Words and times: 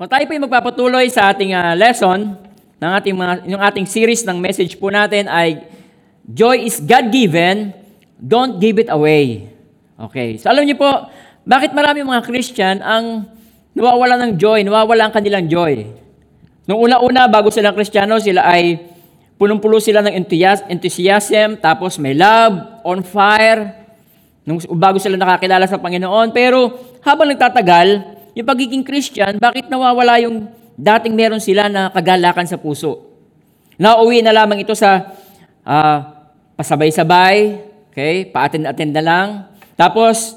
Kung 0.00 0.08
tayo 0.08 0.24
po 0.24 0.32
ay 0.32 0.40
magpapatuloy 0.40 1.06
sa 1.12 1.28
ating 1.28 1.52
ah, 1.52 1.76
lesson, 1.76 2.32
ng 2.80 2.92
ating 2.96 3.12
mga, 3.12 3.34
yung 3.52 3.60
ating 3.60 3.84
series 3.84 4.24
ng 4.24 4.40
message 4.40 4.80
po 4.80 4.88
natin 4.88 5.28
ay 5.28 5.68
Joy 6.24 6.64
is 6.64 6.80
God-given, 6.80 7.76
don't 8.16 8.56
give 8.56 8.80
it 8.80 8.88
away. 8.88 9.52
Okay. 10.00 10.40
So 10.40 10.48
alam 10.48 10.64
niyo 10.64 10.80
po, 10.80 10.88
bakit 11.44 11.76
marami 11.76 12.00
mga 12.00 12.24
Christian 12.24 12.80
ang 12.80 13.28
nawawala 13.76 14.16
ng 14.24 14.40
joy, 14.40 14.64
nawawala 14.64 15.12
ang 15.12 15.12
kanilang 15.12 15.44
joy? 15.52 15.84
Nung 16.64 16.80
una-una, 16.80 17.28
bago 17.28 17.52
silang 17.52 17.76
Kristiyano, 17.76 18.16
sila 18.24 18.48
ay 18.48 18.80
punong-pulo 19.36 19.84
sila 19.84 20.00
ng 20.00 20.16
enthusias- 20.16 20.64
enthusiasm, 20.72 21.60
tapos 21.60 22.00
may 22.00 22.16
love, 22.16 22.56
on 22.88 23.04
fire, 23.04 23.76
nung 24.48 24.64
bago 24.80 24.96
sila 24.96 25.20
nakakilala 25.20 25.68
sa 25.68 25.76
Panginoon. 25.76 26.32
Pero 26.32 26.72
habang 27.04 27.28
nagtatagal, 27.28 28.09
yung 28.34 28.46
pagiging 28.46 28.84
Christian, 28.86 29.36
bakit 29.42 29.66
nawawala 29.66 30.22
yung 30.22 30.46
dating 30.78 31.14
meron 31.14 31.42
sila 31.42 31.66
na 31.66 31.90
kagalakan 31.90 32.46
sa 32.46 32.60
puso? 32.60 33.10
Nauwi 33.80 34.20
na 34.20 34.34
lamang 34.34 34.62
ito 34.62 34.76
sa 34.76 35.16
ah, 35.64 36.28
pasabay-sabay, 36.54 37.58
okay? 37.90 38.28
Pa-attend-attend 38.28 38.92
na 38.92 39.02
lang. 39.02 39.28
Tapos, 39.74 40.36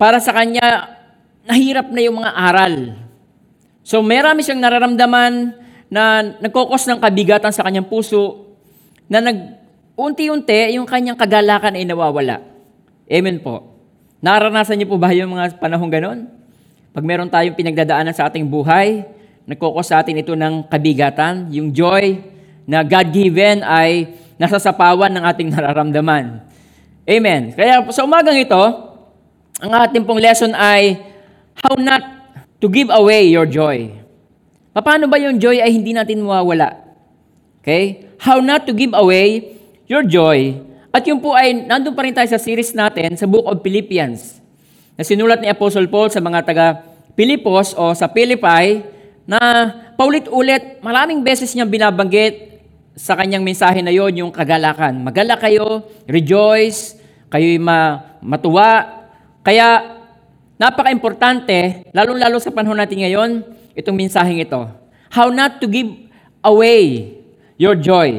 para 0.00 0.16
sa 0.18 0.32
kanya, 0.32 0.96
nahirap 1.44 1.92
na 1.92 2.00
yung 2.00 2.24
mga 2.24 2.32
aral. 2.32 2.74
So, 3.84 4.00
marami 4.00 4.40
siyang 4.40 4.64
nararamdaman 4.64 5.52
na 5.92 6.34
nagkokos 6.40 6.88
ng 6.88 6.98
kabigatan 6.98 7.52
sa 7.52 7.62
kanyang 7.62 7.86
puso 7.86 8.56
na 9.06 9.20
nag 9.20 9.60
unti-unti 9.94 10.74
yung 10.74 10.88
kanyang 10.88 11.14
kagalakan 11.14 11.78
ay 11.78 11.84
nawawala. 11.86 12.42
Amen 13.06 13.38
po. 13.38 13.76
Naranasan 14.24 14.80
niyo 14.80 14.88
po 14.90 14.96
ba 14.96 15.12
yung 15.12 15.36
mga 15.36 15.60
panahong 15.60 15.92
ganon? 15.92 16.20
Pag 16.94 17.02
meron 17.02 17.26
tayong 17.26 17.58
pinagdadaanan 17.58 18.14
sa 18.14 18.30
ating 18.30 18.46
buhay, 18.46 19.02
nagkokos 19.50 19.90
sa 19.90 19.98
atin 19.98 20.22
ito 20.22 20.38
ng 20.38 20.70
kabigatan, 20.70 21.50
yung 21.50 21.74
joy 21.74 22.22
na 22.70 22.86
God-given 22.86 23.66
ay 23.66 24.14
nasa 24.38 24.62
sapawan 24.62 25.10
ng 25.10 25.26
ating 25.26 25.50
nararamdaman. 25.58 26.46
Amen. 27.02 27.50
Kaya 27.50 27.82
sa 27.90 28.06
umagang 28.06 28.38
ito, 28.38 28.62
ang 29.58 29.74
ating 29.74 30.06
pong 30.06 30.22
lesson 30.22 30.54
ay 30.54 31.02
how 31.66 31.74
not 31.74 32.30
to 32.62 32.70
give 32.70 32.94
away 32.94 33.26
your 33.26 33.50
joy. 33.50 33.90
Paano 34.70 35.10
ba 35.10 35.18
yung 35.18 35.42
joy 35.42 35.58
ay 35.58 35.74
hindi 35.74 35.90
natin 35.98 36.22
mawawala? 36.22 36.78
Okay? 37.58 38.06
How 38.22 38.38
not 38.38 38.70
to 38.70 38.72
give 38.72 38.94
away 38.94 39.58
your 39.90 40.06
joy. 40.06 40.62
At 40.94 41.02
yung 41.10 41.18
po 41.18 41.34
ay, 41.34 41.66
nandun 41.66 41.90
pa 41.90 42.06
rin 42.06 42.14
tayo 42.14 42.30
sa 42.30 42.38
series 42.38 42.70
natin 42.70 43.18
sa 43.18 43.26
Book 43.26 43.50
of 43.50 43.58
Philippians 43.66 44.43
na 44.94 45.02
sinulat 45.02 45.42
ni 45.42 45.50
Apostle 45.50 45.90
Paul 45.90 46.10
sa 46.10 46.22
mga 46.22 46.40
taga 46.46 46.66
Pilipos 47.14 47.74
o 47.78 47.94
sa 47.94 48.10
Philippi 48.10 48.82
na 49.26 49.38
paulit-ulit, 49.94 50.82
maraming 50.82 51.22
beses 51.22 51.50
niyang 51.54 51.70
binabanggit 51.70 52.62
sa 52.94 53.18
kanyang 53.18 53.42
mensahe 53.42 53.82
na 53.82 53.90
yon 53.90 54.14
yung 54.14 54.32
kagalakan. 54.34 55.02
Magala 55.02 55.34
kayo, 55.38 55.86
rejoice, 56.06 56.98
kayo'y 57.30 57.58
ma- 57.58 58.18
matuwa. 58.22 59.02
Kaya 59.42 59.98
napaka-importante, 60.58 61.90
lalong-lalo 61.90 62.38
sa 62.38 62.54
panahon 62.54 62.78
natin 62.78 63.02
ngayon, 63.02 63.30
itong 63.74 63.98
mensaheng 63.98 64.42
ito. 64.42 64.62
How 65.10 65.30
not 65.30 65.58
to 65.62 65.66
give 65.66 65.90
away 66.42 67.14
your 67.58 67.78
joy. 67.78 68.18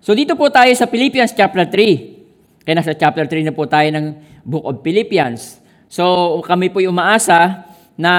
So 0.00 0.14
dito 0.14 0.36
po 0.36 0.48
tayo 0.52 0.70
sa 0.76 0.88
Philippians 0.88 1.32
chapter 1.32 1.64
3. 1.68 2.64
Kaya 2.64 2.74
nasa 2.76 2.92
chapter 2.94 3.24
3 3.24 3.48
na 3.48 3.52
po 3.56 3.64
tayo 3.68 3.88
ng 3.92 4.06
Book 4.46 4.64
of 4.64 4.80
Philippians. 4.80 5.65
So 5.86 6.38
kami 6.44 6.70
po 6.70 6.82
umaasa 6.82 7.66
na 7.96 8.12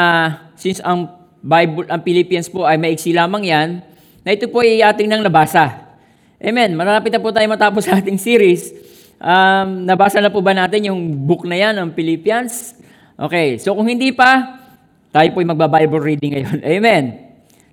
since 0.57 0.81
ang 0.81 1.11
Bible, 1.43 1.87
ang 1.87 2.01
Philippians 2.01 2.49
po 2.49 2.65
ay 2.65 2.75
maiksi 2.75 3.13
lamang 3.13 3.45
yan, 3.45 3.69
na 4.25 4.35
ito 4.35 4.49
po 4.51 4.59
ay 4.59 4.83
ating 4.83 5.07
nang 5.07 5.23
nabasa. 5.23 5.87
Amen. 6.37 6.75
Malapit 6.75 7.13
na 7.13 7.23
po 7.23 7.31
tayo 7.31 7.47
matapos 7.47 7.87
ating 7.97 8.19
series. 8.19 8.75
Um, 9.17 9.87
nabasa 9.87 10.21
na 10.21 10.29
po 10.29 10.43
ba 10.43 10.53
natin 10.53 10.91
yung 10.91 10.99
book 11.25 11.47
na 11.47 11.57
yan, 11.57 11.73
ng 11.79 11.89
Philippians? 11.95 12.77
Okay, 13.17 13.57
so 13.57 13.73
kung 13.73 13.89
hindi 13.89 14.13
pa, 14.13 14.61
tayo 15.09 15.25
po 15.33 15.41
ay 15.41 15.47
magba-Bible 15.49 16.01
reading 16.03 16.37
ngayon. 16.37 16.59
Amen. 16.77 17.03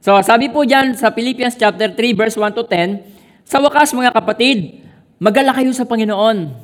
So 0.01 0.17
sabi 0.25 0.49
po 0.49 0.65
dyan 0.65 0.97
sa 0.97 1.13
Philippians 1.13 1.57
chapter 1.57 1.93
3 1.93 2.17
verse 2.17 2.37
1 2.37 2.57
to 2.57 2.65
10, 2.65 3.45
sa 3.45 3.61
wakas 3.61 3.93
mga 3.93 4.13
kapatid, 4.17 4.81
magala 5.21 5.53
kayo 5.53 5.69
sa 5.77 5.85
Panginoon. 5.85 6.64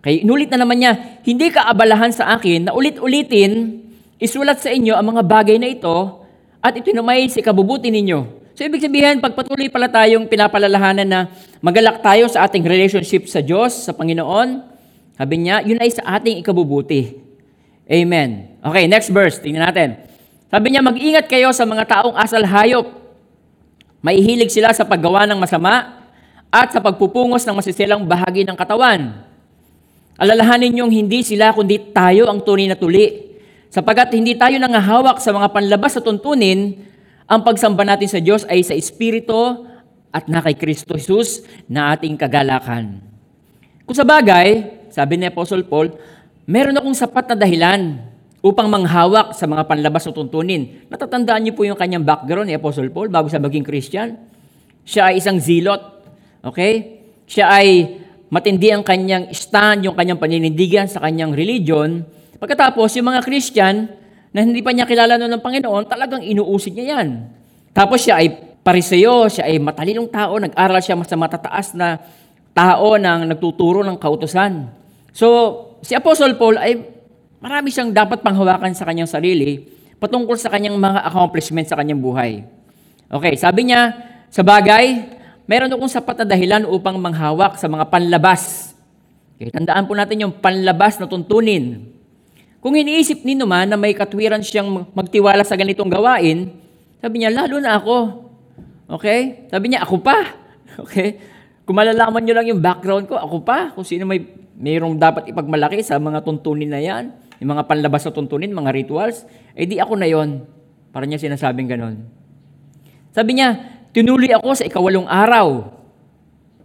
Okay, 0.00 0.22
inulit 0.22 0.52
na 0.52 0.62
naman 0.62 0.80
niya, 0.80 0.92
hindi 1.24 1.48
ka 1.50 1.66
abalahan 1.66 2.12
sa 2.12 2.36
akin 2.36 2.68
na 2.68 2.72
ulit-ulitin, 2.76 3.82
isulat 4.20 4.60
sa 4.60 4.70
inyo 4.70 4.94
ang 4.96 5.16
mga 5.16 5.22
bagay 5.24 5.56
na 5.56 5.72
ito 5.72 6.24
at 6.60 6.76
ito 6.76 6.92
namay 6.92 7.28
sa 7.28 7.40
ikabubuti 7.40 7.88
ninyo. 7.90 8.46
So 8.56 8.64
ibig 8.64 8.80
sabihin, 8.80 9.20
pagpatuloy 9.20 9.68
pala 9.68 9.92
tayong 9.92 10.32
pinapalalahanan 10.32 11.04
na 11.04 11.28
magalak 11.60 12.00
tayo 12.00 12.24
sa 12.24 12.48
ating 12.48 12.64
relationship 12.64 13.28
sa 13.28 13.44
Diyos, 13.44 13.84
sa 13.84 13.92
Panginoon, 13.92 14.64
sabi 15.16 15.34
niya, 15.40 15.64
yun 15.64 15.80
ay 15.80 15.92
sa 15.92 16.16
ating 16.16 16.40
ikabubuti. 16.40 17.16
Amen. 17.84 18.56
Okay, 18.60 18.84
next 18.88 19.12
verse, 19.12 19.40
tingnan 19.40 19.68
natin. 19.68 20.00
Sabi 20.48 20.72
niya, 20.72 20.80
mag-ingat 20.80 21.28
kayo 21.28 21.52
sa 21.52 21.68
mga 21.68 21.84
taong 21.84 22.16
asal 22.16 22.44
hayop. 22.44 22.88
Maihilig 24.00 24.52
sila 24.52 24.72
sa 24.72 24.88
paggawa 24.88 25.28
ng 25.28 25.36
masama 25.36 26.06
at 26.48 26.68
sa 26.72 26.80
pagpupungos 26.80 27.44
ng 27.44 27.56
masisilang 27.58 28.04
bahagi 28.08 28.46
ng 28.46 28.54
katawan. 28.54 29.26
Alalahanin 30.16 30.72
niyong 30.72 30.92
hindi 30.92 31.20
sila 31.20 31.52
kundi 31.52 31.92
tayo 31.92 32.28
ang 32.32 32.40
tunay 32.40 32.72
na 32.72 32.76
tuli. 32.76 33.36
Sapagat 33.68 34.16
hindi 34.16 34.32
tayo 34.32 34.56
nangahawak 34.56 35.20
sa 35.20 35.36
mga 35.36 35.52
panlabas 35.52 35.92
sa 35.92 36.00
tuntunin, 36.00 36.80
ang 37.28 37.44
pagsamba 37.44 37.84
natin 37.84 38.08
sa 38.08 38.20
Diyos 38.22 38.48
ay 38.48 38.64
sa 38.64 38.72
Espiritu 38.72 39.66
at 40.08 40.24
na 40.32 40.40
kay 40.40 40.56
Kristo 40.56 40.96
Jesus 40.96 41.44
na 41.68 41.92
ating 41.92 42.16
kagalakan. 42.16 43.04
Kung 43.84 43.92
sa 43.92 44.08
bagay, 44.08 44.64
sabi 44.88 45.20
ni 45.20 45.28
Apostle 45.28 45.68
Paul, 45.68 45.92
meron 46.48 46.78
akong 46.80 46.96
sapat 46.96 47.28
na 47.28 47.36
dahilan 47.36 48.00
upang 48.40 48.70
manghawak 48.70 49.36
sa 49.36 49.44
mga 49.44 49.68
panlabas 49.68 50.08
na 50.08 50.16
tuntunin. 50.16 50.88
Natatandaan 50.88 51.44
niyo 51.44 51.52
po 51.52 51.68
yung 51.68 51.76
kanyang 51.76 52.06
background 52.06 52.48
ni 52.48 52.56
Apostle 52.56 52.88
Paul 52.88 53.12
bago 53.12 53.28
siya 53.28 53.42
maging 53.42 53.66
Christian. 53.66 54.16
Siya 54.86 55.12
ay 55.12 55.20
isang 55.20 55.36
zilot. 55.36 55.82
Okay? 56.46 57.02
Siya 57.26 57.50
ay 57.50 58.00
matindi 58.36 58.68
ang 58.68 58.84
kanyang 58.84 59.32
stand, 59.32 59.88
yung 59.88 59.96
kanyang 59.96 60.20
paninindigan 60.20 60.84
sa 60.84 61.00
kanyang 61.00 61.32
religion. 61.32 62.04
Pagkatapos, 62.36 62.92
yung 63.00 63.08
mga 63.08 63.24
Christian 63.24 63.88
na 64.36 64.44
hindi 64.44 64.60
pa 64.60 64.76
niya 64.76 64.84
kilala 64.84 65.16
noon 65.16 65.40
ng 65.40 65.42
Panginoon, 65.42 65.88
talagang 65.88 66.20
inuusig 66.20 66.76
niya 66.76 67.00
yan. 67.00 67.32
Tapos 67.72 68.04
siya 68.04 68.20
ay 68.20 68.60
pariseo, 68.60 69.32
siya 69.32 69.48
ay 69.48 69.56
matalinong 69.56 70.12
tao, 70.12 70.36
nag-aral 70.36 70.84
siya 70.84 71.00
mas 71.00 71.08
matataas 71.08 71.72
na 71.72 71.96
tao 72.52 73.00
ng 73.00 73.32
nagtuturo 73.32 73.80
ng 73.80 73.96
kautosan. 73.96 74.68
So, 75.16 75.28
si 75.80 75.96
Apostle 75.96 76.36
Paul 76.36 76.60
ay 76.60 76.76
marami 77.40 77.72
siyang 77.72 77.96
dapat 77.96 78.20
panghawakan 78.20 78.76
sa 78.76 78.84
kanyang 78.84 79.08
sarili 79.08 79.64
patungkol 79.96 80.36
sa 80.36 80.52
kanyang 80.52 80.76
mga 80.76 81.08
accomplishments 81.08 81.72
sa 81.72 81.80
kanyang 81.80 82.04
buhay. 82.04 82.44
Okay, 83.08 83.32
sabi 83.40 83.72
niya, 83.72 83.96
sa 84.28 84.44
bagay, 84.44 85.15
meron 85.46 85.70
akong 85.70 85.90
sapat 85.90 86.22
na 86.22 86.26
dahilan 86.26 86.62
upang 86.66 86.98
manghawak 86.98 87.58
sa 87.58 87.70
mga 87.70 87.86
panlabas. 87.88 88.74
Okay, 89.36 89.50
tandaan 89.50 89.86
po 89.86 89.94
natin 89.94 90.26
yung 90.26 90.34
panlabas 90.34 90.98
na 90.98 91.06
tuntunin. 91.06 91.94
Kung 92.58 92.74
iniisip 92.74 93.22
ni 93.22 93.38
naman 93.38 93.70
na 93.70 93.78
may 93.78 93.94
katwiran 93.94 94.42
siyang 94.42 94.90
magtiwala 94.90 95.46
sa 95.46 95.54
ganitong 95.54 95.86
gawain, 95.86 96.50
sabi 96.98 97.22
niya, 97.22 97.30
lalo 97.30 97.62
na 97.62 97.78
ako. 97.78 98.26
Okay? 98.98 99.46
Sabi 99.46 99.70
niya, 99.70 99.86
ako 99.86 100.02
pa. 100.02 100.18
Okay? 100.76 101.16
Kung 101.64 101.72
malalaman 101.72 102.20
niyo 102.20 102.36
lang 102.36 102.46
yung 102.52 102.60
background 102.60 103.08
ko, 103.08 103.16
ako 103.16 103.40
pa. 103.40 103.72
Kung 103.72 103.80
sino 103.80 104.04
may 104.04 104.20
mayroong 104.56 104.96
dapat 105.00 105.28
ipagmalaki 105.28 105.80
sa 105.80 105.96
mga 105.96 106.20
tuntunin 106.20 106.68
na 106.68 106.80
yan, 106.80 107.16
yung 107.40 107.56
mga 107.56 107.64
panlabas 107.64 108.04
na 108.04 108.12
tuntunin, 108.12 108.52
mga 108.52 108.72
rituals, 108.76 109.24
eh 109.56 109.64
di 109.64 109.80
ako 109.80 109.96
na 109.96 110.08
yon. 110.08 110.44
Para 110.92 111.04
niya 111.04 111.20
sinasabing 111.20 111.68
ganon. 111.68 112.08
Sabi 113.12 113.40
niya, 113.40 113.75
tinuli 113.96 114.28
ako 114.28 114.52
sa 114.52 114.68
ikawalong 114.68 115.08
araw. 115.08 115.72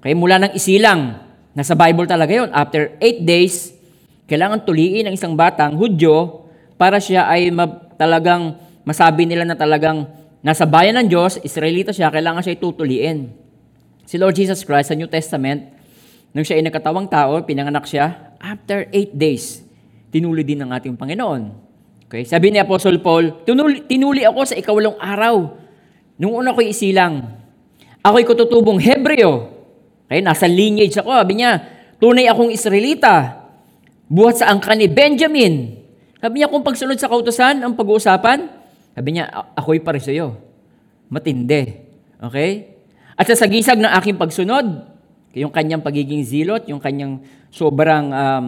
Kaya 0.04 0.12
mula 0.20 0.36
ng 0.44 0.52
isilang, 0.52 1.24
nasa 1.56 1.80
Bible 1.80 2.04
talaga 2.04 2.36
yon. 2.36 2.52
After 2.52 3.00
eight 3.00 3.24
days, 3.24 3.72
kailangan 4.28 4.68
tuliin 4.68 5.08
ng 5.08 5.16
isang 5.16 5.40
batang 5.40 5.80
Hudyo 5.80 6.44
para 6.76 7.00
siya 7.00 7.32
ay 7.32 7.48
ma- 7.48 7.88
talagang 7.96 8.60
masabi 8.84 9.24
nila 9.24 9.48
na 9.48 9.56
talagang 9.56 10.12
nasa 10.44 10.68
bayan 10.68 11.00
ng 11.00 11.08
Diyos, 11.08 11.40
Israelita 11.40 11.96
siya, 11.96 12.12
kailangan 12.12 12.44
siya 12.44 12.60
itutuliin. 12.60 13.32
Si 14.04 14.20
Lord 14.20 14.36
Jesus 14.36 14.68
Christ 14.68 14.92
sa 14.92 14.98
New 15.00 15.08
Testament, 15.08 15.72
nung 16.36 16.44
siya 16.44 16.60
ay 16.60 16.68
nagkatawang 16.68 17.08
tao, 17.08 17.40
pinanganak 17.48 17.88
siya, 17.88 18.36
after 18.44 18.92
eight 18.92 19.16
days, 19.16 19.64
tinuli 20.12 20.44
din 20.44 20.68
ng 20.68 20.70
ating 20.76 21.00
Panginoon. 21.00 21.48
Okay? 22.12 22.28
Sabi 22.28 22.52
ni 22.52 22.60
Apostle 22.60 23.00
Paul, 23.00 23.48
tinuli, 23.48 23.88
tinuli 23.88 24.28
ako 24.28 24.40
sa 24.44 24.60
ikawalong 24.60 25.00
araw. 25.00 25.62
Nung 26.22 26.38
una 26.38 26.54
ko'y 26.54 26.70
isilang, 26.70 27.26
ako'y 28.06 28.22
kututubong 28.22 28.78
Hebreo. 28.78 29.50
Okay? 30.06 30.22
Nasa 30.22 30.46
lineage 30.46 31.02
ako. 31.02 31.10
Sabi 31.18 31.42
niya, 31.42 31.58
tunay 31.98 32.30
akong 32.30 32.54
Israelita. 32.54 33.42
Buhat 34.06 34.38
sa 34.38 34.54
angka 34.54 34.78
ni 34.78 34.86
Benjamin. 34.86 35.82
Sabi 36.22 36.38
niya, 36.38 36.52
kung 36.54 36.62
pagsunod 36.62 37.02
sa 37.02 37.10
kautosan, 37.10 37.66
ang 37.66 37.74
pag-uusapan, 37.74 38.62
Sabi 38.92 39.16
niya, 39.16 39.32
"A- 39.32 39.64
ako'y 39.64 39.80
pariseyo. 39.80 40.36
Matindi. 41.08 41.64
Okay? 42.20 42.76
At 43.16 43.28
sa 43.28 43.36
sagisag 43.36 43.80
ng 43.80 43.92
aking 44.00 44.20
pagsunod, 44.20 44.68
yung 45.32 45.52
kanyang 45.52 45.84
pagiging 45.84 46.24
zilot, 46.28 46.68
yung 46.68 46.84
kanyang 46.84 47.24
sobrang 47.52 48.12
um, 48.12 48.46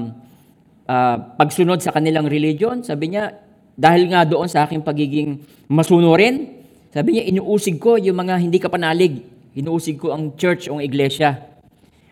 ah, 0.88 1.16
pagsunod 1.40 1.80
sa 1.80 1.96
kanilang 1.96 2.28
religion, 2.28 2.84
sabi 2.84 3.16
niya, 3.16 3.40
dahil 3.74 4.12
nga 4.12 4.28
doon 4.28 4.48
sa 4.52 4.68
aking 4.68 4.84
pagiging 4.84 5.40
masunurin, 5.72 6.63
sabi 6.94 7.18
niya, 7.18 7.26
inuusig 7.26 7.82
ko 7.82 7.98
yung 7.98 8.22
mga 8.22 8.38
hindi 8.38 8.62
kapanalig. 8.62 9.26
Inuusig 9.58 9.98
ko 9.98 10.14
ang 10.14 10.38
church 10.38 10.70
o 10.70 10.78
ang 10.78 10.86
iglesia. 10.86 11.42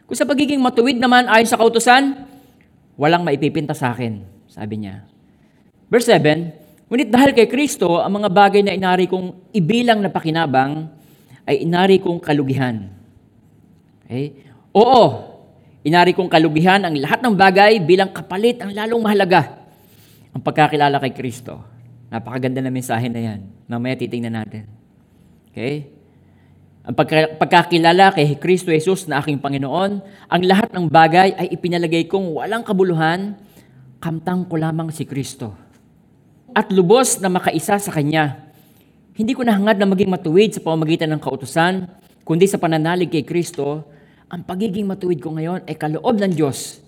Kung 0.10 0.18
sa 0.18 0.26
pagiging 0.26 0.58
matuwid 0.58 0.98
naman 0.98 1.30
ayon 1.30 1.46
sa 1.46 1.62
kautusan, 1.62 2.26
walang 2.98 3.22
maipipinta 3.22 3.78
sa 3.78 3.94
akin, 3.94 4.26
sabi 4.50 4.82
niya. 4.82 5.06
Verse 5.86 6.10
7, 6.10 6.90
Ngunit 6.90 7.14
dahil 7.14 7.32
kay 7.38 7.46
Kristo, 7.46 8.02
ang 8.02 8.20
mga 8.20 8.30
bagay 8.34 8.62
na 8.66 8.74
inari 8.74 9.06
kong 9.06 9.54
ibilang 9.54 10.02
na 10.02 10.10
pakinabang 10.10 10.90
ay 11.46 11.62
inari 11.62 12.02
kong 12.02 12.18
kalugihan. 12.18 12.90
Okay? 14.04 14.34
Oo, 14.74 15.04
inari 15.86 16.12
kong 16.18 16.28
kalugihan 16.28 16.82
ang 16.84 16.98
lahat 16.98 17.22
ng 17.22 17.38
bagay 17.38 17.78
bilang 17.86 18.10
kapalit 18.10 18.58
ang 18.60 18.74
lalong 18.74 19.00
mahalaga. 19.00 19.62
Ang 20.34 20.42
pagkakilala 20.42 20.98
kay 21.00 21.14
Kristo. 21.14 21.62
Napakaganda 22.12 22.60
na 22.66 22.74
mensahe 22.74 23.08
na 23.08 23.22
yan. 23.24 23.61
Mamaya 23.72 23.96
titingnan 23.96 24.36
natin. 24.36 24.68
Okay? 25.48 25.88
Ang 26.84 26.92
pagka- 26.92 27.40
pagkakilala 27.40 28.12
kay 28.12 28.36
Kristo 28.36 28.68
Jesus 28.68 29.08
na 29.08 29.24
aking 29.24 29.40
Panginoon, 29.40 30.04
ang 30.28 30.42
lahat 30.44 30.76
ng 30.76 30.92
bagay 30.92 31.32
ay 31.40 31.48
ipinalagay 31.56 32.04
kong 32.12 32.36
walang 32.36 32.68
kabuluhan, 32.68 33.40
kamtang 34.04 34.44
ko 34.44 34.60
lamang 34.60 34.92
si 34.92 35.08
Kristo. 35.08 35.56
At 36.52 36.68
lubos 36.68 37.24
na 37.24 37.32
makaisa 37.32 37.80
sa 37.80 37.92
Kanya. 37.96 38.52
Hindi 39.16 39.32
ko 39.32 39.48
nahangad 39.48 39.80
na 39.80 39.88
maging 39.88 40.12
matuwid 40.12 40.52
sa 40.52 40.60
pamamagitan 40.60 41.08
ng 41.16 41.22
kautusan, 41.24 41.88
kundi 42.28 42.52
sa 42.52 42.60
pananalig 42.60 43.08
kay 43.08 43.24
Kristo, 43.24 43.88
ang 44.28 44.44
pagiging 44.44 44.84
matuwid 44.84 45.24
ko 45.24 45.32
ngayon 45.32 45.64
ay 45.64 45.80
kaloob 45.80 46.20
ng 46.20 46.36
Diyos. 46.36 46.84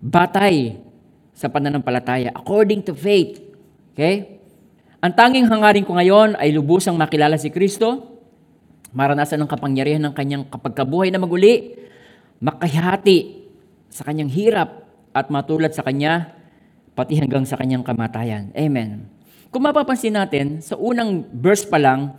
Batay 0.00 0.80
sa 1.36 1.52
pananampalataya, 1.52 2.32
according 2.32 2.80
to 2.80 2.96
faith. 2.96 3.36
Okay? 3.92 4.35
Ang 5.04 5.12
tanging 5.12 5.44
hangarin 5.44 5.84
ko 5.84 5.92
ngayon 5.92 6.40
ay 6.40 6.56
lubusang 6.56 6.96
makilala 6.96 7.36
si 7.36 7.52
Kristo, 7.52 8.16
maranasan 8.96 9.44
ng 9.44 9.50
kapangyarihan 9.50 10.00
ng 10.08 10.14
kanyang 10.16 10.44
kapagkabuhay 10.48 11.12
na 11.12 11.20
maguli, 11.20 11.76
makahati 12.40 13.44
sa 13.92 14.08
kanyang 14.08 14.32
hirap 14.32 14.88
at 15.12 15.28
matulad 15.28 15.72
sa 15.76 15.84
kanya, 15.84 16.32
pati 16.96 17.20
hanggang 17.20 17.44
sa 17.44 17.60
kanyang 17.60 17.84
kamatayan. 17.84 18.48
Amen. 18.56 19.04
Kung 19.52 19.68
mapapansin 19.68 20.16
natin, 20.16 20.64
sa 20.64 20.80
unang 20.80 21.28
verse 21.28 21.68
pa 21.68 21.76
lang, 21.76 22.16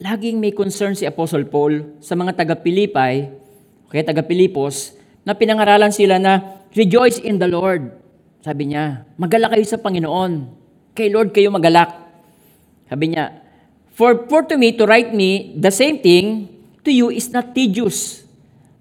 laging 0.00 0.40
may 0.40 0.56
concern 0.56 0.96
si 0.96 1.04
Apostle 1.04 1.44
Paul 1.48 2.00
sa 2.00 2.16
mga 2.16 2.32
taga-Pilipay, 2.32 3.28
okay, 3.88 4.00
taga-Pilipos, 4.00 4.96
na 5.24 5.36
pinangaralan 5.36 5.92
sila 5.92 6.16
na, 6.16 6.64
Rejoice 6.74 7.22
in 7.22 7.38
the 7.38 7.46
Lord. 7.46 7.94
Sabi 8.42 8.74
niya, 8.74 9.06
magalak 9.14 9.54
kayo 9.54 9.62
sa 9.62 9.78
Panginoon. 9.78 10.63
Kay 10.94 11.10
Lord 11.10 11.34
kayo 11.34 11.50
magalak. 11.50 11.90
Sabi 12.86 13.12
niya, 13.12 13.44
For, 13.94 14.26
for 14.26 14.42
to 14.50 14.58
me, 14.58 14.74
to 14.74 14.90
write 14.90 15.14
me, 15.14 15.54
the 15.54 15.70
same 15.70 16.02
thing 16.02 16.50
to 16.82 16.90
you 16.90 17.14
is 17.14 17.30
not 17.30 17.54
tedious. 17.54 18.26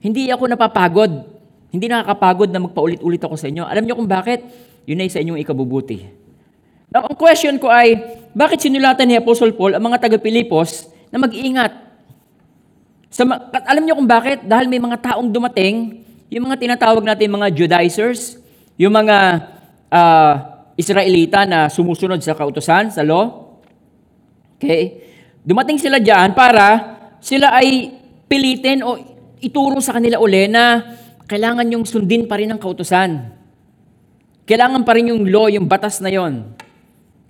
Hindi 0.01 0.33
ako 0.33 0.49
napapagod. 0.49 1.29
Hindi 1.69 1.85
nakakapagod 1.85 2.49
na 2.49 2.61
magpaulit-ulit 2.61 3.21
ako 3.21 3.37
sa 3.37 3.49
inyo. 3.49 3.65
Alam 3.65 3.85
niyo 3.85 3.97
kung 3.97 4.09
bakit? 4.09 4.41
Yun 4.89 5.01
ay 5.05 5.09
sa 5.13 5.21
inyong 5.21 5.41
ikabubuti. 5.41 6.05
Now, 6.93 7.09
ang 7.09 7.17
question 7.17 7.57
ko 7.57 7.69
ay, 7.69 7.97
bakit 8.33 8.61
sinulatan 8.61 9.09
ni 9.09 9.17
Apostle 9.17 9.53
Paul 9.53 9.73
ang 9.73 9.81
mga 9.81 10.01
taga-Pilipos 10.01 10.89
na 11.09 11.17
mag-iingat? 11.21 11.73
Sa, 13.09 13.25
alam 13.69 13.81
niyo 13.85 13.97
kung 13.97 14.09
bakit? 14.09 14.45
Dahil 14.45 14.69
may 14.69 14.81
mga 14.81 15.01
taong 15.01 15.29
dumating, 15.29 16.05
yung 16.29 16.49
mga 16.49 16.57
tinatawag 16.57 17.05
natin 17.05 17.29
mga 17.29 17.49
Judaizers, 17.53 18.37
yung 18.77 18.93
mga 18.93 19.17
ah, 19.93 20.52
Israelita 20.73 21.45
na 21.45 21.69
sumusunod 21.69 22.17
sa 22.21 22.33
kautosan, 22.33 22.89
sa 22.89 23.05
law. 23.05 23.57
Okay? 24.57 25.05
Dumating 25.43 25.77
sila 25.77 26.01
diyan 26.01 26.33
para 26.33 26.65
sila 27.19 27.53
ay 27.53 27.93
pilitin 28.25 28.81
o 28.81 28.97
ituro 29.43 29.77
sa 29.83 29.93
kanila 29.99 30.17
uli 30.17 30.47
na 30.47 30.81
kailangan 31.27 31.67
yung 31.67 31.85
sundin 31.85 32.25
pa 32.25 32.39
rin 32.39 32.49
ang 32.49 32.59
kautosan. 32.59 33.31
Kailangan 34.43 34.83
pa 34.83 34.91
rin 34.97 35.11
yung 35.11 35.23
law, 35.27 35.47
yung 35.47 35.67
batas 35.67 36.03
na 36.03 36.11
yon. 36.11 36.51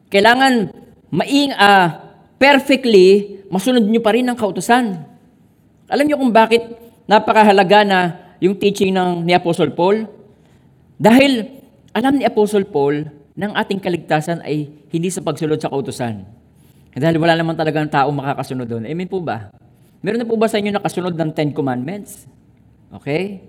Kailangan 0.09 0.73
maing 1.13 1.53
ah, 1.57 2.13
perfectly 2.37 3.41
masunod 3.53 3.85
nyo 3.85 4.01
pa 4.01 4.13
rin 4.17 4.25
ang 4.25 4.37
kautosan. 4.37 4.97
Alam 5.89 6.05
niyo 6.09 6.17
kung 6.17 6.33
bakit 6.33 6.63
napakahalaga 7.05 7.85
na 7.85 7.99
yung 8.41 8.57
teaching 8.57 8.93
ng 8.93 9.21
ni 9.21 9.33
Apostle 9.37 9.73
Paul? 9.77 10.09
Dahil 10.97 11.45
alam 11.93 12.17
ni 12.17 12.25
Apostle 12.25 12.65
Paul 12.65 13.22
ng 13.33 13.51
ating 13.57 13.81
kaligtasan 13.81 14.45
ay 14.45 14.69
hindi 14.93 15.09
sa 15.09 15.25
pagsunod 15.25 15.57
sa 15.57 15.69
kautosan. 15.69 16.25
Dahil 16.93 17.17
wala 17.17 17.33
naman 17.33 17.57
talagang 17.57 17.89
tao 17.89 18.13
makakasunod 18.13 18.69
doon. 18.69 18.85
Amen 18.85 19.09
po 19.09 19.17
ba? 19.17 19.49
Meron 20.05 20.21
na 20.21 20.27
po 20.29 20.37
ba 20.37 20.45
sa 20.45 20.61
inyo 20.61 20.69
nakasunod 20.69 21.17
ng 21.17 21.29
Ten 21.33 21.49
Commandments? 21.49 22.29
Okay? 22.93 23.41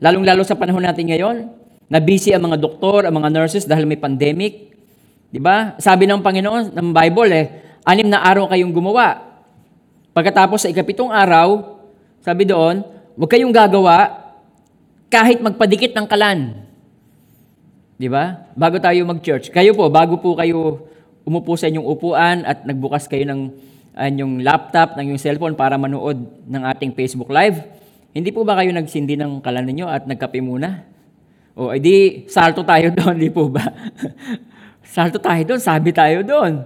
Lalong-lalo 0.00 0.40
sa 0.46 0.56
panahon 0.56 0.80
natin 0.80 1.10
ngayon, 1.10 1.36
na 1.88 1.98
busy 2.04 2.36
ang 2.36 2.44
mga 2.44 2.60
doktor, 2.60 3.08
ang 3.08 3.16
mga 3.16 3.32
nurses 3.32 3.64
dahil 3.64 3.88
may 3.88 3.96
pandemic. 3.96 4.76
Di 5.32 5.40
ba? 5.40 5.76
Sabi 5.80 6.04
ng 6.04 6.20
Panginoon, 6.20 6.76
ng 6.76 6.88
Bible 6.92 7.30
eh, 7.32 7.46
anim 7.84 8.08
na 8.08 8.20
araw 8.20 8.48
kayong 8.52 8.72
gumawa. 8.72 9.24
Pagkatapos 10.12 10.64
sa 10.64 10.70
ikapitong 10.72 11.08
araw, 11.08 11.80
sabi 12.20 12.44
doon, 12.44 12.84
huwag 13.16 13.30
kayong 13.32 13.52
gagawa 13.52 14.28
kahit 15.08 15.40
magpadikit 15.40 15.96
ng 15.96 16.04
kalan. 16.04 16.67
Di 17.98 18.06
ba? 18.06 18.46
Bago 18.54 18.78
tayo 18.78 19.02
mag-church. 19.02 19.50
Kayo 19.50 19.74
po, 19.74 19.90
bago 19.90 20.22
po 20.22 20.38
kayo 20.38 20.86
umupo 21.26 21.58
sa 21.58 21.66
inyong 21.66 21.82
upuan 21.82 22.46
at 22.46 22.62
nagbukas 22.62 23.10
kayo 23.10 23.26
ng 23.26 23.50
inyong 23.98 24.46
laptop, 24.46 24.94
ng 24.94 25.10
inyong 25.10 25.22
cellphone 25.22 25.58
para 25.58 25.74
manood 25.74 26.46
ng 26.46 26.62
ating 26.62 26.94
Facebook 26.94 27.26
Live, 27.26 27.58
hindi 28.14 28.30
po 28.30 28.46
ba 28.46 28.54
kayo 28.54 28.70
nagsindi 28.70 29.18
ng 29.18 29.42
kalan 29.42 29.66
ninyo 29.66 29.86
at 29.90 30.06
nagkape 30.06 30.38
muna? 30.38 30.86
O, 31.58 31.74
edi, 31.74 32.22
salto 32.30 32.62
tayo 32.62 32.94
doon, 32.98 33.18
di 33.18 33.34
po 33.34 33.50
ba? 33.50 33.66
salto 34.94 35.18
tayo 35.18 35.42
doon, 35.42 35.58
sabi 35.58 35.90
tayo 35.90 36.22
doon. 36.22 36.62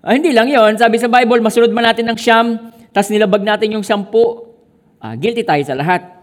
Ah, 0.00 0.14
hindi 0.14 0.30
lang 0.30 0.46
yon 0.46 0.78
Sabi 0.78 1.02
sa 1.02 1.10
Bible, 1.10 1.42
masunod 1.42 1.74
man 1.74 1.82
natin 1.82 2.06
ng 2.08 2.16
siyam, 2.16 2.70
tapos 2.94 3.10
nilabag 3.10 3.42
natin 3.42 3.74
yung 3.74 3.82
sampu, 3.82 4.54
ah, 5.02 5.18
guilty 5.18 5.42
tayo 5.42 5.60
sa 5.66 5.74
lahat. 5.74 6.19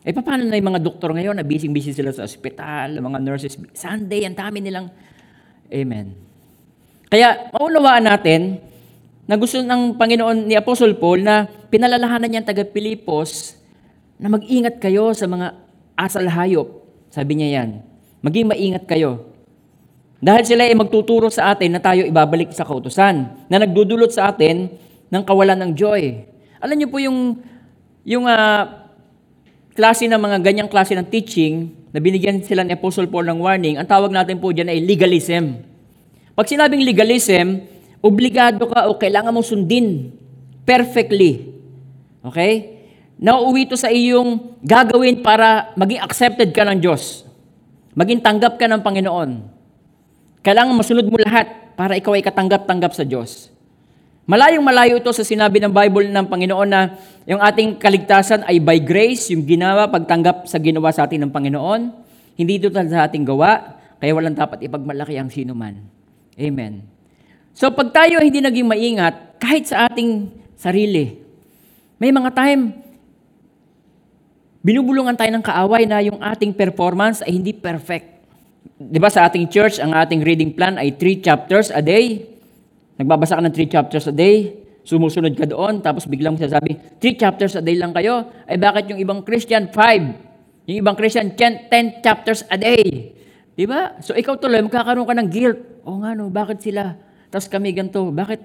Eh, 0.00 0.16
paano 0.16 0.48
na 0.48 0.56
yung 0.56 0.72
mga 0.72 0.80
doktor 0.80 1.12
ngayon 1.12 1.36
na 1.36 1.44
busy-busy 1.44 1.92
sila 1.92 2.08
sa 2.08 2.24
ospital, 2.24 2.96
mga 2.96 3.20
nurses, 3.20 3.60
Sunday, 3.76 4.24
ang 4.24 4.32
dami 4.32 4.64
nilang, 4.64 4.88
amen. 5.68 6.16
Kaya, 7.12 7.52
maunawaan 7.52 8.08
natin 8.08 8.64
na 9.28 9.36
gusto 9.36 9.60
ng 9.60 10.00
Panginoon 10.00 10.48
ni 10.48 10.56
Apostle 10.56 10.96
Paul 10.96 11.20
na 11.20 11.44
pinalalahanan 11.68 12.32
niya 12.32 12.40
ang 12.40 12.48
taga-Pilipos 12.48 13.60
na 14.16 14.32
mag-ingat 14.32 14.80
kayo 14.80 15.12
sa 15.12 15.28
mga 15.28 15.52
asal 16.00 16.24
hayop. 16.24 16.80
Sabi 17.12 17.36
niya 17.36 17.60
yan. 17.60 17.84
Maging 18.24 18.48
maingat 18.48 18.88
kayo. 18.88 19.28
Dahil 20.20 20.48
sila 20.48 20.64
ay 20.64 20.76
magtuturo 20.76 21.28
sa 21.28 21.52
atin 21.52 21.76
na 21.76 21.80
tayo 21.80 22.08
ibabalik 22.08 22.52
sa 22.56 22.64
kautusan, 22.64 23.48
na 23.52 23.56
nagdudulot 23.56 24.12
sa 24.12 24.32
atin 24.32 24.68
ng 25.12 25.22
kawalan 25.28 25.60
ng 25.60 25.72
joy. 25.76 26.24
Alam 26.60 26.76
niyo 26.76 26.88
po 26.88 27.00
yung, 27.00 27.36
yung 28.04 28.24
ah, 28.28 28.79
klase 29.80 30.04
ng 30.04 30.20
mga 30.20 30.44
ganyang 30.44 30.68
klase 30.68 30.92
ng 30.92 31.08
teaching 31.08 31.72
na 31.88 32.04
binigyan 32.04 32.44
sila 32.44 32.60
ni 32.60 32.76
Apostle 32.76 33.08
Paul 33.08 33.24
ng 33.32 33.40
warning, 33.40 33.80
ang 33.80 33.88
tawag 33.88 34.12
natin 34.12 34.36
po 34.36 34.52
dyan 34.52 34.68
ay 34.68 34.84
legalism. 34.84 35.56
Pag 36.36 36.52
sinabing 36.52 36.84
legalism, 36.84 37.64
obligado 38.04 38.68
ka 38.68 38.92
o 38.92 39.00
kailangan 39.00 39.32
mong 39.32 39.48
sundin 39.48 40.12
perfectly. 40.68 41.48
Okay? 42.20 42.76
Nauuwi 43.16 43.64
ito 43.64 43.76
sa 43.80 43.88
iyong 43.88 44.60
gagawin 44.60 45.24
para 45.24 45.72
maging 45.80 46.04
accepted 46.04 46.52
ka 46.52 46.68
ng 46.68 46.76
Diyos. 46.76 47.24
Maging 47.96 48.20
tanggap 48.20 48.60
ka 48.60 48.68
ng 48.68 48.84
Panginoon. 48.84 49.30
Kailangan 50.44 50.76
masunod 50.76 51.08
mo 51.08 51.16
lahat 51.16 51.72
para 51.72 51.96
ikaw 51.96 52.12
ay 52.12 52.24
katanggap-tanggap 52.24 52.92
sa 52.92 53.04
Diyos. 53.08 53.49
Malayong 54.28 54.64
malayo 54.64 55.00
ito 55.00 55.10
sa 55.16 55.24
sinabi 55.24 55.60
ng 55.60 55.72
Bible 55.72 56.12
ng 56.12 56.26
Panginoon 56.28 56.68
na 56.68 56.96
yung 57.24 57.40
ating 57.40 57.80
kaligtasan 57.80 58.44
ay 58.44 58.60
by 58.60 58.80
grace, 58.80 59.32
yung 59.32 59.44
ginawa, 59.48 59.88
pagtanggap 59.88 60.44
sa 60.44 60.60
ginawa 60.60 60.92
sa 60.92 61.08
atin 61.08 61.24
ng 61.24 61.32
Panginoon. 61.32 61.80
Hindi 62.36 62.60
ito 62.60 62.68
sa 62.72 63.04
ating 63.08 63.24
gawa, 63.24 63.80
kaya 64.00 64.12
walang 64.16 64.36
dapat 64.36 64.64
ipagmalaki 64.64 65.16
ang 65.20 65.28
sino 65.28 65.52
man. 65.52 65.84
Amen. 66.40 66.84
So 67.52 67.68
pag 67.74 67.92
tayo 67.92 68.24
hindi 68.24 68.40
naging 68.40 68.64
maingat, 68.64 69.36
kahit 69.40 69.68
sa 69.68 69.88
ating 69.88 70.32
sarili, 70.56 71.20
may 72.00 72.14
mga 72.14 72.32
time, 72.32 72.72
binubulungan 74.64 75.16
tayo 75.16 75.32
ng 75.36 75.44
kaaway 75.44 75.84
na 75.84 76.00
yung 76.00 76.20
ating 76.22 76.56
performance 76.56 77.20
ay 77.20 77.36
hindi 77.36 77.52
perfect. 77.52 78.24
Di 78.80 78.96
ba 78.96 79.12
sa 79.12 79.28
ating 79.28 79.50
church, 79.52 79.76
ang 79.76 79.92
ating 79.92 80.24
reading 80.24 80.56
plan 80.56 80.80
ay 80.80 80.96
three 80.96 81.20
chapters 81.20 81.68
a 81.68 81.84
day. 81.84 82.29
Nagbabasa 83.00 83.40
ka 83.40 83.42
ng 83.48 83.54
three 83.56 83.70
chapters 83.72 84.04
a 84.04 84.14
day, 84.14 84.60
sumusunod 84.84 85.32
ka 85.32 85.48
doon, 85.48 85.80
tapos 85.80 86.04
biglang 86.04 86.36
sasabi, 86.36 86.76
three 87.00 87.16
chapters 87.16 87.56
a 87.56 87.64
day 87.64 87.80
lang 87.80 87.96
kayo. 87.96 88.28
Ay 88.44 88.60
bakit 88.60 88.92
yung 88.92 89.00
ibang 89.00 89.24
Christian, 89.24 89.72
five? 89.72 90.04
Yung 90.68 90.84
ibang 90.84 90.96
Christian, 91.00 91.32
ten, 91.32 91.66
ten 91.72 92.04
chapters 92.04 92.44
a 92.52 92.60
day. 92.60 93.16
Di 93.56 93.64
ba? 93.64 93.96
So 94.04 94.12
ikaw 94.12 94.36
tuloy, 94.36 94.60
magkakaroon 94.60 95.08
ka 95.08 95.16
ng 95.16 95.28
guilt. 95.32 95.60
O 95.88 95.96
nga 96.04 96.12
no, 96.12 96.28
bakit 96.28 96.60
sila? 96.60 96.92
Tapos 97.32 97.48
kami 97.48 97.72
ganito. 97.72 98.12
Bakit 98.12 98.40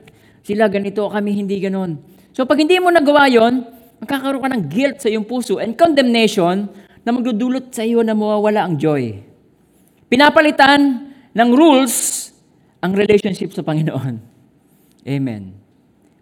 sila 0.45 0.71
ganito, 0.71 1.03
kami 1.11 1.35
hindi 1.35 1.59
ganon? 1.59 1.99
So 2.31 2.47
pag 2.47 2.59
hindi 2.59 2.79
mo 2.79 2.91
nagawa 2.91 3.27
yon, 3.27 3.63
magkakaroon 3.99 4.43
ka 4.43 4.49
ng 4.55 4.63
guilt 4.71 4.97
sa 5.03 5.11
iyong 5.11 5.27
puso 5.27 5.59
and 5.59 5.75
condemnation 5.75 6.67
na 7.03 7.11
magdudulot 7.11 7.75
sa 7.75 7.83
iyo 7.83 8.01
na 8.01 8.15
mawawala 8.15 8.65
ang 8.65 8.79
joy. 8.79 9.19
Pinapalitan 10.07 11.11
ng 11.35 11.49
rules 11.51 12.27
ang 12.79 12.95
relationship 12.95 13.51
sa 13.51 13.61
Panginoon. 13.65 14.34
Amen. 15.05 15.53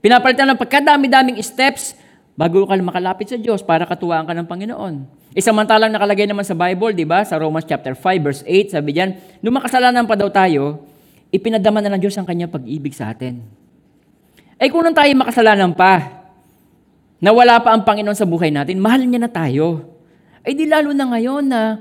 Pinapalitan 0.03 0.51
ng 0.51 0.59
pagkadami-daming 0.59 1.39
steps 1.39 1.95
bago 2.35 2.67
ka 2.67 2.75
makalapit 2.83 3.31
sa 3.31 3.39
Diyos 3.39 3.63
para 3.63 3.87
katuwaan 3.87 4.27
ka 4.27 4.35
ng 4.35 4.43
Panginoon. 4.43 4.93
Isamantalang 5.31 5.89
nakalagay 5.89 6.27
naman 6.27 6.43
sa 6.43 6.51
Bible, 6.51 6.91
di 6.91 7.07
ba? 7.07 7.23
Sa 7.23 7.39
Romans 7.39 7.63
chapter 7.63 7.95
5 7.95 8.03
verse 8.19 8.43
8, 8.43 8.75
sabi 8.75 8.91
diyan, 8.91 9.39
nung 9.39 9.55
makasalanan 9.55 10.03
pa 10.03 10.19
daw 10.19 10.27
tayo, 10.27 10.83
ipinadama 11.31 11.79
na 11.79 11.95
ng 11.95 12.01
Diyos 12.03 12.19
ang 12.19 12.27
kanyang 12.27 12.51
pag-ibig 12.51 12.91
sa 12.91 13.09
atin. 13.15 13.41
Ay 14.59 14.67
kung 14.67 14.83
nung 14.83 14.93
tayo 14.93 15.09
makasalanan 15.15 15.71
pa, 15.71 16.21
na 17.23 17.31
wala 17.31 17.55
pa 17.63 17.71
ang 17.71 17.87
Panginoon 17.87 18.19
sa 18.19 18.27
buhay 18.27 18.51
natin, 18.51 18.83
mahal 18.83 19.07
niya 19.07 19.23
na 19.23 19.31
tayo. 19.31 19.95
Ay 20.43 20.59
di 20.59 20.67
lalo 20.67 20.91
na 20.91 21.07
ngayon 21.07 21.47
na 21.47 21.79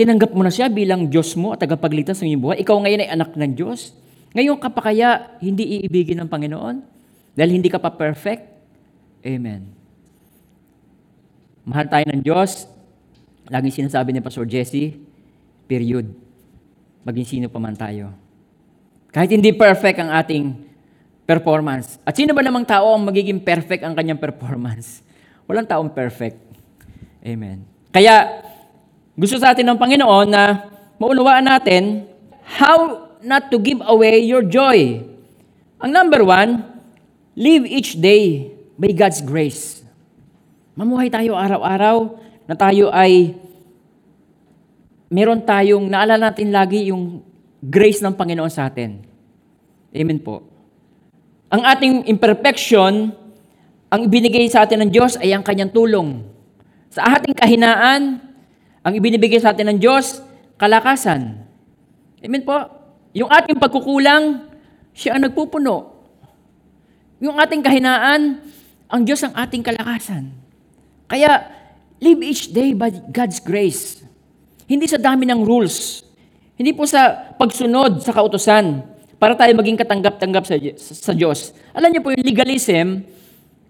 tinanggap 0.00 0.32
mo 0.32 0.40
na 0.40 0.48
siya 0.48 0.72
bilang 0.72 1.12
Diyos 1.12 1.36
mo 1.36 1.52
at 1.52 1.60
tagapagligtas 1.60 2.24
ng 2.24 2.32
iyong 2.32 2.42
buhay. 2.48 2.56
Ikaw 2.64 2.76
ngayon 2.88 3.04
ay 3.04 3.10
anak 3.12 3.36
ng 3.36 3.52
Diyos. 3.52 3.92
Ngayon 4.36 4.58
ka 4.60 4.68
pa 4.68 4.92
kaya 4.92 5.38
hindi 5.40 5.80
iibigin 5.80 6.20
ng 6.20 6.28
Panginoon? 6.28 6.76
Dahil 7.32 7.50
hindi 7.54 7.70
ka 7.72 7.80
pa 7.80 7.94
perfect? 7.94 8.44
Amen. 9.24 9.72
Mahal 11.64 11.86
tayo 11.88 12.04
ng 12.08 12.20
Diyos. 12.24 12.68
Laging 13.48 13.86
sinasabi 13.86 14.12
ni 14.12 14.20
Pastor 14.20 14.44
Jesse, 14.44 14.96
period. 15.64 16.12
Maging 17.04 17.26
sino 17.28 17.46
pa 17.48 17.56
man 17.56 17.76
tayo. 17.76 18.12
Kahit 19.08 19.32
hindi 19.32 19.56
perfect 19.56 19.96
ang 20.00 20.12
ating 20.12 20.68
performance. 21.24 21.96
At 22.04 22.16
sino 22.16 22.36
ba 22.36 22.44
namang 22.44 22.68
tao 22.68 22.92
ang 22.92 23.08
magiging 23.08 23.40
perfect 23.40 23.84
ang 23.84 23.96
kanyang 23.96 24.20
performance? 24.20 25.00
Walang 25.48 25.68
taong 25.68 25.92
perfect. 25.92 26.36
Amen. 27.24 27.64
Kaya, 27.88 28.44
gusto 29.16 29.40
sa 29.40 29.56
atin 29.56 29.64
ng 29.64 29.78
Panginoon 29.80 30.28
na 30.28 30.68
maunawaan 31.00 31.48
natin 31.48 32.04
how 32.60 33.07
not 33.22 33.50
to 33.50 33.58
give 33.58 33.82
away 33.84 34.22
your 34.22 34.42
joy. 34.44 35.02
Ang 35.78 35.90
number 35.94 36.22
one, 36.26 36.62
live 37.38 37.64
each 37.66 37.98
day 37.98 38.50
by 38.78 38.90
God's 38.94 39.22
grace. 39.22 39.82
Mamuhay 40.78 41.10
tayo 41.10 41.34
araw-araw 41.34 42.18
na 42.46 42.54
tayo 42.54 42.90
ay 42.94 43.34
meron 45.10 45.42
tayong, 45.42 45.90
naalala 45.90 46.30
natin 46.30 46.54
lagi 46.54 46.94
yung 46.94 47.22
grace 47.58 47.98
ng 47.98 48.14
Panginoon 48.14 48.52
sa 48.52 48.70
atin. 48.70 49.02
Amen 49.90 50.20
po. 50.22 50.46
Ang 51.50 51.64
ating 51.64 52.06
imperfection, 52.06 53.10
ang 53.88 54.00
ibinigay 54.04 54.46
sa 54.52 54.68
atin 54.68 54.84
ng 54.84 54.90
Diyos 54.92 55.16
ay 55.16 55.32
ang 55.32 55.42
kanyang 55.42 55.72
tulong. 55.72 56.22
Sa 56.92 57.02
ating 57.08 57.34
kahinaan, 57.34 58.20
ang 58.84 58.92
ibinibigay 58.94 59.40
sa 59.40 59.56
atin 59.56 59.74
ng 59.74 59.78
Diyos, 59.80 60.20
kalakasan. 60.60 61.42
Amen 62.22 62.44
po. 62.44 62.77
Yung 63.16 63.30
ating 63.30 63.56
pagkukulang, 63.56 64.48
siya 64.92 65.16
ang 65.16 65.24
nagpupuno. 65.24 65.96
Yung 67.22 67.38
ating 67.38 67.62
kahinaan, 67.64 68.42
ang 68.88 69.02
Diyos 69.04 69.22
ang 69.24 69.34
ating 69.34 69.64
kalakasan. 69.64 70.32
Kaya, 71.08 71.48
live 71.98 72.20
each 72.22 72.52
day 72.52 72.76
by 72.76 72.92
God's 73.10 73.40
grace. 73.42 74.02
Hindi 74.68 74.86
sa 74.86 75.00
dami 75.00 75.24
ng 75.24 75.40
rules. 75.42 76.04
Hindi 76.58 76.74
po 76.74 76.84
sa 76.84 77.32
pagsunod 77.38 78.02
sa 78.02 78.12
kautosan 78.12 78.84
para 79.18 79.34
tayo 79.34 79.50
maging 79.56 79.78
katanggap-tanggap 79.78 80.44
sa, 80.46 80.56
sa 80.78 81.12
Diyos. 81.14 81.54
Alam 81.74 81.90
niyo 81.90 82.00
po, 82.02 82.10
yung 82.14 82.22
legalism, 82.22 83.02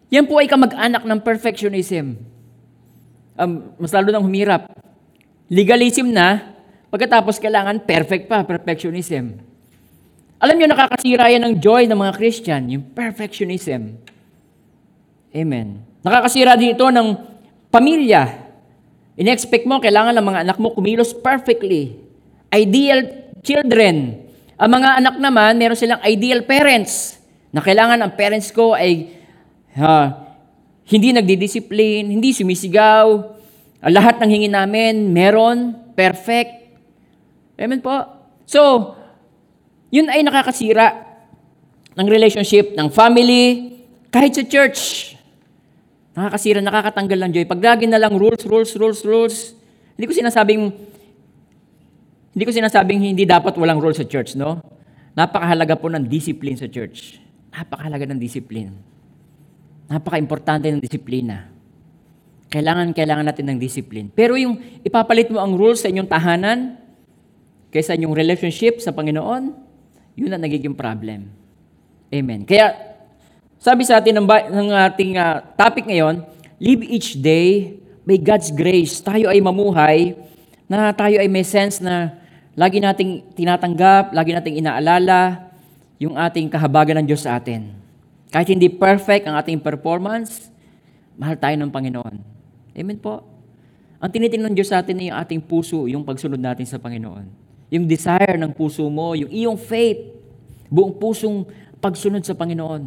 yan 0.08 0.24
po 0.24 0.40
ay 0.40 0.48
kamag-anak 0.48 1.04
ng 1.04 1.20
perfectionism. 1.20 2.16
Um, 3.38 3.76
mas 3.78 3.92
lalo 3.92 4.08
nang 4.08 4.24
humirap. 4.24 4.72
Legalism 5.48 6.10
na, 6.10 6.57
pagkatapos 6.88 7.40
kailangan 7.40 7.84
perfect 7.84 8.28
pa, 8.28 8.44
perfectionism. 8.44 9.38
Alam 10.38 10.54
niyo, 10.54 10.66
nakakasira 10.70 11.34
yan 11.34 11.42
ng 11.50 11.54
joy 11.58 11.90
ng 11.90 11.98
mga 11.98 12.12
Christian, 12.14 12.62
yung 12.70 12.84
perfectionism. 12.94 13.98
Amen. 15.34 15.82
Nakakasira 16.06 16.54
dito 16.54 16.86
ng 16.88 17.18
pamilya. 17.74 18.46
In-expect 19.18 19.66
mo, 19.66 19.82
kailangan 19.82 20.14
ng 20.14 20.26
mga 20.26 20.40
anak 20.46 20.56
mo 20.62 20.70
kumilos 20.70 21.10
perfectly. 21.10 21.98
Ideal 22.54 23.34
children. 23.42 24.24
Ang 24.54 24.70
mga 24.78 24.90
anak 25.02 25.14
naman, 25.18 25.58
meron 25.58 25.74
silang 25.74 25.98
ideal 26.06 26.46
parents. 26.46 27.18
Na 27.50 27.58
kailangan 27.58 27.98
ang 27.98 28.14
parents 28.14 28.54
ko 28.54 28.78
ay 28.78 29.10
uh, 29.74 30.06
hindi 30.86 31.12
nagdidisiplin, 31.12 32.14
hindi 32.14 32.30
sumisigaw. 32.30 33.36
Lahat 33.90 34.22
ng 34.22 34.30
hingin 34.30 34.54
namin, 34.54 35.10
meron, 35.10 35.74
perfect. 35.98 36.57
Amen 37.58 37.82
po. 37.82 38.06
So, 38.46 38.94
yun 39.90 40.06
ay 40.06 40.22
nakakasira 40.22 40.94
ng 41.98 42.06
relationship 42.06 42.78
ng 42.78 42.88
family, 42.94 43.74
kahit 44.14 44.38
sa 44.38 44.46
church. 44.46 45.12
Nakakasira, 46.14 46.62
nakakatanggal 46.62 47.18
ng 47.26 47.30
joy. 47.34 47.44
Pag 47.50 47.60
lagi 47.60 47.84
na 47.90 47.98
lang 47.98 48.14
rules, 48.14 48.46
rules, 48.46 48.70
rules, 48.78 49.02
rules, 49.02 49.36
hindi 49.98 50.06
ko 50.06 50.14
sinasabing 50.14 50.62
hindi 52.38 52.44
ko 52.46 52.54
sinasabing 52.54 53.02
hindi 53.02 53.26
dapat 53.26 53.58
walang 53.58 53.82
rules 53.82 53.98
sa 53.98 54.06
church, 54.06 54.38
no? 54.38 54.62
Napakahalaga 55.18 55.74
po 55.74 55.90
ng 55.90 56.06
discipline 56.06 56.54
sa 56.54 56.70
church. 56.70 57.18
Napakahalaga 57.50 58.06
ng 58.06 58.20
discipline. 58.22 58.70
Napaka-importante 59.90 60.70
ng 60.70 60.78
disiplina. 60.78 61.50
Kailangan, 62.46 62.94
kailangan 62.94 63.26
natin 63.26 63.50
ng 63.50 63.58
discipline. 63.58 64.06
Pero 64.14 64.38
yung 64.38 64.54
ipapalit 64.86 65.26
mo 65.34 65.42
ang 65.42 65.58
rules 65.58 65.82
sa 65.82 65.90
inyong 65.90 66.06
tahanan, 66.06 66.78
kaysa 67.68 67.96
inyong 67.96 68.16
relationship 68.16 68.80
sa 68.80 68.92
Panginoon, 68.92 69.52
yun 70.18 70.30
ang 70.32 70.42
nagiging 70.42 70.74
problem. 70.74 71.30
Amen. 72.08 72.42
Kaya, 72.48 72.72
sabi 73.60 73.84
sa 73.84 74.00
atin 74.00 74.18
ng, 74.18 74.26
ng 74.28 74.68
ating 74.90 75.12
uh, 75.20 75.44
topic 75.54 75.84
ngayon, 75.84 76.24
live 76.58 76.82
each 76.88 77.18
day 77.20 77.78
by 78.02 78.16
God's 78.16 78.48
grace. 78.50 78.98
Tayo 79.04 79.28
ay 79.28 79.38
mamuhay 79.38 80.16
na 80.64 80.92
tayo 80.92 81.20
ay 81.20 81.28
may 81.28 81.44
sense 81.44 81.80
na 81.80 82.16
lagi 82.56 82.80
nating 82.80 83.36
tinatanggap, 83.36 84.10
lagi 84.16 84.32
nating 84.32 84.58
inaalala 84.58 85.48
yung 86.00 86.14
ating 86.16 86.48
kahabagan 86.48 87.02
ng 87.02 87.06
Diyos 87.06 87.28
sa 87.28 87.36
atin. 87.36 87.74
Kahit 88.28 88.52
hindi 88.52 88.68
perfect 88.68 89.24
ang 89.24 89.36
ating 89.40 89.60
performance, 89.60 90.52
mahal 91.16 91.36
tayo 91.36 91.56
ng 91.56 91.70
Panginoon. 91.72 92.14
Amen 92.76 92.98
po. 93.00 93.24
Ang 93.98 94.10
tinitingnan 94.12 94.54
ng 94.54 94.56
Diyos 94.56 94.70
sa 94.70 94.78
atin 94.78 94.94
ay 95.00 95.10
yung 95.10 95.18
ating 95.18 95.40
puso, 95.42 95.90
yung 95.90 96.06
pagsunod 96.06 96.38
natin 96.38 96.68
sa 96.68 96.78
Panginoon. 96.78 97.47
Yung 97.68 97.84
desire 97.84 98.40
ng 98.40 98.52
puso 98.52 98.84
mo, 98.88 99.12
yung 99.12 99.28
iyong 99.28 99.58
faith, 99.60 100.00
buong 100.72 100.96
pusong 100.96 101.44
pagsunod 101.78 102.24
sa 102.24 102.32
Panginoon. 102.32 102.82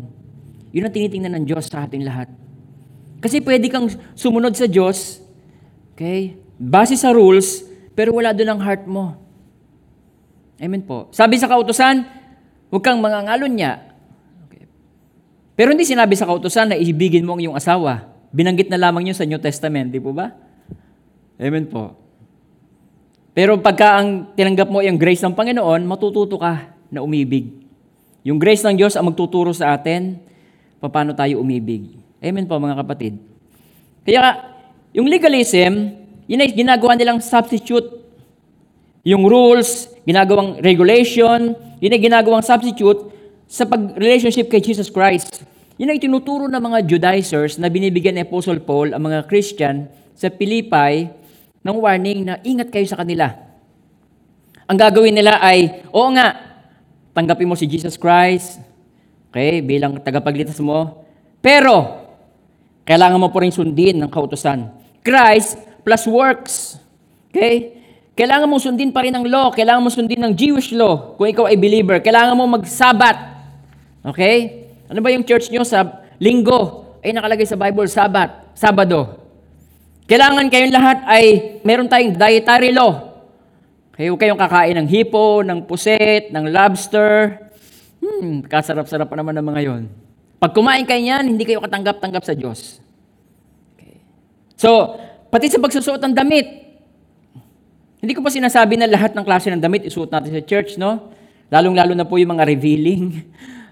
Yun 0.74 0.84
ang 0.88 0.94
tinitingnan 0.94 1.34
ng 1.42 1.46
Diyos 1.46 1.70
sa 1.70 1.86
ating 1.86 2.02
lahat. 2.02 2.32
Kasi 3.22 3.38
pwede 3.46 3.70
kang 3.70 3.86
sumunod 4.18 4.58
sa 4.58 4.66
Diyos, 4.66 5.22
okay, 5.94 6.34
base 6.58 6.98
sa 6.98 7.14
rules, 7.14 7.62
pero 7.94 8.18
wala 8.18 8.34
doon 8.34 8.58
ang 8.58 8.62
heart 8.66 8.90
mo. 8.90 9.14
Amen 10.58 10.82
po. 10.82 11.10
Sabi 11.14 11.38
sa 11.38 11.46
kautosan, 11.46 12.02
huwag 12.74 12.82
kang 12.82 12.98
mangangalon 12.98 13.54
niya. 13.54 13.92
Pero 15.54 15.78
hindi 15.78 15.86
sinabi 15.86 16.18
sa 16.18 16.26
kautosan 16.26 16.74
na 16.74 16.78
ibigin 16.80 17.22
mo 17.22 17.38
ang 17.38 17.42
iyong 17.46 17.54
asawa. 17.54 18.10
Binanggit 18.34 18.66
na 18.74 18.82
lamang 18.82 19.06
yun 19.06 19.18
sa 19.18 19.30
New 19.30 19.38
Testament, 19.38 19.94
di 19.94 20.02
po 20.02 20.10
ba? 20.10 20.34
Amen 21.38 21.70
po. 21.70 22.01
Pero 23.32 23.56
pagka 23.64 24.04
ang 24.04 24.36
tinanggap 24.36 24.68
mo 24.68 24.84
yung 24.84 25.00
grace 25.00 25.24
ng 25.24 25.32
Panginoon, 25.32 25.88
matututo 25.88 26.36
ka 26.36 26.76
na 26.92 27.00
umibig. 27.00 27.48
Yung 28.28 28.38
grace 28.38 28.62
ng 28.68 28.76
Diyos 28.76 29.00
ang 29.00 29.08
magtuturo 29.08 29.56
sa 29.56 29.74
atin 29.74 30.20
paano 30.84 31.16
tayo 31.16 31.40
umibig. 31.40 31.96
Amen 32.20 32.46
po 32.46 32.60
mga 32.60 32.78
kapatid. 32.84 33.18
Kaya 34.04 34.52
yung 34.92 35.08
legalism, 35.08 35.96
yun 36.28 36.44
ay 36.44 36.52
ginagawa 36.52 36.98
nilang 36.98 37.24
substitute. 37.24 38.04
Yung 39.08 39.26
rules, 39.26 39.90
ginagawang 40.06 40.62
regulation, 40.62 41.56
yun 41.82 41.92
ay 41.96 42.02
ginagawang 42.02 42.46
substitute 42.46 43.10
sa 43.48 43.66
pag-relationship 43.66 44.52
kay 44.52 44.62
Jesus 44.62 44.92
Christ. 44.92 45.48
Yun 45.82 45.90
ay 45.90 45.98
tinuturo 45.98 46.46
ng 46.46 46.62
mga 46.62 46.86
Judaizers 46.86 47.58
na 47.58 47.72
binibigyan 47.72 48.14
ni 48.20 48.22
Apostle 48.22 48.62
Paul 48.62 48.94
ang 48.94 49.02
mga 49.08 49.26
Christian 49.26 49.90
sa 50.14 50.30
Pilipay 50.30 51.10
ng 51.62 51.78
warning 51.78 52.26
na 52.26 52.42
ingat 52.42 52.74
kayo 52.74 52.86
sa 52.90 53.00
kanila. 53.00 53.34
Ang 54.66 54.78
gagawin 54.78 55.14
nila 55.14 55.38
ay, 55.42 55.86
oo 55.94 56.10
nga, 56.16 56.38
tanggapin 57.14 57.50
mo 57.50 57.56
si 57.60 57.68
Jesus 57.68 58.00
Christ, 58.00 58.72
Okay, 59.32 59.64
bilang 59.64 59.96
tagapagligtas 60.04 60.60
mo. 60.60 61.08
Pero, 61.40 62.04
kailangan 62.84 63.16
mo 63.16 63.32
po 63.32 63.40
rin 63.40 63.56
sundin 63.56 63.96
ng 64.04 64.12
kautosan. 64.12 64.68
Christ 65.00 65.56
plus 65.88 66.04
works. 66.04 66.76
Okay? 67.32 67.80
Kailangan 68.12 68.52
mo 68.52 68.60
sundin 68.60 68.92
pa 68.92 69.08
rin 69.08 69.16
ang 69.16 69.24
law. 69.24 69.48
Kailangan 69.56 69.88
mo 69.88 69.88
sundin 69.88 70.20
ng 70.20 70.36
Jewish 70.36 70.76
law 70.76 71.16
kung 71.16 71.32
ikaw 71.32 71.48
ay 71.48 71.56
believer. 71.56 72.04
Kailangan 72.04 72.36
mo 72.36 72.44
mag-sabat. 72.44 73.16
Okay? 74.04 74.68
Ano 74.92 75.00
ba 75.00 75.16
yung 75.16 75.24
church 75.24 75.48
nyo 75.48 75.64
sa 75.64 76.04
linggo? 76.20 76.92
Ay 77.00 77.16
nakalagay 77.16 77.48
sa 77.48 77.56
Bible, 77.56 77.88
Sabat, 77.88 78.52
Sabado. 78.52 79.21
Kailangan 80.12 80.52
kayong 80.52 80.76
lahat 80.76 81.08
ay 81.08 81.24
meron 81.64 81.88
tayong 81.88 82.20
dietary 82.20 82.76
law. 82.76 83.16
Huwag 83.96 84.20
kayong 84.20 84.36
kakain 84.36 84.76
ng 84.84 84.88
hipo, 84.92 85.40
ng 85.40 85.64
puset, 85.64 86.36
ng 86.36 86.52
lobster. 86.52 87.40
Hmm, 88.04 88.44
kasarap-sarap 88.44 89.08
pa 89.08 89.16
naman 89.16 89.40
ng 89.40 89.48
mga 89.48 89.62
yon. 89.72 89.88
Pag 90.36 90.52
kumain 90.52 90.84
kayo 90.84 91.00
niyan, 91.00 91.32
hindi 91.32 91.48
kayo 91.48 91.64
katanggap-tanggap 91.64 92.28
sa 92.28 92.36
Diyos. 92.36 92.84
Okay. 93.80 94.04
So, 94.60 95.00
pati 95.32 95.48
sa 95.48 95.64
pagsusuot 95.64 96.04
ng 96.04 96.12
damit, 96.12 96.60
hindi 98.04 98.12
ko 98.12 98.20
pa 98.20 98.36
sinasabi 98.36 98.76
na 98.76 98.92
lahat 98.92 99.16
ng 99.16 99.24
klase 99.24 99.48
ng 99.48 99.64
damit 99.64 99.88
isuot 99.88 100.12
natin 100.12 100.36
sa 100.36 100.44
church, 100.44 100.76
no? 100.76 101.08
Lalong-lalo 101.48 101.96
na 101.96 102.04
po 102.04 102.20
yung 102.20 102.36
mga 102.36 102.52
revealing. 102.52 103.04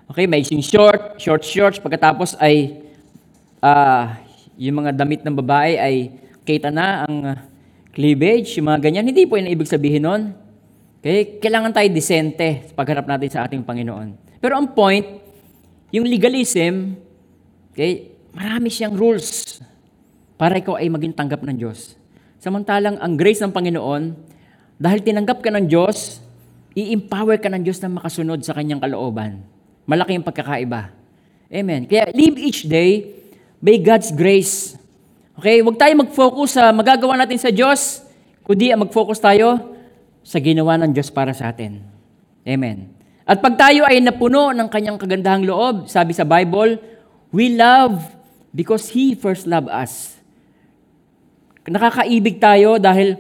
Okay, 0.10 0.26
may 0.26 0.42
short, 0.42 1.22
short 1.22 1.46
shorts, 1.46 1.78
pagkatapos 1.78 2.34
ay 2.42 2.82
uh, 3.62 4.10
yung 4.58 4.82
mga 4.82 4.98
damit 4.98 5.22
ng 5.22 5.38
babae 5.38 5.78
ay 5.78 5.96
kita 6.50 6.74
na 6.74 7.06
ang 7.06 7.16
cleavage, 7.94 8.58
yung 8.58 8.74
mga 8.74 8.90
ganyan. 8.90 9.06
Hindi 9.06 9.30
po 9.30 9.38
yun 9.38 9.46
ang 9.46 9.54
ibig 9.54 9.70
sabihin 9.70 10.02
nun. 10.02 10.34
Okay? 10.98 11.38
Kailangan 11.38 11.78
tayo 11.78 11.86
disente 11.94 12.66
sa 12.66 12.74
pagharap 12.74 13.06
natin 13.06 13.30
sa 13.30 13.46
ating 13.46 13.62
Panginoon. 13.62 14.42
Pero 14.42 14.58
ang 14.58 14.74
point, 14.74 15.06
yung 15.94 16.10
legalism, 16.10 16.98
okay, 17.70 18.18
marami 18.34 18.74
siyang 18.74 18.98
rules 18.98 19.62
para 20.42 20.58
ikaw 20.58 20.82
ay 20.82 20.90
maging 20.90 21.14
tanggap 21.14 21.46
ng 21.46 21.54
Diyos. 21.60 21.94
Samantalang 22.42 22.98
ang 22.98 23.14
grace 23.14 23.44
ng 23.46 23.54
Panginoon, 23.54 24.16
dahil 24.80 25.04
tinanggap 25.04 25.44
ka 25.44 25.52
ng 25.52 25.68
Diyos, 25.68 26.24
i-empower 26.72 27.36
ka 27.38 27.52
ng 27.52 27.62
Diyos 27.68 27.84
na 27.84 27.92
makasunod 27.92 28.40
sa 28.48 28.56
kanyang 28.56 28.80
kalooban. 28.80 29.44
Malaki 29.84 30.16
yung 30.16 30.24
pagkakaiba. 30.24 30.96
Amen. 31.52 31.84
Kaya 31.84 32.08
live 32.16 32.40
each 32.40 32.64
day 32.64 33.12
by 33.60 33.76
God's 33.76 34.16
grace. 34.16 34.79
Okay, 35.40 35.64
huwag 35.64 35.80
tayo 35.80 35.96
mag-focus 36.04 36.60
sa 36.60 36.68
magagawa 36.76 37.16
natin 37.16 37.40
sa 37.40 37.48
Diyos, 37.48 38.04
kundi 38.44 38.76
mag-focus 38.76 39.24
tayo 39.24 39.72
sa 40.20 40.36
ginawa 40.36 40.76
ng 40.76 40.92
Diyos 40.92 41.08
para 41.08 41.32
sa 41.32 41.48
atin. 41.48 41.80
Amen. 42.44 42.92
At 43.24 43.40
pag 43.40 43.56
tayo 43.56 43.88
ay 43.88 44.04
napuno 44.04 44.52
ng 44.52 44.68
kanyang 44.68 45.00
kagandahang 45.00 45.48
loob, 45.48 45.88
sabi 45.88 46.12
sa 46.12 46.28
Bible, 46.28 46.76
we 47.32 47.56
love 47.56 48.04
because 48.52 48.92
He 48.92 49.16
first 49.16 49.48
loved 49.48 49.72
us. 49.72 50.20
Nakakaibig 51.64 52.44
tayo 52.44 52.76
dahil 52.76 53.16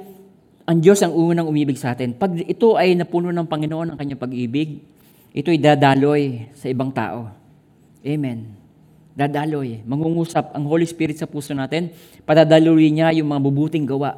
ang 0.67 0.83
Diyos 0.83 0.99
ang 0.99 1.15
unang 1.15 1.47
umibig 1.47 1.79
sa 1.79 1.95
atin. 1.95 2.11
Pag 2.11 2.35
ito 2.35 2.75
ay 2.75 2.99
napuno 2.99 3.31
ng 3.31 3.47
Panginoon 3.47 3.95
ang 3.95 3.97
kanyang 4.01 4.19
pag-ibig, 4.19 4.83
ito'y 5.31 5.55
dadaloy 5.55 6.51
sa 6.51 6.67
ibang 6.67 6.91
tao. 6.91 7.31
Amen. 8.03 8.58
Dadaloy. 9.19 9.83
Mangungusap 9.83 10.55
ang 10.55 10.63
Holy 10.63 10.87
Spirit 10.87 11.19
sa 11.19 11.27
puso 11.27 11.51
natin. 11.51 11.91
Padadaloy 12.23 12.87
niya 12.87 13.11
yung 13.19 13.27
mga 13.27 13.41
mabuting 13.43 13.83
gawa. 13.83 14.15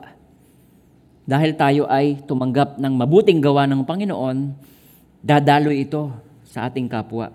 Dahil 1.25 1.57
tayo 1.57 1.89
ay 1.89 2.21
tumanggap 2.29 2.77
ng 2.77 2.93
mabuting 2.93 3.41
gawa 3.41 3.65
ng 3.65 3.81
Panginoon, 3.81 4.53
dadaloy 5.25 5.89
ito 5.89 6.13
sa 6.45 6.69
ating 6.69 6.85
kapwa. 6.85 7.33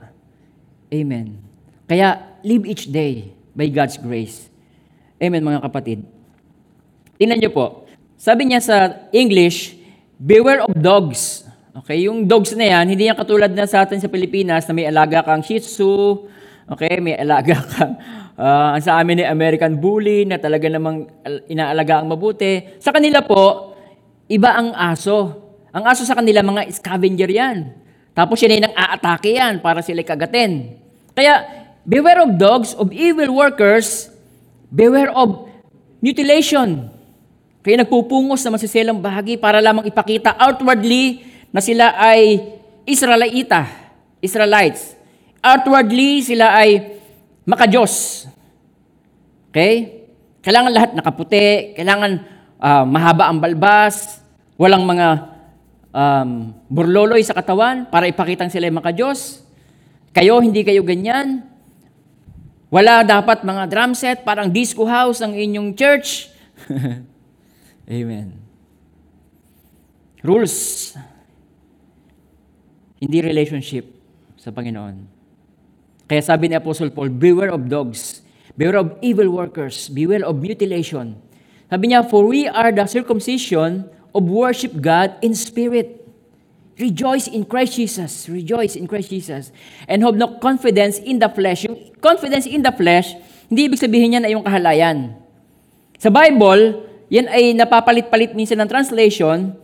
Amen. 0.94 1.42
Kaya, 1.90 2.38
live 2.46 2.70
each 2.70 2.86
day 2.86 3.34
by 3.50 3.66
God's 3.66 3.98
grace. 3.98 4.46
Amen, 5.18 5.42
mga 5.42 5.66
kapatid. 5.66 6.06
Tingnan 7.18 7.42
niyo 7.42 7.50
po. 7.50 7.88
Sabi 8.14 8.46
niya 8.46 8.62
sa 8.62 9.08
English, 9.10 9.74
beware 10.20 10.62
of 10.62 10.70
dogs. 10.76 11.42
Okay, 11.82 12.06
yung 12.06 12.24
dogs 12.28 12.54
na 12.54 12.68
yan, 12.68 12.84
hindi 12.94 13.10
yan 13.10 13.16
katulad 13.16 13.50
na 13.52 13.66
sa 13.68 13.82
atin 13.82 14.00
sa 14.00 14.08
Pilipinas 14.08 14.64
na 14.68 14.72
may 14.72 14.88
alaga 14.88 15.24
kang 15.24 15.42
Shih 15.42 15.60
Tzu, 15.60 16.24
okay, 16.70 16.98
may 16.98 17.14
alaga 17.14 17.62
kang, 17.72 17.94
uh, 18.38 18.74
sa 18.82 18.98
amin 18.98 19.22
ni 19.22 19.24
American 19.26 19.78
Bully 19.78 20.26
na 20.26 20.38
talaga 20.38 20.66
namang 20.66 21.06
inaalaga 21.46 22.02
ang 22.02 22.10
mabuti. 22.10 22.78
Sa 22.82 22.90
kanila 22.90 23.22
po, 23.22 23.74
iba 24.26 24.54
ang 24.54 24.74
aso. 24.74 25.46
Ang 25.70 25.84
aso 25.86 26.02
sa 26.02 26.16
kanila, 26.16 26.42
mga 26.42 26.72
scavenger 26.72 27.30
yan. 27.30 27.58
Tapos 28.16 28.40
ay 28.40 28.64
nang 28.64 28.72
aatake 28.72 29.36
yan 29.36 29.60
para 29.60 29.84
sila 29.84 30.00
kagatin. 30.00 30.80
Kaya, 31.12 31.44
beware 31.84 32.24
of 32.24 32.40
dogs, 32.40 32.72
of 32.80 32.88
evil 32.88 33.28
workers, 33.36 34.08
beware 34.72 35.12
of 35.12 35.52
mutilation. 36.00 36.88
Kaya 37.60 37.84
nagpupungos 37.84 38.40
na 38.46 38.56
masiselang 38.56 39.04
bahagi 39.04 39.36
para 39.36 39.60
lamang 39.60 39.84
ipakita 39.84 40.32
outwardly 40.38 41.28
na 41.52 41.60
sila 41.60 41.92
ay 41.98 42.40
Israelita, 42.88 43.68
Israelites. 44.22 44.95
Outwardly, 45.46 46.26
sila 46.26 46.58
ay 46.58 46.98
makajos. 47.46 48.26
Okay? 49.54 50.02
Kailangan 50.42 50.72
lahat 50.74 50.90
nakaputi, 50.98 51.78
kailangan 51.78 52.26
uh, 52.58 52.82
mahaba 52.82 53.30
ang 53.30 53.38
balbas, 53.38 54.18
walang 54.58 54.82
mga 54.82 55.38
um, 55.94 56.50
burloloy 56.66 57.22
sa 57.22 57.34
katawan 57.34 57.86
para 57.86 58.10
ipakitang 58.10 58.50
sila 58.50 58.66
ay 58.66 58.74
makajos. 58.74 59.46
Kayo, 60.10 60.42
hindi 60.42 60.66
kayo 60.66 60.82
ganyan. 60.82 61.46
Wala 62.66 63.06
dapat 63.06 63.46
mga 63.46 63.70
drum 63.70 63.94
set, 63.94 64.26
parang 64.26 64.50
disco 64.50 64.82
house 64.82 65.22
ang 65.22 65.38
inyong 65.38 65.78
church. 65.78 66.26
Amen. 67.86 68.34
Rules 70.26 70.90
hindi 73.00 73.18
relationship 73.20 73.86
sa 74.40 74.50
Panginoon. 74.50 75.15
Kaya 76.06 76.22
sabi 76.22 76.50
ni 76.50 76.54
Apostle 76.54 76.90
Paul, 76.94 77.10
beware 77.10 77.50
of 77.50 77.66
dogs, 77.66 78.22
beware 78.54 78.82
of 78.82 78.94
evil 79.02 79.30
workers, 79.30 79.90
beware 79.90 80.22
of 80.22 80.38
mutilation. 80.38 81.18
Sabi 81.66 81.90
niya, 81.90 82.06
for 82.06 82.26
we 82.26 82.46
are 82.46 82.70
the 82.70 82.86
circumcision 82.86 83.90
of 84.14 84.22
worship 84.22 84.70
God 84.78 85.18
in 85.22 85.34
spirit. 85.34 86.06
Rejoice 86.78 87.26
in 87.26 87.42
Christ 87.42 87.74
Jesus. 87.74 88.30
Rejoice 88.30 88.78
in 88.78 88.86
Christ 88.86 89.10
Jesus. 89.10 89.50
And 89.90 90.04
have 90.06 90.14
no 90.14 90.38
confidence 90.38 91.02
in 91.02 91.18
the 91.18 91.26
flesh. 91.32 91.66
Yung 91.66 91.90
confidence 91.98 92.46
in 92.46 92.62
the 92.62 92.70
flesh, 92.70 93.16
hindi 93.50 93.66
ibig 93.66 93.80
sabihin 93.80 94.14
niya 94.14 94.20
na 94.22 94.30
yung 94.30 94.44
kahalayan. 94.46 95.16
Sa 95.98 96.12
Bible, 96.12 96.86
yan 97.10 97.26
ay 97.32 97.56
napapalit-palit 97.56 98.36
minsan 98.36 98.60
ng 98.62 98.68
translation 98.68 99.56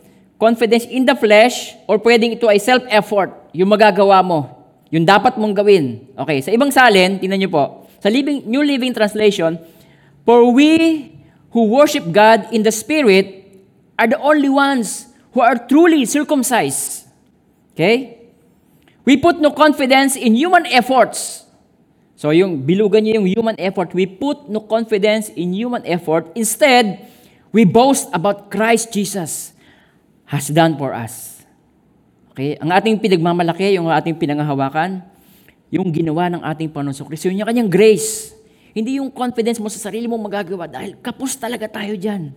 confidence 0.42 0.90
in 0.90 1.06
the 1.06 1.14
flesh, 1.14 1.78
or 1.86 2.02
pwedeng 2.02 2.34
ito 2.34 2.50
ay 2.50 2.58
self-effort, 2.58 3.30
yung 3.54 3.70
magagawa 3.70 4.18
mo, 4.26 4.61
yung 4.92 5.08
dapat 5.08 5.40
mong 5.40 5.56
gawin. 5.56 6.12
Okay, 6.14 6.44
sa 6.44 6.52
ibang 6.52 6.68
salin, 6.68 7.16
tingnan 7.16 7.40
niyo 7.40 7.50
po, 7.50 7.88
sa 7.98 8.12
Living, 8.12 8.44
New 8.44 8.60
Living 8.60 8.92
Translation, 8.92 9.56
For 10.24 10.54
we 10.54 11.10
who 11.50 11.66
worship 11.66 12.10
God 12.10 12.46
in 12.54 12.62
the 12.62 12.70
Spirit 12.70 13.42
are 13.98 14.06
the 14.06 14.18
only 14.18 14.48
ones 14.48 15.10
who 15.34 15.40
are 15.40 15.58
truly 15.58 16.06
circumcised. 16.06 17.06
Okay? 17.74 18.18
We 19.04 19.16
put 19.16 19.40
no 19.40 19.50
confidence 19.50 20.14
in 20.14 20.34
human 20.34 20.66
efforts. 20.66 21.42
So 22.14 22.30
yung 22.30 22.62
bilugan 22.62 23.02
niyo 23.02 23.18
yung 23.18 23.26
human 23.26 23.56
effort, 23.58 23.90
we 23.90 24.06
put 24.06 24.46
no 24.46 24.62
confidence 24.62 25.28
in 25.34 25.50
human 25.50 25.82
effort. 25.82 26.30
Instead, 26.38 27.02
we 27.50 27.66
boast 27.66 28.06
about 28.14 28.46
Christ 28.46 28.94
Jesus 28.94 29.50
has 30.30 30.46
done 30.46 30.78
for 30.78 30.94
us. 30.94 31.31
Okay? 32.32 32.56
Ang 32.56 32.72
ating 32.72 32.96
pinagmamalaki, 32.96 33.76
yung 33.76 33.92
ating 33.92 34.16
pinangahawakan, 34.16 35.04
yung 35.68 35.88
ginawa 35.92 36.32
ng 36.32 36.42
ating 36.44 36.68
Panginoon 36.72 36.96
Kristo, 37.08 37.28
yung 37.28 37.44
kanyang 37.44 37.68
grace. 37.68 38.32
Hindi 38.72 38.96
yung 39.00 39.12
confidence 39.12 39.60
mo 39.60 39.68
sa 39.68 39.80
sarili 39.80 40.08
mo 40.08 40.16
magagawa 40.16 40.64
dahil 40.64 40.96
kapos 41.00 41.36
talaga 41.36 41.68
tayo 41.68 41.92
dyan. 41.92 42.32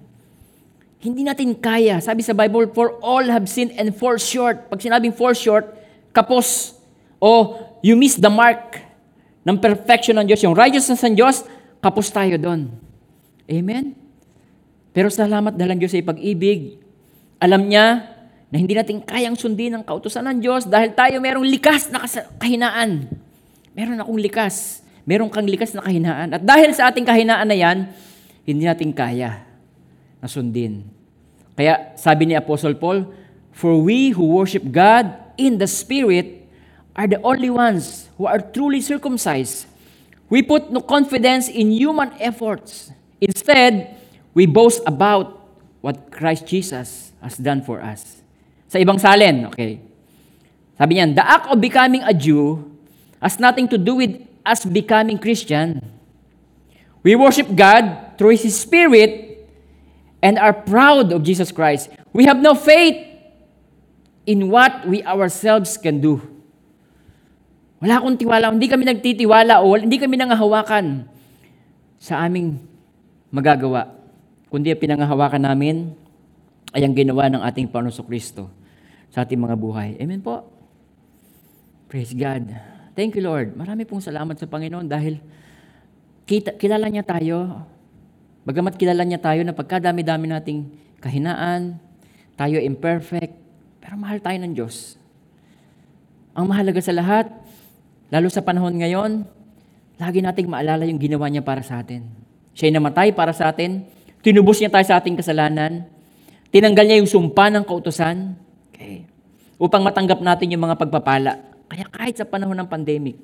Hindi 0.99 1.23
natin 1.23 1.55
kaya. 1.55 1.99
Sabi 2.03 2.23
sa 2.23 2.35
Bible, 2.35 2.71
for 2.75 2.99
all 2.99 3.23
have 3.27 3.47
sinned 3.47 3.75
and 3.75 3.91
fall 3.95 4.19
short. 4.19 4.67
Pag 4.67 4.83
sinabing 4.83 5.15
fall 5.15 5.35
short, 5.35 5.67
kapos. 6.11 6.75
O 7.19 7.55
you 7.79 7.95
miss 7.95 8.19
the 8.19 8.31
mark 8.31 8.83
ng 9.47 9.55
perfection 9.59 10.19
ng 10.19 10.27
Diyos. 10.27 10.41
Yung 10.43 10.55
righteousness 10.57 11.03
ng 11.07 11.15
Diyos, 11.15 11.47
kapos 11.79 12.11
tayo 12.11 12.35
doon. 12.35 12.71
Amen? 13.45 13.95
Pero 14.95 15.11
salamat 15.11 15.53
dahil 15.53 15.75
ang 15.75 15.79
Diyos 15.79 15.93
ay 15.93 16.03
pag-ibig, 16.03 16.81
alam 17.37 17.67
niya 17.67 18.14
na 18.55 18.63
hindi 18.63 18.71
natin 18.71 19.03
kayang 19.03 19.35
sundin 19.35 19.75
ang 19.75 19.83
kautusan 19.83 20.23
ng 20.31 20.39
Diyos 20.39 20.63
dahil 20.63 20.95
tayo 20.95 21.19
merong 21.19 21.43
likas 21.43 21.91
na 21.91 22.07
kahinaan. 22.39 23.03
Meron 23.75 23.99
akong 23.99 24.15
likas. 24.15 24.79
Meron 25.03 25.27
kang 25.27 25.43
likas 25.43 25.75
na 25.75 25.83
kahinaan. 25.83 26.31
At 26.31 26.39
dahil 26.39 26.71
sa 26.71 26.87
ating 26.87 27.03
kahinaan 27.03 27.51
na 27.51 27.57
yan, 27.59 27.91
hindi 28.47 28.63
natin 28.63 28.95
kaya 28.95 29.43
na 30.23 30.27
sundin. 30.31 30.87
Kaya 31.59 31.99
sabi 31.99 32.31
ni 32.31 32.39
Apostle 32.39 32.79
Paul, 32.79 33.11
For 33.51 33.75
we 33.75 34.15
who 34.15 34.23
worship 34.23 34.63
God 34.71 35.11
in 35.35 35.59
the 35.59 35.67
Spirit 35.67 36.47
are 36.95 37.11
the 37.11 37.19
only 37.27 37.51
ones 37.51 38.07
who 38.15 38.23
are 38.23 38.39
truly 38.39 38.79
circumcised. 38.79 39.67
We 40.31 40.47
put 40.47 40.71
no 40.71 40.79
confidence 40.79 41.51
in 41.51 41.75
human 41.75 42.15
efforts. 42.23 42.95
Instead, 43.19 43.99
we 44.31 44.47
boast 44.47 44.79
about 44.87 45.43
what 45.83 46.07
Christ 46.07 46.47
Jesus 46.47 47.11
has 47.19 47.35
done 47.35 47.59
for 47.59 47.83
us. 47.83 48.23
Sa 48.69 48.77
ibang 48.81 48.97
salin, 48.97 49.47
okay. 49.49 49.81
Sabi 50.75 50.99
niyan, 50.99 51.15
the 51.15 51.23
act 51.23 51.47
of 51.47 51.57
becoming 51.61 52.03
a 52.03 52.11
Jew 52.11 52.59
has 53.23 53.39
nothing 53.39 53.69
to 53.71 53.79
do 53.79 53.95
with 53.95 54.19
us 54.43 54.67
becoming 54.67 55.17
Christian. 55.17 55.79
We 57.05 57.15
worship 57.15 57.47
God 57.53 58.17
through 58.17 58.37
His 58.41 58.57
Spirit 58.57 59.45
and 60.19 60.41
are 60.41 60.53
proud 60.53 61.13
of 61.13 61.21
Jesus 61.21 61.53
Christ. 61.53 61.93
We 62.11 62.25
have 62.25 62.41
no 62.41 62.57
faith 62.57 62.97
in 64.25 64.49
what 64.49 64.89
we 64.89 65.05
ourselves 65.05 65.77
can 65.77 66.01
do. 66.01 66.17
Wala 67.77 68.01
akong 68.01 68.17
tiwala. 68.17 68.49
Hindi 68.49 68.65
kami 68.65 68.83
nagtitiwala 68.89 69.61
o 69.61 69.77
hindi 69.77 70.01
kami 70.01 70.17
nangahawakan 70.17 71.05
sa 72.01 72.25
aming 72.25 72.57
magagawa. 73.29 73.93
Kundi 74.49 74.73
ang 74.73 74.81
pinangahawakan 74.81 75.43
namin 75.45 75.93
ay 76.75 76.83
ang 76.83 76.91
ginawa 76.91 77.31
ng 77.31 77.39
ating 77.39 77.71
Panginoon 77.71 78.03
Kristo 78.03 78.51
sa 79.07 79.23
ating 79.23 79.39
mga 79.39 79.55
buhay. 79.55 79.95
Amen 79.95 80.19
po. 80.19 80.43
Praise 81.87 82.11
God. 82.11 82.51
Thank 82.91 83.15
you, 83.15 83.23
Lord. 83.23 83.55
Marami 83.55 83.87
pong 83.87 84.03
salamat 84.03 84.35
sa 84.35 84.43
Panginoon 84.43 84.83
dahil 84.83 85.23
kita, 86.27 86.59
kilala 86.59 86.91
niya 86.91 87.07
tayo. 87.07 87.63
Bagamat 88.43 88.75
kilala 88.75 89.07
niya 89.07 89.23
tayo 89.23 89.47
na 89.47 89.55
pagkadami-dami 89.55 90.27
nating 90.27 90.59
kahinaan, 90.99 91.79
tayo 92.35 92.59
imperfect, 92.59 93.31
pero 93.79 93.95
mahal 93.95 94.19
tayo 94.19 94.35
ng 94.43 94.51
Diyos. 94.51 94.99
Ang 96.35 96.51
mahalaga 96.51 96.83
sa 96.83 96.91
lahat, 96.91 97.31
lalo 98.11 98.27
sa 98.27 98.43
panahon 98.43 98.75
ngayon, 98.75 99.23
lagi 99.95 100.19
nating 100.19 100.51
maalala 100.51 100.83
yung 100.83 100.99
ginawa 100.99 101.31
niya 101.31 101.39
para 101.39 101.63
sa 101.63 101.79
atin. 101.79 102.03
Siya'y 102.51 102.75
namatay 102.75 103.15
para 103.15 103.31
sa 103.31 103.47
atin, 103.47 103.87
tinubos 104.19 104.59
niya 104.59 104.67
tayo 104.67 104.83
sa 104.83 104.99
ating 104.99 105.15
kasalanan, 105.15 105.87
tinanggal 106.55 106.87
niya 106.87 107.03
yung 107.03 107.11
sumpa 107.11 107.51
ng 107.51 107.67
kautosan, 107.67 108.31
okay, 108.71 109.03
upang 109.59 109.83
matanggap 109.83 110.23
natin 110.23 110.55
yung 110.55 110.63
mga 110.63 110.79
pagpapala. 110.79 111.43
Kaya 111.67 111.83
kahit 111.91 112.15
sa 112.15 112.23
panahon 112.23 112.55
ng 112.55 112.69
pandemic, 112.71 113.19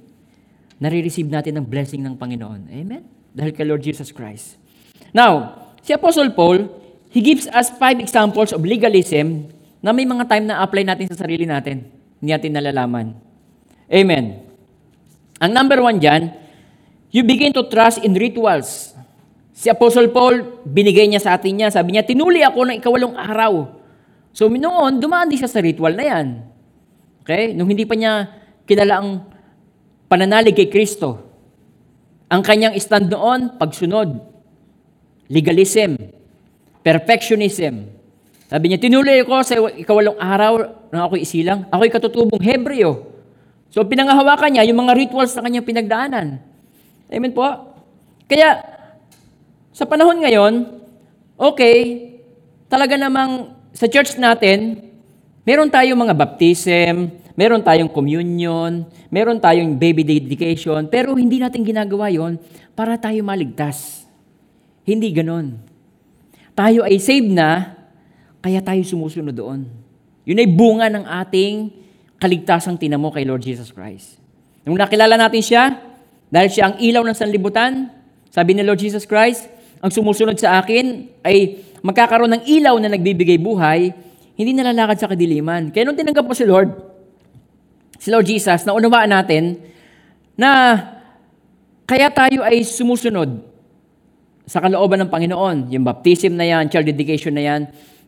nare-receive 0.83 1.31
natin 1.31 1.55
ang 1.55 1.63
blessing 1.63 2.03
ng 2.03 2.19
Panginoon. 2.19 2.67
Amen? 2.67 3.07
Dahil 3.31 3.55
kay 3.55 3.63
Lord 3.63 3.79
Jesus 3.79 4.11
Christ. 4.11 4.59
Now, 5.15 5.63
si 5.79 5.95
Apostle 5.95 6.35
Paul, 6.35 6.67
he 7.07 7.23
gives 7.23 7.47
us 7.55 7.71
five 7.79 8.03
examples 8.03 8.51
of 8.51 8.67
legalism 8.67 9.47
na 9.79 9.95
may 9.95 10.03
mga 10.03 10.27
time 10.27 10.51
na 10.51 10.59
apply 10.59 10.83
natin 10.83 11.07
sa 11.07 11.23
sarili 11.23 11.47
natin. 11.47 11.87
Hindi 12.19 12.35
natin 12.35 12.51
nalalaman. 12.51 13.15
Amen. 13.87 14.43
Ang 15.39 15.51
number 15.55 15.79
one 15.79 16.03
dyan, 16.03 16.35
you 17.15 17.23
begin 17.23 17.55
to 17.55 17.63
trust 17.71 18.03
in 18.03 18.11
rituals. 18.11 18.91
Si 19.61 19.69
Apostle 19.69 20.09
Paul, 20.09 20.65
binigay 20.65 21.05
niya 21.05 21.21
sa 21.21 21.37
atin 21.37 21.53
niya, 21.53 21.69
sabi 21.69 21.93
niya, 21.93 22.01
tinuli 22.01 22.41
ako 22.41 22.65
ng 22.65 22.81
ikawalong 22.81 23.13
araw. 23.13 23.69
So 24.33 24.49
noon, 24.49 24.97
dumaan 24.97 25.29
din 25.29 25.37
siya 25.37 25.53
sa 25.53 25.61
ritual 25.61 25.93
na 25.93 26.01
yan. 26.01 26.27
Okay? 27.21 27.53
Nung 27.53 27.69
hindi 27.69 27.85
pa 27.85 27.93
niya 27.93 28.25
kilala 28.65 29.05
ang 29.05 29.21
pananalig 30.09 30.57
kay 30.57 30.65
Kristo. 30.65 31.21
Ang 32.25 32.41
kanyang 32.41 32.73
stand 32.81 33.13
noon, 33.13 33.61
pagsunod. 33.61 34.17
Legalism. 35.29 35.93
Perfectionism. 36.81 37.85
Sabi 38.49 38.65
niya, 38.65 38.81
tinuli 38.81 39.21
ko 39.29 39.45
sa 39.45 39.61
ikawalong 39.77 40.17
araw 40.17 40.53
nang 40.89 41.05
ako'y 41.05 41.21
isilang. 41.21 41.69
Ako'y 41.69 41.93
katutubong 41.93 42.41
Hebreo. 42.41 43.13
So 43.69 43.85
pinangahawakan 43.85 44.57
niya 44.57 44.65
yung 44.65 44.81
mga 44.89 44.97
rituals 44.97 45.37
na 45.37 45.45
kanyang 45.45 45.69
pinagdaanan. 45.69 46.41
Amen 47.13 47.29
po? 47.29 47.45
Kaya, 48.25 48.80
sa 49.71 49.87
panahon 49.87 50.19
ngayon, 50.19 50.67
okay, 51.39 51.77
talaga 52.67 52.99
namang 52.99 53.55
sa 53.71 53.87
church 53.87 54.19
natin, 54.19 54.83
meron 55.47 55.71
tayong 55.71 55.97
mga 55.97 56.15
baptism, 56.15 57.07
meron 57.39 57.63
tayong 57.63 57.87
communion, 57.87 58.83
meron 59.07 59.39
tayong 59.39 59.79
baby 59.79 60.03
dedication, 60.03 60.91
pero 60.91 61.15
hindi 61.15 61.39
natin 61.39 61.63
ginagawa 61.63 62.11
yon 62.11 62.35
para 62.75 62.99
tayo 62.99 63.23
maligtas. 63.23 64.03
Hindi 64.83 65.07
ganon. 65.15 65.55
Tayo 66.51 66.83
ay 66.83 66.99
saved 66.99 67.31
na, 67.31 67.79
kaya 68.43 68.59
tayo 68.59 68.83
sumusunod 68.83 69.31
doon. 69.31 69.69
Yun 70.27 70.41
ay 70.41 70.49
bunga 70.51 70.87
ng 70.91 71.05
ating 71.25 71.71
kaligtasang 72.19 72.75
tinamo 72.77 73.09
kay 73.09 73.23
Lord 73.23 73.41
Jesus 73.41 73.71
Christ. 73.71 74.19
Nung 74.67 74.77
nakilala 74.77 75.17
natin 75.17 75.41
siya, 75.41 75.79
dahil 76.29 76.49
siya 76.51 76.63
ang 76.69 76.75
ilaw 76.77 77.01
ng 77.01 77.17
sanlibutan, 77.17 77.89
sabi 78.29 78.53
ni 78.53 78.61
Lord 78.61 78.77
Jesus 78.77 79.09
Christ, 79.09 79.49
ang 79.81 79.91
sumusunod 79.91 80.37
sa 80.37 80.61
akin 80.61 81.09
ay 81.25 81.65
magkakaroon 81.81 82.29
ng 82.37 82.43
ilaw 82.45 82.77
na 82.77 82.93
nagbibigay 82.93 83.41
buhay, 83.41 83.89
hindi 84.37 84.51
nalalakad 84.53 84.97
sa 85.01 85.09
kadiliman. 85.09 85.73
Kaya 85.73 85.83
nung 85.89 85.97
tinanggap 85.97 86.25
mo 86.25 86.33
si 86.37 86.45
Lord, 86.45 86.69
si 87.97 88.13
Lord 88.13 88.25
Jesus, 88.29 88.63
naunawaan 88.63 89.09
natin 89.09 89.57
na 90.37 90.77
kaya 91.89 92.07
tayo 92.13 92.45
ay 92.45 92.61
sumusunod 92.61 93.41
sa 94.45 94.61
kalooban 94.61 95.01
ng 95.03 95.09
Panginoon. 95.09 95.73
Yung 95.73 95.83
baptism 95.83 96.37
na 96.37 96.45
yan, 96.45 96.69
child 96.69 96.87
dedication 96.87 97.33
na 97.33 97.43
yan, 97.43 97.61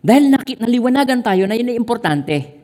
dahil 0.04 0.30
nakit, 0.30 0.60
naliwanagan 0.60 1.24
tayo 1.24 1.50
na 1.50 1.56
yun 1.58 1.72
ay 1.72 1.78
importante. 1.80 2.64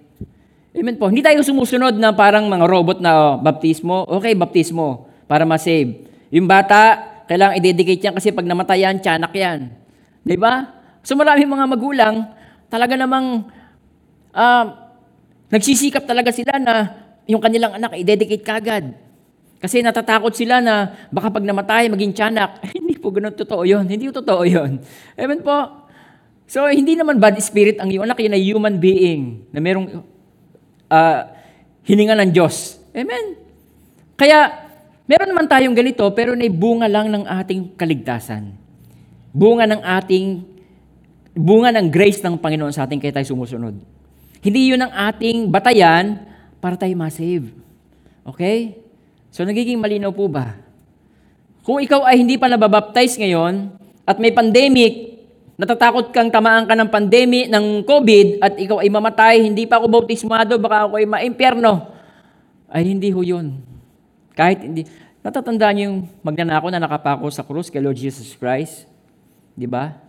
Amen 0.70 1.02
po. 1.02 1.10
Hindi 1.10 1.26
tayo 1.26 1.42
sumusunod 1.42 1.98
na 1.98 2.14
parang 2.14 2.46
mga 2.46 2.66
robot 2.70 2.98
na 3.02 3.12
oh, 3.12 3.30
baptismo. 3.42 4.06
Okay, 4.20 4.38
baptismo 4.38 5.10
para 5.26 5.48
ma-save. 5.48 6.06
Yung 6.30 6.46
bata, 6.46 7.00
kailangan 7.30 7.62
i-dedicate 7.62 8.02
yan 8.10 8.14
kasi 8.18 8.34
pag 8.34 8.50
namatay 8.50 8.82
yan, 8.82 8.98
tiyanak 8.98 9.30
yan. 9.38 9.70
Di 10.26 10.34
ba? 10.34 10.66
So 11.06 11.14
maraming 11.14 11.46
mga 11.46 11.66
magulang, 11.70 12.16
talaga 12.74 12.98
namang 12.98 13.46
uh, 14.34 14.66
nagsisikap 15.54 16.10
talaga 16.10 16.34
sila 16.34 16.58
na 16.58 16.90
yung 17.30 17.38
kanilang 17.38 17.78
anak 17.78 18.02
i-dedicate 18.02 18.42
kagad. 18.42 18.98
Kasi 19.60 19.84
natatakot 19.84 20.34
sila 20.34 20.64
na 20.64 20.96
baka 21.14 21.30
pag 21.30 21.46
namatay, 21.46 21.92
maging 21.92 22.16
tiyanak. 22.16 22.64
hindi 22.80 22.96
po 22.96 23.14
ganun 23.14 23.36
totoo 23.36 23.62
yun. 23.68 23.86
Hindi 23.86 24.10
totoo 24.10 24.42
yun. 24.48 24.82
Amen 25.20 25.44
po. 25.44 25.86
So, 26.50 26.66
hindi 26.66 26.98
naman 26.98 27.22
bad 27.22 27.38
spirit 27.44 27.78
ang 27.78 27.94
iyong 27.94 28.10
anak. 28.10 28.18
Yun 28.24 28.34
ay 28.34 28.42
human 28.42 28.76
being 28.82 29.46
na 29.54 29.62
merong 29.62 30.02
uh, 30.90 31.20
hininga 31.86 32.18
ng 32.18 32.32
Diyos. 32.34 32.82
Amen. 32.96 33.38
Kaya, 34.18 34.69
meron 35.10 35.34
naman 35.34 35.50
tayong 35.50 35.74
ganito, 35.74 36.06
pero 36.14 36.38
na 36.38 36.46
bunga 36.54 36.86
lang 36.86 37.10
ng 37.10 37.26
ating 37.26 37.74
kaligtasan. 37.74 38.54
Bunga 39.34 39.66
ng 39.66 39.82
ating, 39.82 40.46
bunga 41.34 41.74
ng 41.74 41.90
grace 41.90 42.22
ng 42.22 42.38
Panginoon 42.38 42.70
sa 42.70 42.86
ating 42.86 43.02
kaya 43.02 43.18
tayo 43.18 43.34
sumusunod. 43.34 43.74
Hindi 44.46 44.70
yun 44.70 44.86
ang 44.86 44.94
ating 44.94 45.50
batayan 45.50 46.30
para 46.62 46.78
tayo 46.78 46.94
ma-save. 46.94 47.50
Okay? 48.22 48.78
So, 49.34 49.42
nagiging 49.42 49.82
malinaw 49.82 50.14
po 50.14 50.30
ba? 50.30 50.62
Kung 51.66 51.82
ikaw 51.82 52.06
ay 52.06 52.22
hindi 52.22 52.38
pa 52.38 52.46
nababaptize 52.46 53.18
ngayon, 53.18 53.74
at 54.06 54.18
may 54.18 54.34
pandemic, 54.34 55.22
natatakot 55.58 56.10
kang 56.10 56.34
tamaan 56.34 56.66
ka 56.66 56.74
ng 56.74 56.90
pandemic, 56.90 57.46
ng 57.50 57.86
COVID, 57.86 58.28
at 58.42 58.54
ikaw 58.58 58.78
ay 58.82 58.90
mamatay, 58.90 59.36
hindi 59.42 59.66
pa 59.66 59.82
ako 59.82 59.86
bautismado, 59.90 60.58
baka 60.58 60.86
ako 60.90 61.02
ay 61.02 61.06
maimpyerno, 61.06 61.94
ay 62.70 62.90
hindi 62.90 63.10
ho 63.10 63.22
yun. 63.22 63.70
Kahit 64.40 64.64
hindi. 64.64 64.88
Natatandaan 65.20 65.74
niyo 65.76 65.84
yung 65.92 66.00
magnanako 66.24 66.72
na 66.72 66.80
nakapako 66.80 67.28
sa 67.28 67.44
krus 67.44 67.68
kay 67.68 67.84
Lord 67.84 68.00
Jesus 68.00 68.40
Christ? 68.40 68.88
Di 69.52 69.68
ba? 69.68 70.00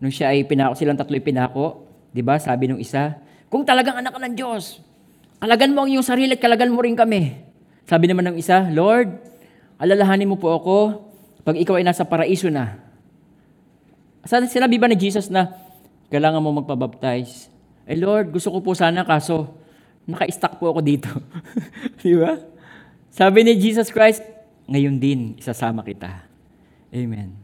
Nung 0.00 0.08
siya 0.08 0.32
ay 0.32 0.48
pinako, 0.48 0.72
silang 0.80 0.96
tatlo 0.96 1.12
pinako, 1.20 1.84
di 2.08 2.24
ba? 2.24 2.40
Sabi 2.40 2.72
nung 2.72 2.80
isa, 2.80 3.20
kung 3.52 3.68
talagang 3.68 4.00
anak 4.00 4.16
ka 4.16 4.20
ng 4.24 4.32
Diyos, 4.32 4.80
kalagan 5.44 5.76
mo 5.76 5.84
ang 5.84 5.92
iyong 5.92 6.06
sarili 6.08 6.32
at 6.32 6.40
kalagan 6.40 6.72
mo 6.72 6.80
rin 6.80 6.96
kami. 6.96 7.36
Sabi 7.84 8.08
naman 8.08 8.32
ng 8.32 8.36
isa, 8.40 8.64
Lord, 8.72 9.12
alalahanin 9.76 10.32
mo 10.32 10.40
po 10.40 10.56
ako 10.56 10.76
pag 11.44 11.60
ikaw 11.60 11.76
ay 11.76 11.84
nasa 11.84 12.08
paraiso 12.08 12.48
na. 12.48 12.80
Sinabi 14.24 14.80
ba 14.80 14.88
ni 14.88 14.96
Jesus 14.96 15.28
na 15.28 15.52
kailangan 16.08 16.40
mo 16.40 16.64
magpabaptize? 16.64 17.52
Eh 17.84 17.96
Lord, 18.00 18.32
gusto 18.32 18.48
ko 18.56 18.64
po 18.64 18.72
sana 18.72 19.04
kaso 19.04 19.52
naka-stuck 20.08 20.56
po 20.56 20.72
ako 20.72 20.80
dito. 20.80 21.12
Di 22.00 22.16
ba? 22.16 22.56
Sabi 23.18 23.42
ni 23.42 23.58
Jesus 23.58 23.90
Christ, 23.90 24.22
ngayon 24.70 24.94
din 25.02 25.34
isasama 25.34 25.82
kita. 25.82 26.22
Amen. 26.94 27.34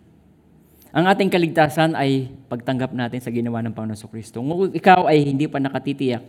Ang 0.95 1.05
ating 1.11 1.27
kaligtasan 1.27 1.99
ay 1.99 2.31
pagtanggap 2.47 2.95
natin 2.95 3.19
sa 3.19 3.35
ginawa 3.35 3.59
ng 3.59 3.75
Panginoon 3.75 4.07
Kristo. 4.07 4.39
Kung 4.39 4.71
ikaw 4.71 5.11
ay 5.11 5.27
hindi 5.27 5.51
pa 5.51 5.59
nakatitiyak 5.59 6.23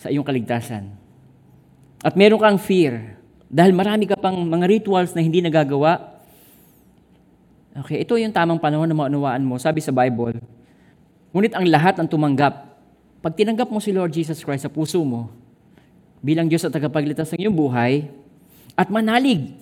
sa 0.00 0.08
iyong 0.08 0.24
kaligtasan, 0.24 0.88
at 2.00 2.16
meron 2.16 2.40
kang 2.40 2.56
fear, 2.56 3.20
dahil 3.52 3.76
marami 3.76 4.08
ka 4.08 4.16
pang 4.16 4.40
mga 4.40 4.64
rituals 4.72 5.12
na 5.12 5.20
hindi 5.20 5.44
nagagawa, 5.44 6.16
okay, 7.76 8.08
ito 8.08 8.16
yung 8.16 8.32
tamang 8.32 8.56
panahon 8.56 8.88
na 8.88 8.96
maunawaan 8.96 9.44
mo. 9.44 9.60
Sabi 9.60 9.84
sa 9.84 9.92
Bible, 9.92 10.40
ngunit 11.36 11.52
ang 11.52 11.68
lahat 11.68 12.00
ang 12.00 12.08
tumanggap. 12.08 12.72
Pag 13.20 13.36
tinanggap 13.36 13.68
mo 13.68 13.84
si 13.84 13.92
Lord 13.92 14.16
Jesus 14.16 14.40
Christ 14.40 14.64
sa 14.64 14.72
puso 14.72 15.04
mo, 15.04 15.28
bilang 16.24 16.48
Diyos 16.48 16.64
at 16.64 16.72
tagapagligtas 16.72 17.36
ng 17.36 17.44
iyong 17.44 17.52
buhay 17.52 18.24
at 18.76 18.92
manalig 18.92 19.56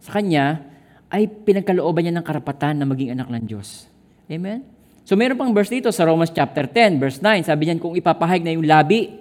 sa 0.00 0.16
Kanya, 0.16 0.64
ay 1.12 1.28
pinagkalooban 1.28 2.06
niya 2.06 2.14
ng 2.16 2.24
karapatan 2.24 2.80
na 2.80 2.88
maging 2.88 3.12
anak 3.12 3.28
ng 3.28 3.44
Diyos. 3.44 3.84
Amen? 4.30 4.64
So 5.04 5.18
meron 5.18 5.36
pang 5.36 5.52
verse 5.52 5.68
dito 5.68 5.90
sa 5.90 6.06
Romans 6.06 6.30
chapter 6.30 6.64
10, 6.70 7.02
verse 7.02 7.18
9. 7.18 7.50
Sabi 7.50 7.68
niyan, 7.68 7.82
kung 7.82 7.98
ipapahayag 7.98 8.46
na 8.46 8.54
yung 8.54 8.64
labi, 8.64 9.20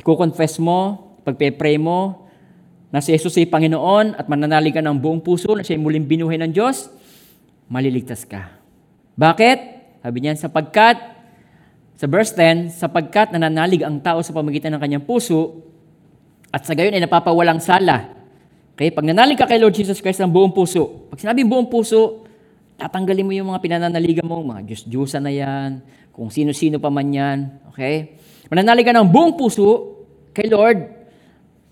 iko-confess 0.00 0.56
mo, 0.58 1.12
pagpe-pray 1.22 1.76
mo, 1.76 2.26
na 2.88 3.04
si 3.04 3.12
Jesus 3.12 3.36
ay 3.36 3.44
Panginoon 3.44 4.16
at 4.16 4.26
mananalig 4.32 4.72
ka 4.72 4.80
ng 4.80 4.96
buong 4.96 5.20
puso 5.20 5.52
na 5.52 5.60
siya 5.60 5.76
ay 5.76 5.82
muling 5.84 6.08
binuhay 6.08 6.40
ng 6.40 6.56
Diyos, 6.56 6.88
maliligtas 7.68 8.24
ka. 8.24 8.48
Bakit? 9.12 9.58
Sabi 10.00 10.18
niyan, 10.24 10.40
sapagkat, 10.40 10.96
sa 12.00 12.06
verse 12.08 12.32
10, 12.32 12.72
sapagkat 12.72 13.36
nananalig 13.36 13.84
ang 13.84 14.00
tao 14.00 14.24
sa 14.24 14.32
pamagitan 14.32 14.72
ng 14.72 14.80
kanyang 14.80 15.04
puso, 15.04 15.68
at 16.58 16.66
sa 16.66 16.74
gayon 16.74 16.90
ay 16.90 17.06
napapawalang 17.06 17.62
sala. 17.62 18.10
Okay? 18.74 18.90
Pag 18.90 19.06
nanalig 19.06 19.38
ka 19.38 19.46
kay 19.46 19.62
Lord 19.62 19.78
Jesus 19.78 20.02
Christ 20.02 20.18
ng 20.18 20.34
buong 20.34 20.50
puso, 20.50 21.06
pag 21.06 21.22
sinabing 21.22 21.46
buong 21.46 21.70
puso, 21.70 22.26
tatanggalin 22.74 23.22
mo 23.22 23.30
yung 23.30 23.54
mga 23.54 23.62
pinananaligan 23.62 24.26
mo, 24.26 24.42
mga 24.42 24.66
Diyos-Diyosa 24.66 25.22
na 25.22 25.30
yan, 25.30 25.78
kung 26.10 26.34
sino-sino 26.34 26.82
pa 26.82 26.90
man 26.90 27.06
yan. 27.14 27.38
Okay? 27.70 28.18
Mananalig 28.50 28.82
ka 28.82 28.90
ng 28.90 29.06
buong 29.06 29.38
puso 29.38 30.02
kay 30.34 30.50
Lord, 30.50 30.82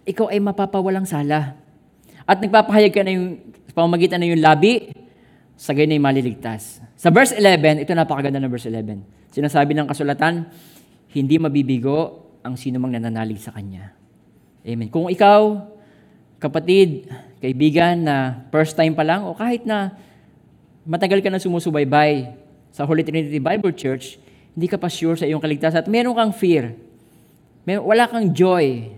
ikaw 0.06 0.30
ay 0.30 0.38
mapapawalang 0.38 1.02
sala. 1.02 1.58
At 2.22 2.38
nagpapahayag 2.38 2.94
ka 2.94 3.02
na 3.02 3.10
yung 3.10 3.42
pamamagitan 3.74 4.22
na 4.22 4.30
yung 4.30 4.38
labi, 4.38 4.94
sa 5.58 5.74
gayon 5.74 5.98
ay 5.98 5.98
maliligtas. 5.98 6.78
Sa 6.94 7.10
verse 7.10 7.34
11, 7.34 7.82
ito 7.82 7.90
napakaganda 7.90 8.38
ng 8.38 8.52
verse 8.54 8.70
11. 8.70 9.34
Sinasabi 9.34 9.74
ng 9.74 9.90
kasulatan, 9.90 10.46
hindi 11.10 11.42
mabibigo 11.42 12.28
ang 12.46 12.54
sino 12.54 12.78
mang 12.78 12.94
nananalig 12.94 13.42
sa 13.42 13.50
Kanya. 13.50 14.05
Amen. 14.66 14.90
Kung 14.90 15.06
ikaw, 15.06 15.62
kapatid, 16.42 17.06
kaibigan 17.38 18.02
na 18.02 18.42
first 18.50 18.74
time 18.74 18.98
pa 18.98 19.06
lang, 19.06 19.22
o 19.22 19.30
kahit 19.30 19.62
na 19.62 19.94
matagal 20.82 21.22
ka 21.22 21.30
na 21.30 21.38
sumusubaybay 21.38 22.34
sa 22.74 22.82
Holy 22.82 23.06
Trinity 23.06 23.38
Bible 23.38 23.70
Church, 23.70 24.18
hindi 24.58 24.66
ka 24.66 24.74
pa 24.74 24.90
sure 24.90 25.14
sa 25.14 25.22
iyong 25.22 25.38
kaligtasan 25.38 25.86
at 25.86 25.86
meron 25.86 26.18
kang 26.18 26.34
fear. 26.34 26.74
May, 27.62 27.78
wala 27.78 28.10
kang 28.10 28.26
joy 28.34 28.90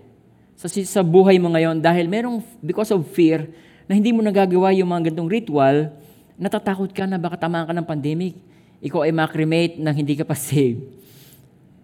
sa, 0.56 0.72
sa 0.72 1.04
buhay 1.04 1.36
mo 1.36 1.52
ngayon 1.52 1.84
dahil 1.84 2.08
merong, 2.08 2.40
because 2.64 2.88
of 2.88 3.04
fear, 3.12 3.44
na 3.84 3.92
hindi 3.92 4.08
mo 4.08 4.24
nagagawa 4.24 4.72
yung 4.72 4.88
mga 4.88 5.12
gantong 5.12 5.28
ritual, 5.28 5.92
natatakot 6.40 6.88
ka 6.96 7.04
na 7.04 7.20
baka 7.20 7.36
tamaan 7.44 7.68
ka 7.68 7.76
ng 7.76 7.84
pandemic, 7.84 8.40
ikaw 8.80 9.04
ay 9.04 9.12
makremate 9.12 9.76
nang 9.76 9.92
hindi 9.92 10.16
ka 10.16 10.24
pa 10.24 10.32
saved. 10.48 10.80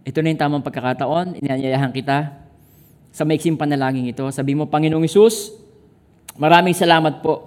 Ito 0.08 0.24
na 0.24 0.32
yung 0.32 0.40
tamang 0.40 0.64
pagkakataon, 0.64 1.36
inanyayahan 1.44 1.92
kita 1.92 2.43
sa 3.14 3.22
maiksing 3.22 3.54
panalangin 3.54 4.10
ito. 4.10 4.26
Sabi 4.34 4.58
mo, 4.58 4.66
Panginoong 4.66 5.06
Isus, 5.06 5.54
maraming 6.34 6.74
salamat 6.74 7.22
po 7.22 7.46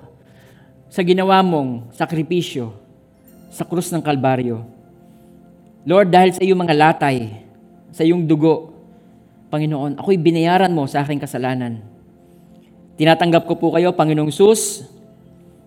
sa 0.88 1.04
ginawa 1.04 1.44
mong 1.44 1.92
sakripisyo 1.92 2.72
sa 3.52 3.68
krus 3.68 3.92
ng 3.92 4.00
Kalbaryo. 4.00 4.64
Lord, 5.84 6.08
dahil 6.08 6.32
sa 6.32 6.40
iyong 6.40 6.64
mga 6.64 6.72
latay, 6.72 7.44
sa 7.92 8.08
iyong 8.08 8.24
dugo, 8.24 8.72
Panginoon, 9.52 10.00
ako'y 10.00 10.16
binayaran 10.16 10.72
mo 10.72 10.88
sa 10.88 11.04
aking 11.04 11.20
kasalanan. 11.20 11.84
Tinatanggap 12.96 13.44
ko 13.44 13.60
po 13.60 13.76
kayo, 13.76 13.92
Panginoong 13.92 14.32
Sus, 14.32 14.88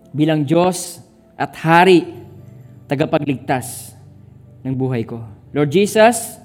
bilang 0.09 0.41
Diyos 0.41 0.97
at 1.37 1.53
Hari, 1.61 2.09
tagapagligtas 2.89 3.93
ng 4.65 4.73
buhay 4.73 5.05
ko. 5.05 5.21
Lord 5.53 5.69
Jesus, 5.69 6.41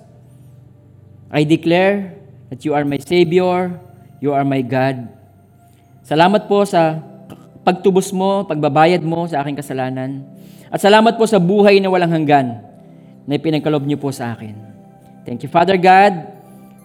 I 1.33 1.45
declare 1.45 2.16
that 2.51 2.63
you 2.63 2.73
are 2.73 2.87
my 2.87 2.99
Savior, 3.01 3.75
you 4.23 4.31
are 4.31 4.47
my 4.47 4.63
God. 4.63 5.11
Salamat 6.07 6.47
po 6.47 6.63
sa 6.63 7.03
pagtubos 7.67 8.15
mo, 8.15 8.47
pagbabayad 8.47 9.03
mo 9.03 9.27
sa 9.27 9.43
aking 9.43 9.59
kasalanan. 9.59 10.23
At 10.71 10.79
salamat 10.79 11.19
po 11.19 11.27
sa 11.27 11.43
buhay 11.43 11.83
na 11.83 11.91
walang 11.91 12.15
hanggan 12.15 12.63
na 13.27 13.35
ipinagkalob 13.35 13.83
niyo 13.83 13.99
po 13.99 14.15
sa 14.15 14.39
akin. 14.39 14.55
Thank 15.27 15.43
you, 15.43 15.51
Father 15.51 15.75
God, 15.75 16.31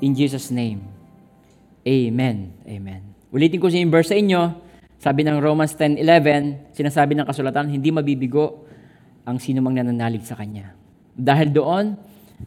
in 0.01 0.17
Jesus' 0.17 0.49
name. 0.49 0.81
Amen. 1.85 2.49
Amen. 2.65 3.01
Ulitin 3.29 3.61
ko 3.61 3.69
sa 3.69 3.77
yung 3.77 3.93
verse 3.93 4.09
sa 4.09 4.17
inyo. 4.17 4.41
Sabi 5.01 5.25
ng 5.25 5.37
Romans 5.41 5.73
10.11, 5.73 6.77
sinasabi 6.77 7.17
ng 7.17 7.25
kasulatan, 7.25 7.69
hindi 7.69 7.89
mabibigo 7.89 8.65
ang 9.25 9.37
sino 9.37 9.61
mang 9.61 9.73
nananalig 9.73 10.25
sa 10.25 10.37
Kanya. 10.37 10.73
Dahil 11.13 11.53
doon, 11.53 11.97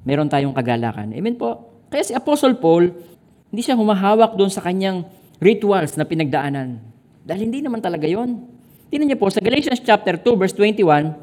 meron 0.03 0.31
tayong 0.31 0.55
kagalakan. 0.55 1.15
Amen 1.15 1.35
po. 1.39 1.74
Kaya 1.95 2.03
si 2.03 2.11
Apostle 2.11 2.59
Paul, 2.59 2.91
hindi 3.55 3.63
siya 3.63 3.79
humahawak 3.79 4.35
doon 4.35 4.51
sa 4.51 4.59
kanyang 4.59 5.07
rituals 5.39 5.95
na 5.95 6.03
pinagdaanan. 6.03 6.83
Dahil 7.23 7.47
hindi 7.47 7.63
naman 7.63 7.79
talaga 7.79 8.11
yon. 8.11 8.51
Tingnan 8.91 9.15
niyo 9.15 9.19
po, 9.23 9.31
sa 9.31 9.39
Galatians 9.39 9.79
chapter 9.79 10.19
2, 10.19 10.27
verse 10.35 10.59
21, 10.59 11.15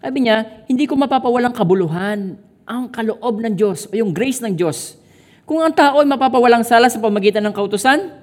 sabi 0.00 0.24
niya, 0.24 0.64
hindi 0.64 0.88
ko 0.88 0.96
mapapawalang 0.96 1.52
kabuluhan 1.52 2.40
ang 2.64 2.88
kaloob 2.88 3.44
ng 3.44 3.52
Diyos 3.52 3.84
o 3.84 3.92
yung 3.92 4.16
grace 4.16 4.40
ng 4.40 4.56
Diyos. 4.56 4.96
Kung 5.44 5.60
ang 5.60 5.76
tao 5.76 6.00
ay 6.00 6.08
mapapawalang 6.08 6.64
sala 6.64 6.88
sa 6.88 6.96
pamagitan 7.04 7.44
ng 7.44 7.52
kautusan, 7.52 8.16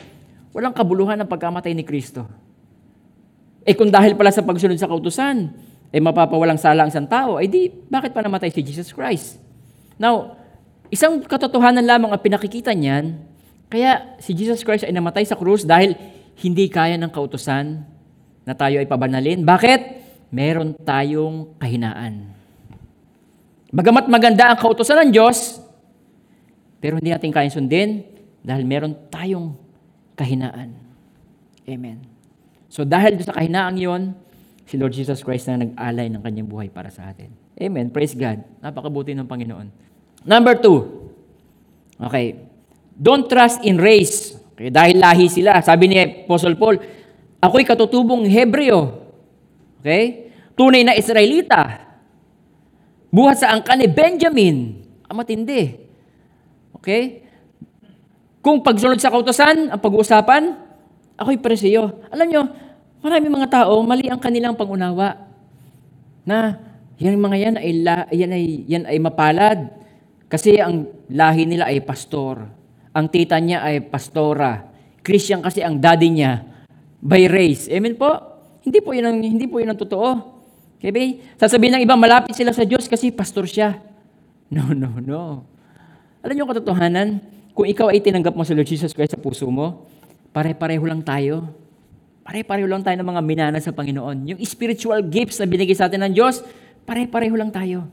walang 0.57 0.73
kabuluhan 0.73 1.21
ang 1.21 1.29
pagkamatay 1.29 1.77
ni 1.77 1.85
Kristo. 1.85 2.25
Eh 3.61 3.77
kung 3.77 3.93
dahil 3.93 4.17
pala 4.17 4.33
sa 4.33 4.41
pagsunod 4.41 4.73
sa 4.73 4.89
kautusan, 4.89 5.53
eh 5.93 6.01
mapapawalang 6.01 6.57
sala 6.57 6.81
ang 6.81 6.89
isang 6.89 7.05
tao, 7.05 7.37
eh 7.37 7.45
di, 7.45 7.69
bakit 7.69 8.09
pa 8.09 8.25
namatay 8.25 8.49
si 8.49 8.65
Jesus 8.65 8.89
Christ? 8.89 9.37
Now, 10.01 10.40
Isang 10.91 11.23
katotohanan 11.23 11.87
lamang 11.87 12.11
ang 12.11 12.19
pinakikita 12.19 12.75
niyan, 12.75 13.15
kaya 13.71 14.19
si 14.19 14.35
Jesus 14.35 14.59
Christ 14.67 14.83
ay 14.83 14.91
namatay 14.91 15.23
sa 15.23 15.39
krus 15.39 15.63
dahil 15.63 15.95
hindi 16.43 16.67
kaya 16.67 16.99
ng 16.99 17.07
kautosan 17.07 17.87
na 18.43 18.51
tayo 18.51 18.83
ay 18.83 18.87
pabanalin. 18.91 19.47
Bakit? 19.47 20.03
Meron 20.35 20.75
tayong 20.75 21.55
kahinaan. 21.55 22.35
Bagamat 23.71 24.11
maganda 24.11 24.51
ang 24.51 24.59
kautosan 24.59 25.07
ng 25.07 25.11
Diyos, 25.15 25.63
pero 26.83 26.99
hindi 26.99 27.15
natin 27.15 27.31
kaya 27.31 27.47
sundin 27.47 28.03
dahil 28.43 28.67
meron 28.67 28.91
tayong 29.07 29.55
kahinaan. 30.19 30.75
Amen. 31.71 32.03
So 32.67 32.83
dahil 32.83 33.15
sa 33.23 33.31
kahinaan 33.31 33.79
yon, 33.79 34.11
si 34.67 34.75
Lord 34.75 34.91
Jesus 34.91 35.23
Christ 35.23 35.47
na 35.47 35.63
nag-alay 35.63 36.11
ng 36.11 36.19
kanyang 36.19 36.51
buhay 36.51 36.67
para 36.67 36.91
sa 36.91 37.07
atin. 37.07 37.31
Amen. 37.55 37.87
Praise 37.87 38.11
God. 38.11 38.43
Napakabuti 38.59 39.15
ng 39.15 39.27
Panginoon. 39.27 39.90
Number 40.21 40.53
two, 40.61 41.09
okay, 41.97 42.37
don't 42.93 43.25
trust 43.25 43.65
in 43.65 43.81
race. 43.81 44.37
Okay, 44.53 44.69
dahil 44.69 45.01
lahi 45.01 45.25
sila. 45.25 45.57
Sabi 45.65 45.89
ni 45.89 45.97
Apostle 45.97 46.53
Paul, 46.53 46.77
ako'y 47.41 47.65
katutubong 47.65 48.29
Hebreo. 48.29 49.01
Okay? 49.81 50.29
Tunay 50.53 50.85
na 50.85 50.93
Israelita. 50.93 51.89
Buhat 53.09 53.41
sa 53.41 53.57
angkan 53.57 53.81
ni 53.81 53.89
Benjamin. 53.89 54.85
Ang 55.09 55.17
matindi. 55.17 55.73
Okay? 56.77 57.25
Kung 58.45 58.61
pagsunod 58.61 59.01
sa 59.01 59.09
kautosan, 59.09 59.73
ang 59.73 59.81
pag-uusapan, 59.81 60.53
ako'y 61.17 61.41
presyo. 61.41 62.05
Alam 62.13 62.27
nyo, 62.29 62.41
marami 63.01 63.25
mga 63.33 63.49
tao, 63.49 63.81
mali 63.81 64.05
ang 64.05 64.21
kanilang 64.21 64.53
pangunawa. 64.53 65.17
Na, 66.21 66.61
yan 67.01 67.17
mga 67.17 67.37
yan 67.37 67.55
ay, 67.57 67.71
yan 68.13 68.31
ay, 68.31 68.45
yan 68.69 68.83
ay 68.85 68.97
mapalad. 69.01 69.80
Kasi 70.31 70.55
ang 70.63 70.87
lahi 71.11 71.43
nila 71.43 71.67
ay 71.67 71.83
pastor. 71.83 72.47
Ang 72.95 73.05
tita 73.11 73.35
niya 73.35 73.67
ay 73.67 73.83
pastora. 73.83 74.63
Christian 75.03 75.43
kasi 75.43 75.59
ang 75.59 75.75
daddy 75.75 76.07
niya 76.07 76.47
by 77.03 77.27
race. 77.27 77.67
Amen 77.67 77.99
po? 77.99 78.15
Hindi 78.63 78.79
po 78.79 78.95
yun 78.95 79.11
ang, 79.11 79.17
hindi 79.19 79.43
po 79.49 79.59
yun 79.59 79.75
ang 79.75 79.79
totoo. 79.81 80.39
Okay, 80.81 81.19
Sasabihin 81.35 81.77
ng 81.77 81.83
iba, 81.83 81.93
malapit 81.99 82.33
sila 82.33 82.55
sa 82.55 82.63
Diyos 82.63 82.87
kasi 82.87 83.11
pastor 83.11 83.43
siya. 83.45 83.75
No, 84.51 84.75
no, 84.75 84.99
no. 84.99 85.47
Alam 86.19 86.35
niyo 86.35 86.43
katotohanan? 86.43 87.23
Kung 87.55 87.63
ikaw 87.63 87.87
ay 87.87 88.03
tinanggap 88.03 88.35
mo 88.35 88.43
sa 88.43 88.51
Lord 88.51 88.67
Jesus 88.67 88.91
Christ 88.91 89.15
sa 89.15 89.19
puso 89.19 89.47
mo, 89.47 89.87
pare-pareho 90.35 90.83
lang 90.83 90.99
tayo. 91.07 91.47
Pare-pareho 92.27 92.67
lang 92.67 92.83
tayo 92.83 92.99
ng 92.99 93.07
mga 93.15 93.21
minana 93.23 93.63
sa 93.63 93.71
Panginoon. 93.71 94.35
Yung 94.35 94.39
spiritual 94.43 95.07
gifts 95.07 95.39
na 95.39 95.47
binigay 95.47 95.71
sa 95.71 95.87
atin 95.87 96.03
ng 96.03 96.19
Diyos, 96.19 96.43
pare-pareho 96.83 97.31
lang 97.31 97.47
tayo. 97.47 97.87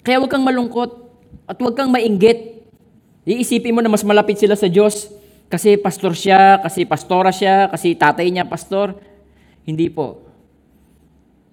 Kaya 0.00 0.16
huwag 0.16 0.32
kang 0.32 0.48
malungkot. 0.48 1.05
At 1.44 1.60
huwag 1.60 1.76
kang 1.76 1.92
mainggit. 1.92 2.64
Iisipin 3.28 3.76
mo 3.76 3.84
na 3.84 3.92
mas 3.92 4.06
malapit 4.06 4.40
sila 4.40 4.56
sa 4.56 4.70
Diyos 4.70 5.12
kasi 5.46 5.76
pastor 5.76 6.16
siya, 6.16 6.58
kasi 6.64 6.88
pastora 6.88 7.30
siya, 7.30 7.68
kasi 7.68 7.92
tatay 7.92 8.32
niya 8.32 8.48
pastor. 8.48 8.96
Hindi 9.68 9.92
po. 9.92 10.24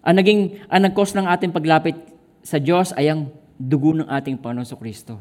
Ang 0.04 0.24
naging 0.24 0.42
ang 0.72 0.82
nag-cause 0.88 1.16
ng 1.16 1.28
ating 1.28 1.52
paglapit 1.52 1.98
sa 2.44 2.60
Diyos 2.60 2.92
ay 2.96 3.10
ang 3.10 3.32
dugo 3.56 3.96
ng 3.96 4.10
ating 4.10 4.40
Panginoon 4.40 4.68
sa 4.68 4.78
Kristo. 4.78 5.18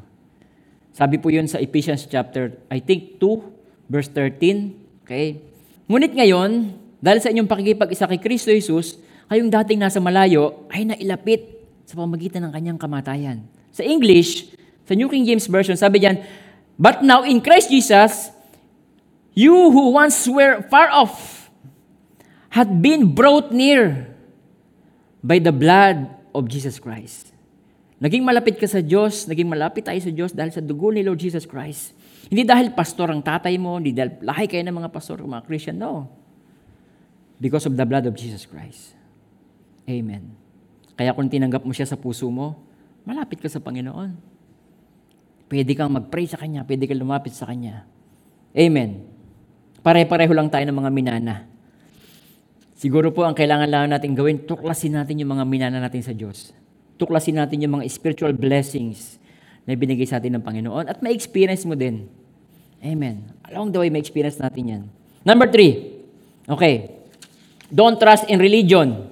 Sabi 0.92 1.16
po 1.16 1.32
yun 1.32 1.48
sa 1.48 1.56
Ephesians 1.56 2.04
chapter, 2.04 2.52
I 2.68 2.82
think 2.84 3.16
2, 3.16 3.88
verse 3.88 4.12
13. 4.12 5.06
Okay? 5.06 5.40
Ngunit 5.88 6.12
ngayon, 6.12 6.76
dahil 7.00 7.18
sa 7.22 7.32
inyong 7.32 7.48
pakikipag-isa 7.48 8.04
kay 8.10 8.20
Kristo 8.20 8.52
Jesus, 8.52 9.00
kayong 9.32 9.48
dating 9.48 9.80
nasa 9.80 10.02
malayo 10.04 10.68
ay 10.68 10.84
nailapit 10.84 11.64
sa 11.88 11.96
pamagitan 11.96 12.44
ng 12.44 12.52
kanyang 12.52 12.78
kamatayan. 12.78 13.48
Sa 13.72 13.82
English, 13.82 14.52
sa 14.84 14.92
New 14.92 15.08
King 15.08 15.24
James 15.24 15.48
Version, 15.48 15.74
sabi 15.74 16.04
diyan, 16.04 16.20
But 16.76 17.00
now 17.00 17.24
in 17.24 17.40
Christ 17.40 17.72
Jesus, 17.72 18.32
You 19.32 19.72
who 19.72 19.96
once 19.96 20.28
were 20.28 20.60
far 20.68 20.92
off 20.92 21.48
had 22.52 22.84
been 22.84 23.16
brought 23.16 23.48
near 23.48 24.12
by 25.24 25.40
the 25.40 25.52
blood 25.52 26.04
of 26.36 26.52
Jesus 26.52 26.76
Christ. 26.76 27.32
Naging 27.96 28.28
malapit 28.28 28.60
ka 28.60 28.68
sa 28.68 28.84
Diyos, 28.84 29.24
naging 29.24 29.48
malapit 29.48 29.88
tayo 29.88 29.96
sa 29.96 30.12
Diyos 30.12 30.36
dahil 30.36 30.52
sa 30.52 30.60
dugo 30.60 30.92
ni 30.92 31.00
Lord 31.00 31.16
Jesus 31.16 31.48
Christ. 31.48 31.96
Hindi 32.28 32.44
dahil 32.44 32.76
pastor 32.76 33.08
ang 33.08 33.24
tatay 33.24 33.56
mo, 33.56 33.80
hindi 33.80 33.96
dahil 33.96 34.20
lahi 34.20 34.50
kayo 34.50 34.60
ng 34.68 34.76
mga 34.84 34.90
pastor, 34.92 35.24
mga 35.24 35.48
Christian, 35.48 35.80
no. 35.80 36.12
Because 37.40 37.64
of 37.64 37.78
the 37.78 37.86
blood 37.88 38.04
of 38.04 38.12
Jesus 38.12 38.44
Christ. 38.44 38.92
Amen. 39.88 40.34
Kaya 40.92 41.16
kung 41.16 41.30
tinanggap 41.30 41.64
mo 41.64 41.72
siya 41.72 41.88
sa 41.88 41.96
puso 41.96 42.28
mo, 42.28 42.58
malapit 43.06 43.38
ka 43.42 43.48
sa 43.50 43.62
Panginoon. 43.62 44.14
Pwede 45.52 45.76
kang 45.76 45.92
mag-pray 45.92 46.24
sa 46.24 46.40
Kanya, 46.40 46.64
pwede 46.64 46.88
kang 46.88 47.00
lumapit 47.02 47.36
sa 47.36 47.44
Kanya. 47.44 47.84
Amen. 48.56 49.04
Pare-pareho 49.84 50.32
lang 50.32 50.48
tayo 50.48 50.64
ng 50.64 50.78
mga 50.78 50.90
minana. 50.94 51.34
Siguro 52.78 53.14
po 53.14 53.22
ang 53.22 53.36
kailangan 53.36 53.68
lang 53.70 53.90
natin 53.92 54.16
gawin, 54.16 54.42
tuklasin 54.42 54.98
natin 54.98 55.20
yung 55.20 55.38
mga 55.38 55.44
minana 55.46 55.78
natin 55.78 56.02
sa 56.02 56.10
Diyos. 56.10 56.50
Tuklasin 56.98 57.38
natin 57.38 57.62
yung 57.62 57.78
mga 57.78 57.86
spiritual 57.86 58.34
blessings 58.34 59.22
na 59.62 59.78
binigay 59.78 60.06
sa 60.06 60.18
atin 60.18 60.38
ng 60.38 60.44
Panginoon 60.44 60.90
at 60.90 60.98
ma-experience 60.98 61.62
mo 61.62 61.78
din. 61.78 62.10
Amen. 62.82 63.30
Along 63.46 63.70
the 63.70 63.78
way, 63.78 63.90
ma-experience 63.90 64.38
natin 64.42 64.62
yan. 64.66 64.82
Number 65.22 65.46
three. 65.46 66.02
Okay. 66.50 66.90
Don't 67.70 67.96
trust 68.02 68.26
in 68.26 68.42
religion. 68.42 69.06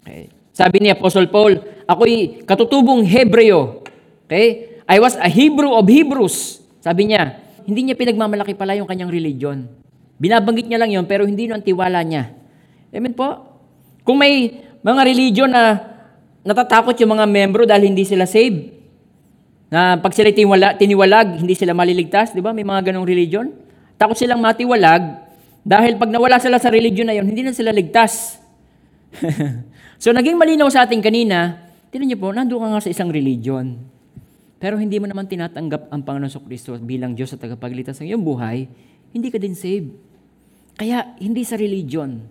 Okay. 0.00 0.32
Sabi 0.56 0.80
ni 0.80 0.88
Apostle 0.88 1.28
Paul, 1.28 1.60
ako'y 1.88 2.44
katutubong 2.44 3.00
Hebreo. 3.08 3.80
Okay? 4.28 4.78
I 4.84 5.00
was 5.00 5.16
a 5.16 5.26
Hebrew 5.26 5.72
of 5.72 5.88
Hebrews. 5.88 6.60
Sabi 6.84 7.08
niya, 7.08 7.40
hindi 7.64 7.88
niya 7.88 7.96
pinagmamalaki 7.96 8.52
pala 8.52 8.76
yung 8.76 8.88
kanyang 8.88 9.08
religion. 9.08 9.64
Binabanggit 10.20 10.68
niya 10.68 10.80
lang 10.80 10.92
yon 10.92 11.08
pero 11.08 11.24
hindi 11.24 11.48
ang 11.48 11.64
tiwala 11.64 12.04
niya. 12.04 12.32
Amen 12.92 13.16
po? 13.16 13.56
Kung 14.04 14.20
may 14.20 14.64
mga 14.84 15.00
religion 15.04 15.48
na 15.48 15.80
natatakot 16.44 16.96
yung 17.00 17.16
mga 17.16 17.26
membro 17.28 17.64
dahil 17.64 17.92
hindi 17.92 18.04
sila 18.04 18.24
saved, 18.24 18.76
na 19.68 20.00
pag 20.00 20.16
sila 20.16 20.32
tiniwala, 20.32 20.80
tiniwalag, 20.80 21.44
hindi 21.44 21.52
sila 21.52 21.76
maliligtas, 21.76 22.32
di 22.32 22.40
ba? 22.40 22.56
May 22.56 22.64
mga 22.64 22.88
ganong 22.88 23.04
religion. 23.04 23.52
Takot 24.00 24.16
silang 24.16 24.40
matiwalag 24.40 25.28
dahil 25.60 26.00
pag 26.00 26.08
nawala 26.08 26.40
sila 26.40 26.56
sa 26.56 26.72
religion 26.72 27.04
na 27.04 27.12
yon, 27.12 27.28
hindi 27.28 27.44
na 27.44 27.52
sila 27.52 27.68
ligtas. 27.68 28.40
so 30.02 30.08
naging 30.08 30.40
malinaw 30.40 30.72
sa 30.72 30.88
ating 30.88 31.04
kanina, 31.04 31.67
tinan 31.92 32.06
niyo 32.08 32.18
po, 32.20 32.32
nandun 32.32 32.60
ka 32.62 32.68
nga 32.72 32.82
sa 32.84 32.90
isang 32.92 33.10
religion. 33.12 33.78
Pero 34.58 34.74
hindi 34.74 34.98
mo 34.98 35.06
naman 35.06 35.30
tinatanggap 35.30 35.94
ang 35.94 36.02
Panginoon 36.02 36.32
sa 36.32 36.42
Kristo 36.42 36.74
bilang 36.82 37.14
Diyos 37.14 37.30
at 37.30 37.38
tagapagligtas 37.38 38.02
ng 38.02 38.10
iyong 38.10 38.24
buhay, 38.26 38.66
hindi 39.14 39.28
ka 39.30 39.38
din 39.38 39.54
saved. 39.54 39.94
Kaya 40.74 41.14
hindi 41.22 41.46
sa 41.46 41.54
religion. 41.54 42.26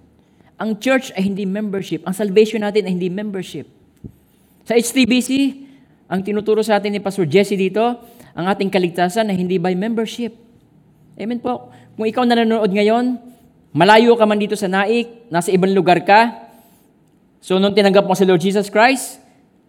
Ang 0.60 0.80
church 0.82 1.16
ay 1.16 1.30
hindi 1.30 1.48
membership. 1.48 2.04
Ang 2.04 2.16
salvation 2.16 2.64
natin 2.64 2.88
ay 2.88 2.92
hindi 2.96 3.08
membership. 3.08 3.70
Sa 4.68 4.76
HTBC, 4.76 5.64
ang 6.12 6.20
tinuturo 6.24 6.60
sa 6.64 6.80
atin 6.80 6.92
ni 6.92 7.00
Pastor 7.00 7.28
Jesse 7.28 7.56
dito, 7.56 7.84
ang 8.36 8.46
ating 8.48 8.68
kaligtasan 8.68 9.32
ay 9.32 9.36
hindi 9.40 9.60
by 9.60 9.76
membership. 9.76 10.36
Amen 11.16 11.40
po. 11.40 11.72
Kung 11.96 12.06
ikaw 12.06 12.24
nanonood 12.28 12.72
ngayon, 12.72 13.20
malayo 13.72 14.14
ka 14.20 14.28
man 14.28 14.40
dito 14.40 14.56
sa 14.60 14.68
naik, 14.68 15.32
nasa 15.32 15.50
ibang 15.52 15.72
lugar 15.72 16.04
ka, 16.04 16.50
so 17.40 17.58
nung 17.58 17.74
tinanggap 17.74 18.06
mo 18.06 18.14
si 18.14 18.24
Lord 18.28 18.44
Jesus 18.44 18.70
Christ, 18.70 19.27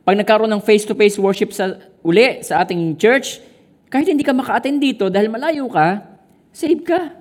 pag 0.08 0.16
nagkaroon 0.16 0.48
ng 0.48 0.64
face-to-face 0.64 1.20
worship 1.20 1.52
sa 1.52 1.76
uli 2.00 2.40
sa 2.40 2.64
ating 2.64 2.96
church, 2.96 3.44
kahit 3.92 4.08
hindi 4.08 4.24
ka 4.24 4.32
maka-attend 4.32 4.80
dito 4.80 5.12
dahil 5.12 5.28
malayo 5.28 5.68
ka, 5.68 6.00
save 6.48 6.80
ka. 6.80 7.12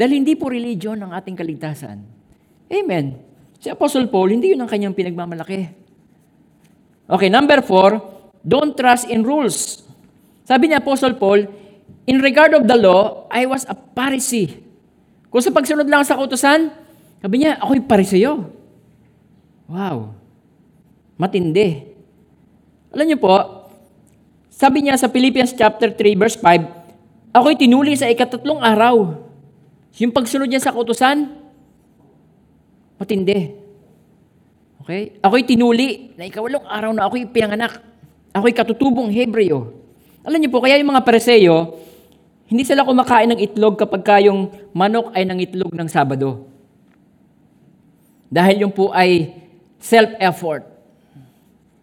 Dahil 0.00 0.24
hindi 0.24 0.32
po 0.32 0.48
religion 0.48 0.96
ang 0.96 1.12
ating 1.12 1.36
kaligtasan. 1.36 2.00
Amen. 2.72 3.20
Si 3.60 3.68
Apostle 3.68 4.08
Paul, 4.08 4.32
hindi 4.32 4.56
yun 4.56 4.64
ang 4.64 4.70
kanyang 4.72 4.96
pinagmamalaki. 4.96 5.68
Okay, 7.04 7.28
number 7.28 7.60
four, 7.60 8.00
don't 8.40 8.72
trust 8.80 9.04
in 9.12 9.20
rules. 9.20 9.84
Sabi 10.48 10.72
ni 10.72 10.80
Apostle 10.80 11.20
Paul, 11.20 11.44
in 12.08 12.16
regard 12.24 12.56
of 12.56 12.64
the 12.64 12.80
law, 12.80 13.28
I 13.28 13.44
was 13.44 13.68
a 13.68 13.76
Pharisee. 13.76 14.56
Kung 15.28 15.44
sa 15.44 15.52
pagsunod 15.52 15.84
lang 15.84 16.00
sa 16.08 16.16
kautosan, 16.16 16.72
sabi 17.20 17.44
niya, 17.44 17.60
ako'y 17.60 17.84
Pariseo. 17.84 18.48
Wow. 19.68 20.16
Matindi. 21.20 21.89
Alam 22.90 23.06
niyo 23.06 23.18
po, 23.22 23.34
sabi 24.50 24.82
niya 24.82 24.98
sa 24.98 25.06
Philippians 25.06 25.54
chapter 25.54 25.94
3 25.94 26.18
verse 26.18 26.36
5, 26.38 27.34
ako'y 27.34 27.54
tinuli 27.54 27.94
sa 27.94 28.10
ikatatlong 28.10 28.58
araw. 28.58 29.14
Yung 30.02 30.10
pagsunod 30.14 30.50
niya 30.50 30.62
sa 30.62 30.74
kautusan, 30.74 31.30
matindi. 32.98 33.54
Okay? 34.82 35.18
Ako'y 35.22 35.46
tinuli 35.46 36.14
na 36.18 36.26
ikawalong 36.26 36.66
araw 36.66 36.90
na 36.90 37.06
ako'y 37.06 37.30
pinanganak. 37.30 37.78
Ako'y 38.34 38.54
katutubong 38.54 39.10
Hebreo. 39.10 39.70
Alam 40.26 40.38
niyo 40.42 40.50
po, 40.50 40.62
kaya 40.62 40.78
yung 40.78 40.90
mga 40.90 41.06
Pareseyo, 41.06 41.78
hindi 42.50 42.66
sila 42.66 42.82
kumakain 42.82 43.30
ng 43.30 43.40
itlog 43.40 43.78
kapag 43.78 44.02
kayong 44.02 44.50
manok 44.74 45.14
ay 45.14 45.22
ng 45.22 45.38
itlog 45.38 45.70
ng 45.70 45.86
Sabado. 45.86 46.50
Dahil 48.30 48.66
yung 48.66 48.74
po 48.74 48.90
ay 48.90 49.34
self-effort. 49.78 50.69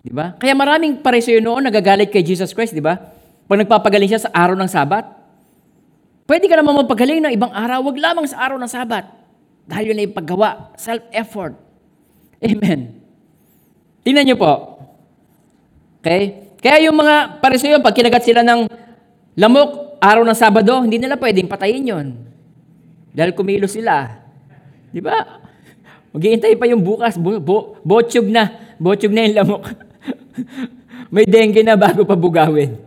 Di 0.08 0.15
ba? 0.15 0.32
Kaya 0.39 0.56
maraming 0.56 1.04
pareseyo 1.04 1.43
noon 1.43 1.67
nagagalit 1.67 2.08
kay 2.08 2.24
Jesus 2.24 2.56
Christ, 2.56 2.72
di 2.72 2.80
ba? 2.80 2.96
Pag 3.43 3.67
nagpapagaling 3.67 4.08
siya 4.08 4.24
sa 4.24 4.32
araw 4.32 4.56
ng 4.56 4.72
Sabat. 4.72 5.04
Pwede 6.24 6.48
ka 6.48 6.56
naman 6.56 6.80
magpagaling 6.80 7.28
ng 7.28 7.34
ibang 7.36 7.52
araw, 7.52 7.84
wag 7.91 8.00
lamang 8.00 8.24
sa 8.24 8.39
araw 8.39 8.56
ng 8.56 8.72
Sabat. 8.72 9.04
Dahil 9.67 9.91
yun 9.91 10.00
ay 10.00 10.08
paggawa, 10.08 10.72
self-effort. 10.80 11.60
Amen. 12.39 13.04
Tingnan 14.08 14.24
niyo 14.32 14.39
po. 14.39 14.80
Okay? 16.00 16.56
Kaya 16.63 16.88
yung 16.88 16.96
mga 16.96 17.43
pareseyo, 17.43 17.84
pag 17.84 17.91
kinagat 17.91 18.24
sila 18.24 18.48
ng 18.48 18.63
lamok, 19.36 20.00
araw 20.00 20.24
ng 20.24 20.39
Sabado, 20.39 20.88
hindi 20.88 21.04
nila 21.04 21.20
pwedeng 21.20 21.52
patayin 21.52 21.84
yon. 21.84 22.08
Dahil 23.12 23.36
kumilo 23.36 23.67
sila. 23.67 24.24
Di 24.88 25.04
ba? 25.04 25.43
Maghihintay 26.15 26.56
pa 26.56 26.63
yung 26.72 26.80
bukas, 26.80 27.20
bo, 27.20 27.43
bo, 27.43 27.76
botsog 27.84 28.32
na. 28.32 28.56
Botsog 28.80 29.12
na 29.12 29.28
yung 29.28 29.36
lamok. 29.43 29.63
May 31.13 31.26
dengue 31.26 31.63
na 31.63 31.80
bago 31.80 32.04
pa 32.04 32.13
bugawin. 32.13 32.78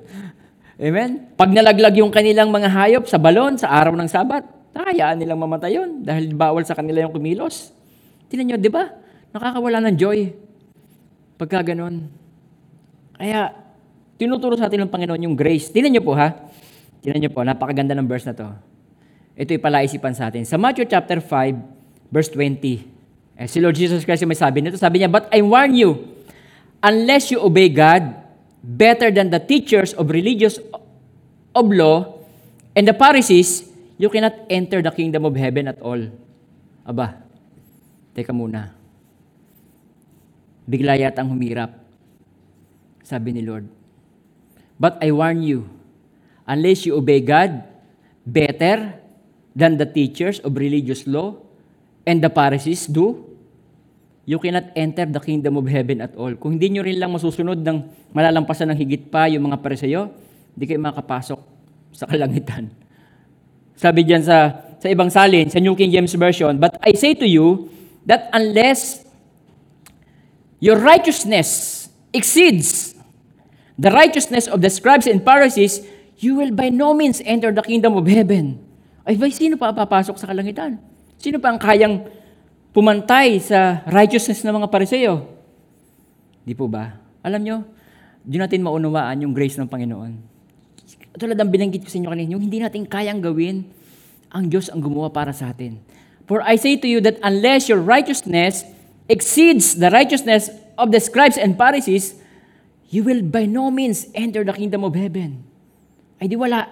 Amen? 0.81 1.29
Pag 1.37 1.53
nalaglag 1.53 1.93
yung 2.01 2.09
kanilang 2.09 2.49
mga 2.49 2.69
hayop 2.73 3.05
sa 3.05 3.21
balon 3.21 3.61
sa 3.61 3.69
araw 3.69 3.93
ng 3.97 4.09
Sabat, 4.09 4.45
hayaan 4.73 5.21
nilang 5.21 5.37
mamatay 5.37 5.77
yun 5.77 6.01
dahil 6.01 6.33
bawal 6.33 6.65
sa 6.65 6.73
kanila 6.73 7.05
yung 7.05 7.13
kumilos. 7.13 7.75
Tingnan 8.33 8.55
nyo, 8.55 8.57
di 8.57 8.73
ba? 8.73 8.89
Nakakawala 9.37 9.85
ng 9.85 9.97
joy. 10.01 10.33
Pagka 11.37 11.75
ganun. 11.75 12.09
Kaya, 13.21 13.53
tinuturo 14.17 14.57
sa 14.57 14.73
atin 14.73 14.89
ng 14.89 14.93
Panginoon 14.93 15.25
yung 15.29 15.37
grace. 15.37 15.69
Tingnan 15.69 16.01
nyo 16.01 16.03
po 16.05 16.13
ha. 16.17 16.33
Tingnan 17.05 17.29
nyo 17.29 17.31
po, 17.33 17.45
napakaganda 17.45 17.93
ng 17.97 18.09
verse 18.09 18.29
na 18.29 18.35
to. 18.37 18.49
Ito 19.37 19.57
yung 19.57 19.65
palaisipan 19.65 20.13
sa 20.13 20.29
atin. 20.29 20.45
Sa 20.45 20.61
Matthew 20.61 20.89
chapter 20.89 21.21
5, 21.21 22.13
verse 22.13 22.29
20. 22.33 23.41
Eh, 23.41 23.49
si 23.49 23.57
Lord 23.57 23.73
Jesus 23.73 24.05
Christ 24.05 24.25
may 24.29 24.37
sabi 24.37 24.61
nito. 24.61 24.77
Sabi 24.77 25.01
niya, 25.01 25.09
But 25.09 25.33
I 25.33 25.41
warn 25.41 25.73
you, 25.73 26.20
unless 26.83 27.31
you 27.31 27.41
obey 27.41 27.69
God 27.69 28.17
better 28.65 29.11
than 29.11 29.31
the 29.31 29.41
teachers 29.41 29.93
of 29.93 30.11
religious 30.11 30.59
of 31.55 31.67
law 31.69 32.21
and 32.77 32.89
the 32.89 32.97
Pharisees, 32.97 33.69
you 33.97 34.09
cannot 34.09 34.37
enter 34.49 34.83
the 34.83 34.91
kingdom 34.91 35.25
of 35.25 35.37
heaven 35.37 35.69
at 35.69 35.81
all. 35.81 36.01
Aba, 36.87 37.21
teka 38.17 38.33
muna. 38.33 38.73
Bigla 40.69 40.97
yatang 40.97 41.29
humirap. 41.29 41.77
Sabi 43.05 43.33
ni 43.33 43.43
Lord. 43.43 43.67
But 44.81 44.97
I 45.05 45.13
warn 45.13 45.43
you, 45.43 45.69
unless 46.47 46.87
you 46.87 46.97
obey 46.97 47.21
God 47.21 47.65
better 48.25 48.97
than 49.53 49.77
the 49.77 49.85
teachers 49.85 50.39
of 50.41 50.57
religious 50.57 51.05
law 51.05 51.37
and 52.07 52.23
the 52.23 52.31
Pharisees 52.31 52.87
do, 52.87 53.30
you 54.31 54.39
cannot 54.39 54.71
enter 54.79 55.11
the 55.11 55.19
kingdom 55.19 55.59
of 55.59 55.67
heaven 55.67 55.99
at 56.07 56.15
all. 56.15 56.31
Kung 56.39 56.55
hindi 56.55 56.71
nyo 56.71 56.87
rin 56.87 57.03
lang 57.03 57.11
masusunod 57.11 57.59
ng 57.67 57.79
malalampasan 58.15 58.71
ng 58.71 58.79
higit 58.79 59.11
pa 59.11 59.27
yung 59.27 59.51
mga 59.51 59.59
pariseyo, 59.59 60.07
hindi 60.55 60.71
kayo 60.71 60.79
makapasok 60.79 61.41
sa 61.91 62.07
kalangitan. 62.07 62.71
Sabi 63.75 64.07
diyan 64.07 64.23
sa, 64.23 64.55
sa 64.79 64.87
ibang 64.87 65.11
salin, 65.11 65.51
sa 65.51 65.59
New 65.59 65.75
King 65.75 65.91
James 65.91 66.15
Version, 66.15 66.63
But 66.63 66.79
I 66.79 66.95
say 66.95 67.19
to 67.19 67.27
you 67.27 67.75
that 68.07 68.31
unless 68.31 69.03
your 70.63 70.79
righteousness 70.79 71.91
exceeds 72.15 72.95
the 73.75 73.91
righteousness 73.91 74.47
of 74.47 74.63
the 74.63 74.71
scribes 74.71 75.11
and 75.11 75.27
Pharisees, 75.27 75.83
you 76.23 76.39
will 76.39 76.55
by 76.55 76.71
no 76.71 76.95
means 76.95 77.19
enter 77.27 77.51
the 77.51 77.67
kingdom 77.67 77.99
of 77.99 78.07
heaven. 78.07 78.63
Ay, 79.03 79.19
ba, 79.19 79.27
sino 79.27 79.59
pa 79.59 79.75
papasok 79.75 80.15
sa 80.23 80.31
kalangitan? 80.31 80.79
Sino 81.19 81.43
pa 81.43 81.51
ang 81.51 81.59
kayang 81.59 82.20
pumantay 82.71 83.43
sa 83.43 83.83
righteousness 83.87 84.47
ng 84.47 84.55
mga 84.63 84.69
pariseyo. 84.71 85.27
Di 86.47 86.55
po 86.55 86.71
ba? 86.71 86.95
Alam 87.21 87.41
nyo, 87.43 87.57
di 88.23 88.39
natin 88.39 88.63
maunawaan 88.63 89.27
yung 89.27 89.35
grace 89.35 89.59
ng 89.59 89.67
Panginoon. 89.67 90.13
Tulad 91.19 91.37
ng 91.37 91.51
binanggit 91.51 91.83
ko 91.85 91.91
sa 91.91 91.99
inyo 91.99 92.09
kanina, 92.09 92.29
yung 92.39 92.43
hindi 92.47 92.63
natin 92.63 92.87
kayang 92.87 93.19
gawin, 93.19 93.67
ang 94.31 94.47
Diyos 94.47 94.71
ang 94.71 94.79
gumawa 94.79 95.11
para 95.11 95.35
sa 95.35 95.51
atin. 95.51 95.83
For 96.31 96.39
I 96.47 96.55
say 96.55 96.79
to 96.79 96.87
you 96.87 97.03
that 97.03 97.19
unless 97.27 97.67
your 97.67 97.83
righteousness 97.83 98.63
exceeds 99.11 99.75
the 99.75 99.91
righteousness 99.91 100.47
of 100.79 100.95
the 100.95 101.03
scribes 101.03 101.35
and 101.35 101.59
Pharisees, 101.59 102.15
you 102.95 103.03
will 103.03 103.27
by 103.27 103.51
no 103.51 103.75
means 103.75 104.07
enter 104.15 104.47
the 104.47 104.55
kingdom 104.55 104.87
of 104.87 104.95
heaven. 104.95 105.43
Ay 106.23 106.31
di 106.31 106.39
wala. 106.39 106.71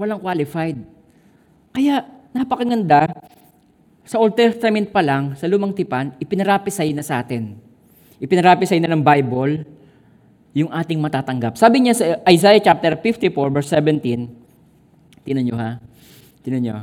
Walang 0.00 0.24
qualified. 0.24 0.80
Kaya 1.76 2.08
napakaganda, 2.32 3.12
sa 4.10 4.18
Old 4.18 4.34
Testament 4.34 4.90
pa 4.90 5.06
lang, 5.06 5.38
sa 5.38 5.46
lumang 5.46 5.70
tipan, 5.70 6.10
ipinarapisay 6.18 6.90
na 6.90 7.06
sa 7.06 7.22
atin. 7.22 7.54
Ipinarapisay 8.18 8.82
na 8.82 8.90
ng 8.90 9.06
Bible 9.06 9.62
yung 10.50 10.66
ating 10.66 10.98
matatanggap. 10.98 11.54
Sabi 11.54 11.86
niya 11.86 11.94
sa 11.94 12.18
Isaiah 12.26 12.58
chapter 12.58 12.98
54 12.98 13.30
verse 13.54 13.70
17, 13.70 15.22
tinan 15.22 15.46
nyo 15.46 15.54
ha, 15.54 15.78
tinan 16.42 16.58
nyo, 16.58 16.74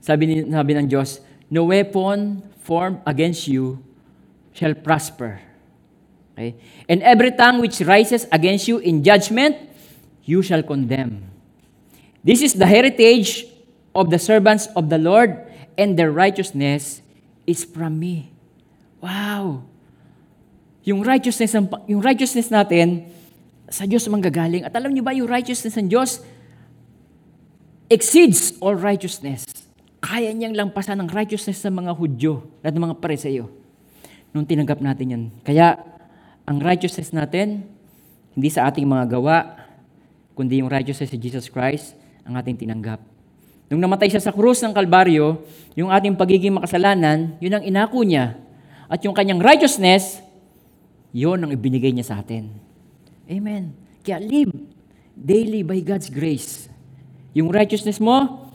sabi, 0.00 0.24
ni, 0.24 0.34
sabi 0.48 0.72
ng 0.72 0.88
Diyos, 0.88 1.20
No 1.52 1.68
weapon 1.68 2.40
formed 2.64 3.04
against 3.04 3.44
you 3.44 3.84
shall 4.56 4.72
prosper. 4.72 5.36
Okay? 6.32 6.56
And 6.88 7.04
every 7.04 7.36
tongue 7.36 7.60
which 7.60 7.84
rises 7.84 8.24
against 8.32 8.72
you 8.72 8.80
in 8.80 9.04
judgment, 9.04 9.68
you 10.24 10.40
shall 10.40 10.64
condemn. 10.64 11.28
This 12.24 12.40
is 12.40 12.56
the 12.56 12.64
heritage 12.64 13.44
of 13.92 14.08
the 14.08 14.16
servants 14.16 14.72
of 14.72 14.88
the 14.88 14.96
Lord, 14.96 15.49
and 15.76 15.98
their 15.98 16.10
righteousness 16.10 17.02
is 17.46 17.66
from 17.66 17.98
me. 17.98 18.30
Wow! 19.02 19.66
Yung 20.86 21.04
righteousness, 21.04 21.52
yung 21.86 22.02
righteousness 22.02 22.48
natin, 22.48 23.10
sa 23.70 23.86
Diyos 23.86 24.06
manggagaling. 24.10 24.66
At 24.66 24.74
alam 24.74 24.90
niyo 24.90 25.06
ba, 25.06 25.14
yung 25.14 25.30
righteousness 25.30 25.78
ng 25.78 25.88
Diyos 25.90 26.24
exceeds 27.90 28.58
all 28.58 28.74
righteousness 28.74 29.46
kaya 30.00 30.32
niyang 30.32 30.56
lampasan 30.56 30.96
ng 31.04 31.12
righteousness 31.12 31.60
ng 31.68 31.84
mga 31.84 31.92
Hudyo 31.92 32.40
at 32.64 32.72
ng 32.72 32.82
mga 32.82 32.96
Pareseyo 32.98 33.52
nung 34.32 34.48
tinanggap 34.48 34.80
natin 34.80 35.06
yan. 35.12 35.24
Kaya, 35.44 35.76
ang 36.48 36.58
righteousness 36.58 37.12
natin, 37.12 37.68
hindi 38.32 38.48
sa 38.48 38.66
ating 38.72 38.88
mga 38.88 39.12
gawa, 39.12 39.60
kundi 40.32 40.64
yung 40.64 40.72
righteousness 40.72 41.12
ni 41.12 41.20
Jesus 41.20 41.52
Christ, 41.52 41.92
ang 42.24 42.34
ating 42.40 42.56
tinanggap. 42.56 43.09
Nung 43.70 43.78
namatay 43.78 44.10
siya 44.10 44.18
sa 44.18 44.34
krus 44.34 44.58
ng 44.66 44.74
Kalbaryo, 44.74 45.46
yung 45.78 45.94
ating 45.94 46.18
pagiging 46.18 46.58
makasalanan, 46.58 47.38
yun 47.38 47.54
ang 47.54 47.62
inako 47.62 48.02
niya. 48.02 48.34
At 48.90 49.06
yung 49.06 49.14
kanyang 49.14 49.38
righteousness, 49.38 50.18
yun 51.14 51.38
ang 51.38 51.54
ibinigay 51.54 51.94
niya 51.94 52.10
sa 52.10 52.18
atin. 52.18 52.50
Amen. 53.30 53.70
Kaya 54.02 54.18
live 54.18 54.50
daily 55.14 55.62
by 55.62 55.78
God's 55.86 56.10
grace. 56.10 56.66
Yung 57.30 57.46
righteousness 57.54 58.02
mo, 58.02 58.50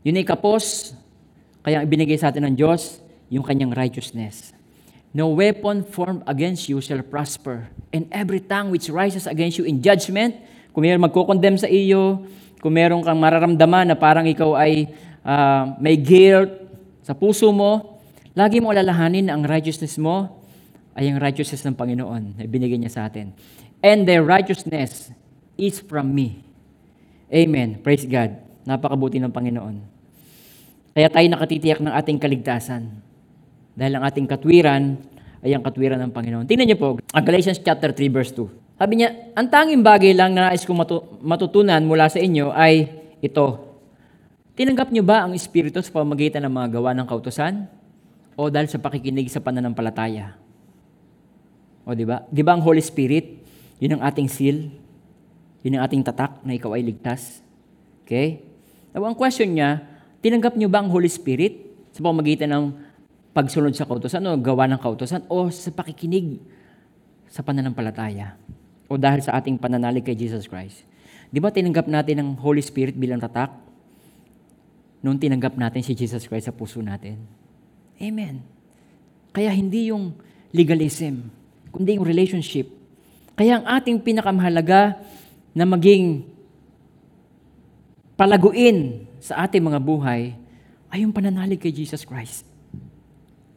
yun 0.00 0.16
ay 0.16 0.24
kapos, 0.24 0.96
kaya 1.60 1.84
ibinigay 1.84 2.16
sa 2.16 2.32
atin 2.32 2.48
ng 2.48 2.56
Diyos, 2.56 3.04
yung 3.28 3.44
kanyang 3.44 3.76
righteousness. 3.76 4.56
No 5.12 5.28
weapon 5.36 5.84
formed 5.84 6.24
against 6.24 6.72
you 6.72 6.80
shall 6.80 7.04
prosper, 7.04 7.68
and 7.92 8.08
every 8.08 8.40
tongue 8.40 8.72
which 8.72 8.88
rises 8.88 9.28
against 9.28 9.60
you 9.60 9.68
in 9.68 9.84
judgment, 9.84 10.32
kung 10.72 10.80
mayroong 10.82 11.06
magkukondem 11.06 11.60
sa 11.60 11.68
iyo, 11.68 12.24
kung 12.64 12.80
meron 12.80 13.04
kang 13.04 13.20
mararamdaman 13.20 13.92
na 13.92 13.96
parang 14.00 14.24
ikaw 14.24 14.56
ay 14.56 14.88
uh, 15.20 15.76
may 15.76 16.00
guilt 16.00 16.48
sa 17.04 17.12
puso 17.12 17.52
mo, 17.52 18.00
lagi 18.32 18.56
mo 18.56 18.72
alalahanin 18.72 19.28
na 19.28 19.36
ang 19.36 19.44
righteousness 19.44 20.00
mo 20.00 20.40
ay 20.96 21.12
ang 21.12 21.20
righteousness 21.20 21.60
ng 21.68 21.76
Panginoon 21.76 22.40
na 22.40 22.48
ibinigay 22.48 22.80
niya 22.80 22.88
sa 22.88 23.04
atin. 23.04 23.36
And 23.84 24.08
their 24.08 24.24
righteousness 24.24 25.12
is 25.60 25.76
from 25.84 26.16
me. 26.16 26.40
Amen. 27.28 27.84
Praise 27.84 28.08
God. 28.08 28.40
Napakabuti 28.64 29.20
ng 29.20 29.28
Panginoon. 29.28 29.84
Kaya 30.96 31.12
tayo 31.12 31.26
nakatitiyak 31.28 31.84
ng 31.84 31.92
ating 31.92 32.16
kaligtasan. 32.16 32.88
Dahil 33.76 33.92
ang 34.00 34.08
ating 34.08 34.24
katwiran 34.24 34.96
ay 35.44 35.52
ang 35.52 35.60
katwiran 35.60 36.00
ng 36.00 36.16
Panginoon. 36.16 36.48
Tingnan 36.48 36.72
niyo 36.72 36.80
po, 36.80 36.88
ang 37.12 37.24
Galatians 37.28 37.60
chapter 37.60 37.92
3 37.92 38.08
verse 38.08 38.32
2. 38.32 38.63
Sabi 38.74 38.98
niya, 38.98 39.32
ang 39.38 39.46
tanging 39.46 39.86
bagay 39.86 40.12
lang 40.14 40.34
na 40.34 40.50
nais 40.50 40.66
kong 40.66 40.82
matutunan 41.22 41.78
mula 41.86 42.10
sa 42.10 42.18
inyo 42.18 42.50
ay 42.50 42.90
ito. 43.22 43.78
Tinanggap 44.58 44.90
niyo 44.90 45.06
ba 45.06 45.26
ang 45.26 45.34
Espiritu 45.34 45.78
sa 45.82 45.94
pamagitan 45.94 46.42
ng 46.46 46.52
mga 46.52 46.68
gawa 46.78 46.90
ng 46.94 47.06
kautosan? 47.06 47.70
O 48.34 48.50
dahil 48.50 48.66
sa 48.66 48.82
pakikinig 48.82 49.30
sa 49.30 49.38
pananampalataya? 49.38 50.34
O 51.86 51.94
di 51.94 52.02
ba? 52.02 52.26
Di 52.30 52.42
ba 52.42 52.58
ang 52.58 52.62
Holy 52.66 52.82
Spirit, 52.82 53.46
yun 53.78 53.98
ang 53.98 54.02
ating 54.02 54.26
seal, 54.26 54.74
yun 55.62 55.78
ang 55.78 55.86
ating 55.86 56.02
tatak 56.02 56.42
na 56.42 56.58
ikaw 56.58 56.74
ay 56.74 56.82
ligtas. 56.82 57.46
Okay? 58.02 58.42
Now, 58.90 59.06
ang 59.06 59.14
question 59.14 59.54
niya, 59.54 59.94
Tinanggap 60.24 60.56
niyo 60.56 60.72
ba 60.72 60.80
ang 60.80 60.88
Holy 60.88 61.12
Spirit 61.12 61.68
sa 61.92 62.00
pamagitan 62.00 62.48
ng 62.48 62.64
pagsunod 63.36 63.76
sa 63.76 63.84
kautosan 63.84 64.24
o 64.24 64.40
gawa 64.40 64.64
ng 64.72 64.80
kautosan 64.80 65.20
o 65.28 65.52
sa 65.52 65.68
pakikinig 65.68 66.40
sa 67.28 67.44
pananampalataya 67.44 68.32
o 68.94 69.00
dahil 69.00 69.26
sa 69.26 69.34
ating 69.42 69.58
pananalig 69.58 70.06
kay 70.06 70.14
Jesus 70.14 70.46
Christ? 70.46 70.86
Di 71.34 71.42
ba 71.42 71.50
tinanggap 71.50 71.90
natin 71.90 72.22
ang 72.22 72.30
Holy 72.38 72.62
Spirit 72.62 72.94
bilang 72.94 73.18
tatak? 73.18 73.50
Noong 75.02 75.18
tinanggap 75.18 75.58
natin 75.58 75.82
si 75.82 75.98
Jesus 75.98 76.30
Christ 76.30 76.46
sa 76.46 76.54
puso 76.54 76.78
natin. 76.78 77.18
Amen. 77.98 78.46
Kaya 79.34 79.50
hindi 79.50 79.90
yung 79.90 80.14
legalism, 80.54 81.26
kundi 81.74 81.98
yung 81.98 82.06
relationship. 82.06 82.70
Kaya 83.34 83.58
ang 83.58 83.66
ating 83.66 83.98
pinakamahalaga 83.98 85.02
na 85.50 85.66
maging 85.66 86.22
palaguin 88.14 89.10
sa 89.18 89.42
ating 89.42 89.58
mga 89.58 89.82
buhay 89.82 90.38
ay 90.94 91.02
yung 91.02 91.10
pananalig 91.10 91.58
kay 91.58 91.74
Jesus 91.74 92.06
Christ. 92.06 92.46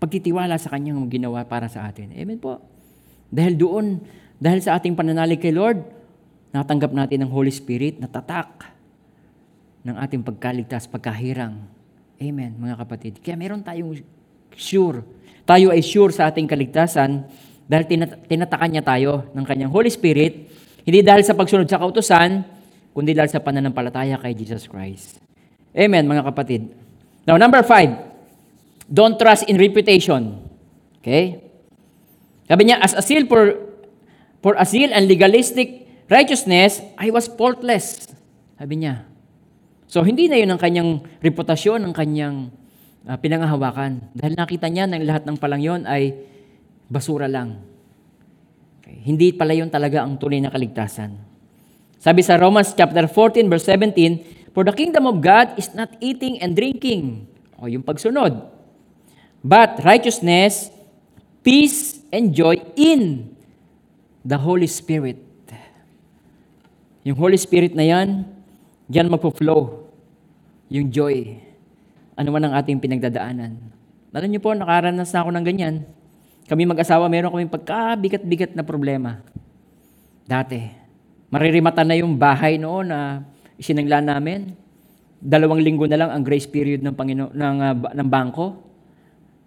Pagtitiwala 0.02 0.58
sa 0.58 0.74
Kanyang 0.74 1.06
ginawa 1.14 1.46
para 1.46 1.70
sa 1.70 1.86
atin. 1.86 2.10
Amen 2.18 2.42
po. 2.42 2.58
Dahil 3.30 3.54
doon, 3.54 4.02
dahil 4.38 4.60
sa 4.62 4.78
ating 4.78 4.94
pananalig 4.94 5.42
kay 5.42 5.54
Lord, 5.54 5.82
natanggap 6.54 6.94
natin 6.94 7.26
ng 7.26 7.32
Holy 7.34 7.50
Spirit 7.50 7.98
na 7.98 8.06
tatak 8.06 8.70
ng 9.82 9.98
ating 9.98 10.22
pagkaligtas, 10.22 10.86
pagkahirang. 10.86 11.58
Amen, 12.18 12.58
mga 12.58 12.76
kapatid. 12.82 13.14
Kaya 13.22 13.38
meron 13.38 13.62
tayong 13.62 13.98
sure. 14.58 15.06
Tayo 15.48 15.74
ay 15.74 15.82
sure 15.82 16.12
sa 16.14 16.30
ating 16.30 16.50
kaligtasan 16.50 17.24
dahil 17.68 17.86
tinat- 17.86 18.26
tinatakan 18.26 18.70
niya 18.74 18.84
tayo 18.84 19.30
ng 19.32 19.46
kanyang 19.46 19.72
Holy 19.72 19.92
Spirit, 19.92 20.50
hindi 20.88 21.00
dahil 21.04 21.24
sa 21.24 21.36
pagsunod 21.36 21.68
sa 21.68 21.78
kautosan, 21.78 22.42
kundi 22.96 23.14
dahil 23.14 23.30
sa 23.30 23.44
pananampalataya 23.44 24.18
kay 24.18 24.34
Jesus 24.34 24.66
Christ. 24.66 25.22
Amen, 25.76 26.10
mga 26.10 26.26
kapatid. 26.26 26.74
Now, 27.28 27.38
number 27.38 27.62
five, 27.62 27.92
don't 28.88 29.20
trust 29.20 29.46
in 29.46 29.60
reputation. 29.60 30.42
Okay? 31.04 31.44
Sabi 32.48 32.62
niya, 32.72 32.80
as 32.80 32.96
a 32.96 33.04
seal 33.04 33.28
for, 33.28 33.52
for 34.48 34.56
a 34.56 34.64
seal 34.64 34.95
and 34.95 35.12
legalistic 35.12 35.84
righteousness, 36.08 36.80
I 36.95 37.12
was 37.12 37.28
faultless. 37.28 38.08
Sabi 38.56 38.80
niya. 38.80 39.04
So, 39.91 40.08
hindi 40.08 40.32
na 40.32 40.39
yun 40.39 40.48
ang 40.48 40.56
kanyang 40.56 41.04
reputasyon, 41.20 41.84
ang 41.84 41.91
kanyang 41.91 42.48
uh, 43.04 43.20
pinangahawakan. 43.20 44.16
Dahil 44.16 44.39
nakita 44.39 44.72
niya 44.72 44.88
na 44.88 45.04
lahat 45.04 45.28
ng 45.28 45.36
palang 45.36 45.60
yon 45.60 45.84
ay 45.84 46.16
basura 46.88 47.28
lang. 47.28 47.60
Okay. 48.80 49.04
Hindi 49.04 49.36
pala 49.36 49.52
yun 49.52 49.68
talaga 49.68 50.08
ang 50.08 50.16
tunay 50.16 50.39
na 50.39 50.48
kaligtasan. 50.48 51.12
Sabi 52.00 52.24
sa 52.24 52.39
Romans 52.39 52.72
chapter 52.72 53.04
14 53.04 53.52
verse 53.52 53.68
17, 53.68 54.56
For 54.56 54.64
the 54.64 54.72
kingdom 54.72 55.12
of 55.12 55.20
God 55.20 55.60
is 55.60 55.76
not 55.76 55.91
eating 56.00 56.39
and 56.39 56.56
drinking. 56.56 57.28
O 57.60 57.68
yung 57.68 57.84
pagsunod. 57.84 58.48
But 59.43 59.84
righteousness, 59.84 60.72
peace, 61.43 62.00
and 62.16 62.32
joy 62.32 62.64
in 62.80 63.36
the 64.24 64.38
Holy 64.38 64.70
Spirit. 64.70 65.20
Yung 67.07 67.15
Holy 67.15 67.39
Spirit 67.39 67.72
na 67.72 67.88
yan, 67.88 68.28
diyan 68.91 69.07
magpo-flow 69.07 69.88
yung 70.68 70.91
joy. 70.91 71.39
Ano 72.20 72.36
man 72.36 72.43
ang 72.43 72.53
ating 72.57 72.82
pinagdadaanan. 72.84 73.55
Alam 74.11 74.30
niyo 74.34 74.41
po, 74.41 74.51
nakaranas 74.57 75.13
na 75.13 75.20
ako 75.22 75.30
ng 75.30 75.45
ganyan. 75.45 75.76
Kami 76.49 76.65
mag-asawa, 76.65 77.05
meron 77.05 77.30
kaming 77.30 77.53
pagkabigat-bigat 77.53 78.57
na 78.57 78.65
problema. 78.65 79.22
Dati. 80.26 80.57
Maririmata 81.30 81.84
na 81.84 81.95
yung 81.99 82.15
bahay 82.18 82.57
noon 82.57 82.89
na 82.89 83.22
isinangla 83.59 84.01
namin. 84.01 84.55
Dalawang 85.22 85.61
linggo 85.61 85.86
na 85.86 85.99
lang 85.99 86.09
ang 86.09 86.24
grace 86.24 86.47
period 86.47 86.82
ng 86.82 86.95
Pangino 86.95 87.30
ng 87.34 87.57
uh, 87.61 87.76
ng 87.93 88.07
bangko 88.09 88.57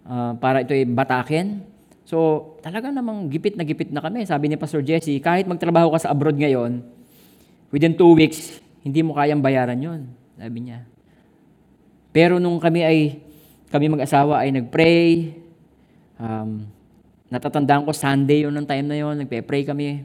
uh, 0.06 0.32
para 0.36 0.62
ito 0.62 0.76
ay 0.76 0.84
batakin. 0.86 1.62
So, 2.08 2.58
talaga 2.64 2.90
namang 2.90 3.30
gipit 3.30 3.54
na 3.54 3.62
gipit 3.62 3.92
na 3.94 4.02
kami. 4.02 4.26
Sabi 4.26 4.50
ni 4.50 4.56
Pastor 4.58 4.82
Jesse, 4.82 5.20
kahit 5.22 5.46
magtrabaho 5.46 5.94
ka 5.94 6.06
sa 6.06 6.10
abroad 6.10 6.34
ngayon, 6.34 6.82
within 7.70 7.94
two 7.94 8.16
weeks, 8.18 8.58
hindi 8.82 9.04
mo 9.04 9.14
kayang 9.14 9.44
bayaran 9.44 9.78
yon 9.78 10.00
Sabi 10.34 10.58
niya. 10.64 10.88
Pero 12.10 12.42
nung 12.42 12.58
kami 12.58 12.82
ay, 12.82 12.98
kami 13.70 13.86
mag-asawa 13.86 14.42
ay 14.42 14.50
nag-pray, 14.50 15.38
um, 16.18 16.66
natatandaan 17.30 17.86
ko 17.86 17.94
Sunday 17.94 18.42
yun 18.42 18.50
ng 18.58 18.66
time 18.66 18.86
na 18.90 18.98
yon 18.98 19.14
nagpe-pray 19.22 19.62
kami. 19.62 20.02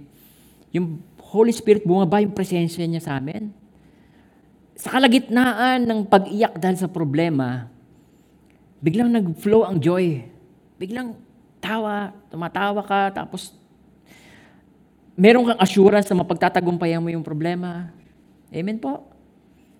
Yung 0.78 1.02
Holy 1.18 1.50
Spirit 1.50 1.82
bumaba 1.82 2.22
yung 2.22 2.38
presensya 2.38 2.86
niya 2.86 3.02
sa 3.02 3.18
amin. 3.18 3.50
sa 4.76 4.92
kalagitnaan 4.92 5.88
ng 5.88 6.00
pag-iyak 6.06 6.60
dahil 6.60 6.76
sa 6.76 6.92
problema, 6.92 7.72
biglang 8.84 9.08
nag-flow 9.08 9.64
ang 9.64 9.80
joy. 9.80 10.28
Biglang 10.76 11.16
tawa, 11.66 12.14
tumatawa 12.30 12.82
ka, 12.86 13.10
tapos 13.26 13.50
meron 15.18 15.50
kang 15.50 15.62
assurance 15.64 16.06
na 16.06 16.22
mapagtatagumpayan 16.22 17.02
mo 17.02 17.10
yung 17.10 17.26
problema. 17.26 17.90
Amen 18.54 18.78
po. 18.78 19.02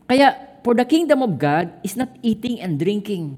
Kaya, 0.10 0.34
for 0.66 0.74
the 0.74 0.86
kingdom 0.86 1.22
of 1.22 1.38
God 1.38 1.70
is 1.86 1.94
not 1.94 2.10
eating 2.26 2.58
and 2.58 2.82
drinking. 2.82 3.38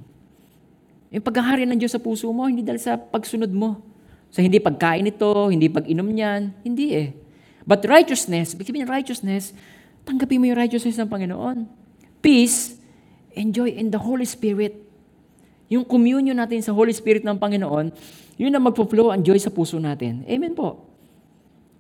Yung 1.12 1.24
paghahari 1.24 1.68
ng 1.68 1.76
Diyos 1.76 1.96
sa 1.96 2.00
puso 2.00 2.32
mo, 2.32 2.48
hindi 2.48 2.64
dahil 2.64 2.80
sa 2.80 2.96
pagsunod 2.96 3.52
mo. 3.52 3.84
Sa 4.32 4.44
hindi 4.44 4.60
pagkain 4.60 5.08
ito, 5.08 5.32
hindi 5.48 5.72
pag-inom 5.72 6.08
niyan. 6.08 6.42
Hindi 6.64 6.88
eh. 6.96 7.10
But 7.68 7.84
righteousness, 7.84 8.56
ibig 8.56 8.68
sabihin 8.68 8.88
righteousness, 8.88 9.52
tanggapin 10.08 10.40
mo 10.40 10.48
yung 10.48 10.60
righteousness 10.60 11.00
ng 11.00 11.08
Panginoon. 11.12 11.68
Peace, 12.24 12.80
enjoy 13.36 13.72
in 13.76 13.92
the 13.92 14.00
Holy 14.00 14.28
Spirit. 14.28 14.76
Yung 15.68 15.84
communion 15.84 16.36
natin 16.36 16.64
sa 16.64 16.72
Holy 16.72 16.96
Spirit 16.96 17.28
ng 17.28 17.36
Panginoon, 17.36 17.92
yun 18.38 18.54
ang 18.54 18.64
magpo-flow 18.70 19.10
ang 19.10 19.26
joy 19.26 19.42
sa 19.42 19.50
puso 19.50 19.82
natin. 19.82 20.22
Amen 20.30 20.54
po. 20.54 20.86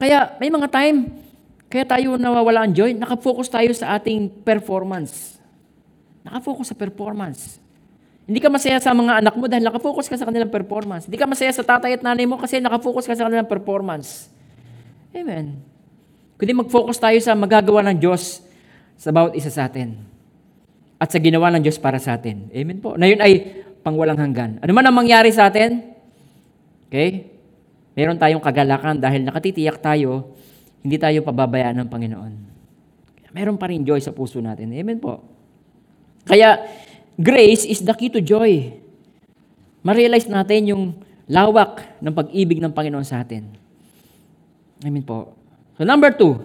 Kaya 0.02 0.38
may 0.42 0.50
mga 0.50 0.68
time, 0.74 1.10
kaya 1.70 1.86
tayo 1.86 2.18
nawawala 2.18 2.66
ang 2.66 2.74
joy, 2.74 2.98
nakafocus 2.98 3.50
tayo 3.50 3.70
sa 3.78 3.98
ating 3.98 4.30
performance. 4.42 5.38
Nakafocus 6.26 6.74
sa 6.74 6.78
performance. 6.78 7.62
Hindi 8.28 8.44
ka 8.44 8.52
masaya 8.52 8.82
sa 8.84 8.92
mga 8.92 9.24
anak 9.24 9.34
mo 9.40 9.48
dahil 9.48 9.64
nakafocus 9.64 10.12
ka 10.12 10.20
sa 10.20 10.28
kanilang 10.28 10.52
performance. 10.52 11.08
Hindi 11.08 11.16
ka 11.16 11.30
masaya 11.30 11.54
sa 11.56 11.64
tatay 11.64 11.96
at 11.96 12.04
nanay 12.04 12.28
mo 12.28 12.36
kasi 12.36 12.60
nakafocus 12.60 13.08
ka 13.08 13.16
sa 13.16 13.30
kanilang 13.30 13.48
performance. 13.48 14.28
Amen. 15.16 15.64
Kundi 16.36 16.52
mag-focus 16.54 17.00
tayo 17.00 17.18
sa 17.24 17.34
magagawa 17.34 17.82
ng 17.88 17.98
Diyos 17.98 18.44
sa 19.00 19.16
bawat 19.16 19.34
isa 19.34 19.48
sa 19.48 19.66
atin. 19.66 19.96
At 21.00 21.10
sa 21.14 21.24
ginawa 21.24 21.50
ng 21.56 21.64
Diyos 21.64 21.80
para 21.80 21.98
sa 22.04 22.20
atin. 22.20 22.52
Amen 22.52 22.84
po. 22.84 23.00
Na 23.00 23.08
yun 23.08 23.24
ay 23.24 23.64
pangwalang 23.82 24.20
hanggan. 24.20 24.60
Ano 24.60 24.72
man 24.76 24.84
ang 24.84 24.98
mangyari 24.98 25.32
sa 25.32 25.48
atin, 25.48 25.97
okay, 26.88 27.30
meron 27.94 28.18
tayong 28.18 28.42
kagalakan 28.42 28.98
dahil 28.98 29.24
nakatitiyak 29.28 29.78
tayo, 29.80 30.36
hindi 30.82 30.98
tayo 30.98 31.22
pababayaan 31.22 31.84
ng 31.84 31.90
Panginoon. 31.92 32.34
Meron 33.38 33.60
pa 33.60 33.70
rin 33.70 33.86
joy 33.86 34.02
sa 34.02 34.10
puso 34.10 34.42
natin. 34.42 34.74
Amen 34.74 34.98
po. 34.98 35.22
Kaya, 36.26 36.58
grace 37.14 37.70
is 37.70 37.86
the 37.86 37.94
key 37.94 38.10
to 38.10 38.18
joy. 38.18 38.74
Ma-realize 39.86 40.26
natin 40.26 40.74
yung 40.74 40.84
lawak 41.30 42.02
ng 42.02 42.14
pag-ibig 42.18 42.58
ng 42.58 42.74
Panginoon 42.74 43.06
sa 43.06 43.22
atin. 43.22 43.46
Amen 44.82 45.06
po. 45.06 45.38
So 45.78 45.86
number 45.86 46.10
two, 46.18 46.42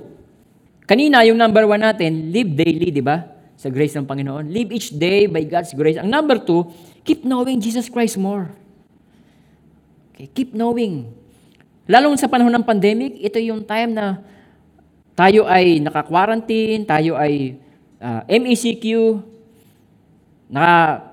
kanina 0.84 1.24
yung 1.24 1.40
number 1.40 1.64
one 1.64 1.80
natin, 1.80 2.28
live 2.28 2.52
daily, 2.52 2.92
di 2.92 3.00
ba? 3.00 3.24
Sa 3.56 3.72
grace 3.72 3.96
ng 3.96 4.04
Panginoon. 4.04 4.52
Live 4.52 4.68
each 4.74 4.92
day 4.92 5.30
by 5.30 5.48
God's 5.48 5.72
grace. 5.72 5.96
Ang 5.96 6.12
number 6.12 6.36
two, 6.42 6.68
keep 7.06 7.24
knowing 7.24 7.62
Jesus 7.62 7.88
Christ 7.88 8.20
more. 8.20 8.52
Okay, 10.22 10.46
keep 10.46 10.50
knowing. 10.54 11.10
Lalong 11.90 12.14
sa 12.14 12.30
panahon 12.30 12.54
ng 12.54 12.62
pandemic, 12.62 13.18
ito 13.18 13.42
yung 13.42 13.66
time 13.66 13.90
na 13.90 14.22
tayo 15.18 15.50
ay 15.50 15.82
naka-quarantine, 15.82 16.86
tayo 16.86 17.18
ay 17.18 17.58
uh, 17.98 18.22
MECQ, 18.30 19.18
na 20.46 20.62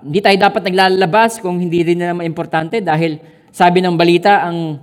hindi 0.05 0.21
tayo 0.21 0.37
dapat 0.37 0.61
naglalabas 0.61 1.41
kung 1.41 1.57
hindi 1.57 1.81
rin 1.81 2.05
naman 2.05 2.21
importante 2.21 2.85
dahil 2.85 3.17
sabi 3.49 3.81
ng 3.81 3.97
balita, 3.97 4.45
ang 4.45 4.77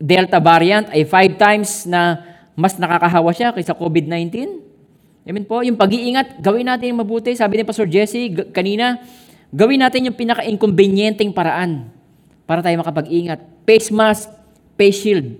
Delta 0.00 0.40
variant 0.40 0.88
ay 0.88 1.04
five 1.04 1.36
times 1.36 1.84
na 1.84 2.24
mas 2.56 2.80
nakakahawa 2.80 3.36
siya 3.36 3.52
kaysa 3.52 3.76
COVID-19. 3.76 4.64
Amen 5.28 5.44
po. 5.44 5.60
Yung 5.60 5.76
pag-iingat, 5.76 6.40
gawin 6.40 6.72
natin 6.72 6.96
yung 6.96 7.04
mabuti. 7.04 7.36
Sabi 7.36 7.60
ni 7.60 7.68
Pastor 7.68 7.84
Jesse 7.84 8.32
kanina, 8.48 8.96
gawin 9.52 9.84
natin 9.84 10.08
yung 10.08 10.16
pinaka-inconvenienteng 10.16 11.36
paraan 11.36 11.92
para 12.48 12.64
tayo 12.64 12.80
makapag-ingat. 12.80 13.57
Face 13.68 13.92
mask, 13.92 14.32
face 14.80 14.96
shield. 14.96 15.36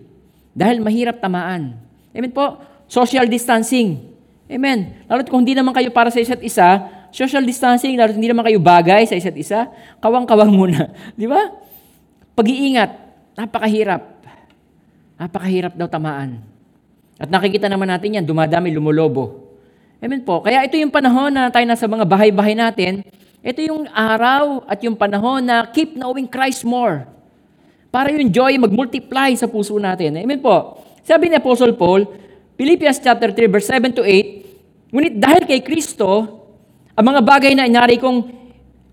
Dahil 0.52 0.84
mahirap 0.84 1.16
tamaan. 1.16 1.80
Amen 2.12 2.28
po. 2.28 2.60
Social 2.84 3.24
distancing. 3.24 4.04
Amen. 4.52 5.00
Lalo 5.08 5.24
kung 5.24 5.40
hindi 5.40 5.56
naman 5.56 5.72
kayo 5.72 5.88
para 5.88 6.12
sa 6.12 6.20
isa't 6.20 6.44
isa, 6.44 6.92
social 7.08 7.40
distancing, 7.40 7.96
lalo 7.96 8.12
hindi 8.12 8.28
naman 8.28 8.44
kayo 8.44 8.60
bagay 8.60 9.08
sa 9.08 9.16
isa't 9.16 9.32
isa, 9.32 9.72
kawang-kawang 10.04 10.52
muna. 10.52 10.92
Di 11.20 11.24
ba? 11.24 11.40
Pag-iingat, 12.36 12.90
napakahirap. 13.32 14.20
Napakahirap 15.16 15.72
daw 15.72 15.88
tamaan. 15.88 16.44
At 17.16 17.32
nakikita 17.32 17.64
naman 17.64 17.88
natin 17.88 18.20
yan, 18.20 18.24
dumadami, 18.28 18.76
lumulobo. 18.76 19.56
Amen 20.04 20.20
po. 20.20 20.44
Kaya 20.44 20.68
ito 20.68 20.76
yung 20.76 20.92
panahon 20.92 21.32
na 21.32 21.48
tayo 21.48 21.64
nasa 21.64 21.88
mga 21.88 22.04
bahay-bahay 22.04 22.52
natin. 22.52 23.08
Ito 23.40 23.58
yung 23.64 23.88
araw 23.88 24.68
at 24.68 24.84
yung 24.84 25.00
panahon 25.00 25.48
na 25.48 25.64
keep 25.72 25.96
knowing 25.96 26.28
Christ 26.28 26.68
more. 26.68 27.17
Para 27.88 28.12
yung 28.12 28.28
joy 28.28 28.60
mag-multiply 28.60 29.32
sa 29.32 29.48
puso 29.48 29.76
natin. 29.80 30.20
Amen 30.20 30.40
po. 30.44 30.84
Sabi 31.00 31.32
ni 31.32 31.40
Apostle 31.40 31.72
Paul, 31.72 32.04
Philippians 32.60 33.00
chapter 33.00 33.32
3, 33.32 33.48
verse 33.48 33.68
7 33.72 33.96
to 33.96 34.04
8, 34.04 34.92
Ngunit 34.92 35.14
dahil 35.20 35.42
kay 35.44 35.60
Kristo, 35.60 36.08
ang 36.96 37.04
mga 37.04 37.20
bagay 37.24 37.52
na 37.56 37.68
inari 37.68 38.00
kong, 38.00 38.24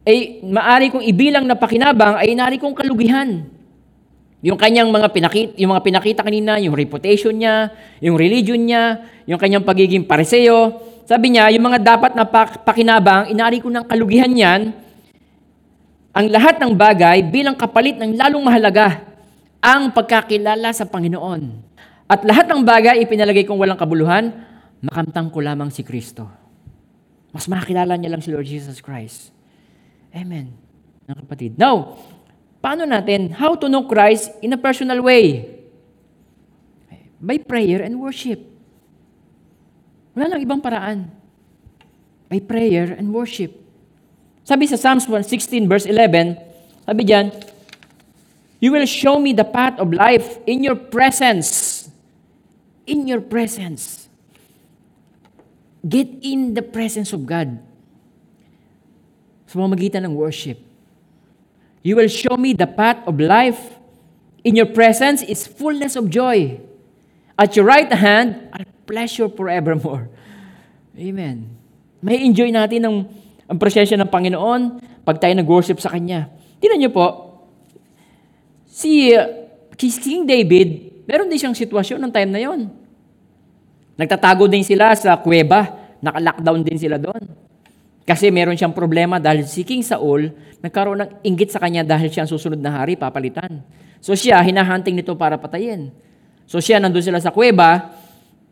ay 0.06 0.44
maari 0.46 0.94
kong 0.94 1.02
ibilang 1.02 1.44
na 1.50 1.58
pakinabang 1.58 2.22
ay 2.22 2.38
inari 2.38 2.62
kong 2.62 2.76
kalugihan. 2.78 3.48
Yung 4.46 4.60
kanyang 4.62 4.94
mga 4.94 5.10
pinakita, 5.10 5.52
yung 5.58 5.74
mga 5.74 5.82
pinakita 5.82 6.22
kanina, 6.22 6.62
yung 6.62 6.78
reputation 6.78 7.34
niya, 7.34 7.74
yung 7.98 8.14
religion 8.14 8.62
niya, 8.62 9.02
yung 9.26 9.42
kanyang 9.42 9.66
pagiging 9.66 10.06
pariseo. 10.06 10.78
Sabi 11.10 11.34
niya, 11.34 11.50
yung 11.50 11.66
mga 11.66 11.82
dapat 11.82 12.14
na 12.14 12.30
pakinabang, 12.62 13.34
inari 13.34 13.58
ko 13.58 13.74
ng 13.74 13.90
kalugihan 13.90 14.30
niyan, 14.30 14.85
ang 16.16 16.32
lahat 16.32 16.56
ng 16.64 16.72
bagay 16.72 17.28
bilang 17.28 17.60
kapalit 17.60 18.00
ng 18.00 18.16
lalong 18.16 18.44
mahalaga, 18.48 19.04
ang 19.60 19.92
pagkakilala 19.92 20.72
sa 20.72 20.88
Panginoon. 20.88 21.44
At 22.08 22.24
lahat 22.24 22.48
ng 22.48 22.64
bagay 22.64 23.04
ipinalagay 23.04 23.44
kong 23.44 23.60
walang 23.60 23.76
kabuluhan, 23.76 24.32
makamtang 24.80 25.28
ko 25.28 25.44
lamang 25.44 25.68
si 25.68 25.84
Kristo. 25.84 26.24
Mas 27.36 27.52
makilala 27.52 28.00
niya 28.00 28.16
lang 28.16 28.24
si 28.24 28.32
Lord 28.32 28.48
Jesus 28.48 28.80
Christ. 28.80 29.36
Amen. 30.16 30.56
Mga 31.04 31.20
kapatid. 31.28 31.52
Now, 31.60 32.00
Paano 32.66 32.82
natin? 32.90 33.30
How 33.38 33.54
to 33.62 33.70
know 33.70 33.86
Christ 33.86 34.34
in 34.42 34.50
a 34.50 34.58
personal 34.58 34.98
way? 35.06 35.54
By 37.22 37.38
prayer 37.38 37.86
and 37.86 38.02
worship. 38.02 38.42
Wala 40.18 40.34
lang 40.34 40.42
ibang 40.42 40.66
paraan. 40.66 41.14
By 42.26 42.42
prayer 42.42 42.98
and 42.98 43.14
worship. 43.14 43.54
Sabi 44.46 44.70
sa 44.70 44.78
Psalms 44.78 45.10
116 45.10 45.66
verse 45.66 45.90
11, 45.90 46.38
sabi 46.86 47.02
diyan, 47.02 47.34
You 48.62 48.70
will 48.70 48.86
show 48.86 49.18
me 49.18 49.34
the 49.34 49.44
path 49.44 49.82
of 49.82 49.90
life 49.90 50.38
in 50.46 50.62
your 50.62 50.78
presence. 50.78 51.90
In 52.86 53.10
your 53.10 53.26
presence. 53.26 54.06
Get 55.82 56.22
in 56.22 56.54
the 56.54 56.62
presence 56.62 57.10
of 57.10 57.26
God. 57.26 57.58
Sa 59.50 59.58
mamagitan 59.58 60.06
ng 60.06 60.14
worship. 60.14 60.62
You 61.82 61.98
will 61.98 62.10
show 62.10 62.38
me 62.38 62.54
the 62.54 62.70
path 62.70 63.02
of 63.10 63.18
life. 63.18 63.82
In 64.46 64.54
your 64.54 64.70
presence 64.70 65.26
is 65.26 65.50
fullness 65.50 65.98
of 65.98 66.14
joy. 66.14 66.62
At 67.34 67.58
your 67.58 67.66
right 67.66 67.90
hand 67.90 68.54
are 68.54 68.66
pleasure 68.86 69.26
forevermore. 69.26 70.10
Amen. 70.94 71.50
May 72.02 72.22
enjoy 72.22 72.54
natin 72.54 72.82
ang, 72.86 72.98
ang 73.46 73.58
presensya 73.62 73.98
ng 74.00 74.10
Panginoon 74.10 74.62
pag 75.06 75.22
tayo 75.22 75.34
nag-worship 75.38 75.78
sa 75.78 75.94
Kanya. 75.94 76.30
Tingnan 76.58 76.80
niyo 76.82 76.92
po, 76.94 77.08
si 78.66 79.14
King 79.78 80.26
David, 80.26 81.02
meron 81.06 81.30
din 81.30 81.38
siyang 81.38 81.54
sitwasyon 81.54 82.02
ng 82.02 82.12
time 82.12 82.32
na 82.34 82.42
yon. 82.42 82.68
Nagtatago 83.96 84.50
din 84.50 84.66
sila 84.66 84.92
sa 84.98 85.16
kuweba. 85.22 85.78
Naka-lockdown 86.02 86.62
din 86.66 86.76
sila 86.76 87.00
doon. 87.00 87.22
Kasi 88.06 88.30
meron 88.30 88.58
siyang 88.58 88.74
problema 88.74 89.18
dahil 89.18 89.46
si 89.50 89.66
King 89.66 89.82
Saul, 89.82 90.30
nagkaroon 90.62 91.02
ng 91.02 91.12
inggit 91.26 91.54
sa 91.54 91.62
kanya 91.62 91.82
dahil 91.82 92.10
siya 92.10 92.26
ang 92.26 92.32
susunod 92.34 92.62
na 92.62 92.82
hari, 92.82 92.94
papalitan. 92.98 93.66
So 94.02 94.14
siya, 94.14 94.42
hinahunting 94.42 94.94
nito 94.94 95.14
para 95.18 95.38
patayin. 95.38 95.90
So 96.46 96.62
siya, 96.62 96.78
nandun 96.78 97.02
sila 97.02 97.18
sa 97.18 97.34
kuweba, 97.34 97.98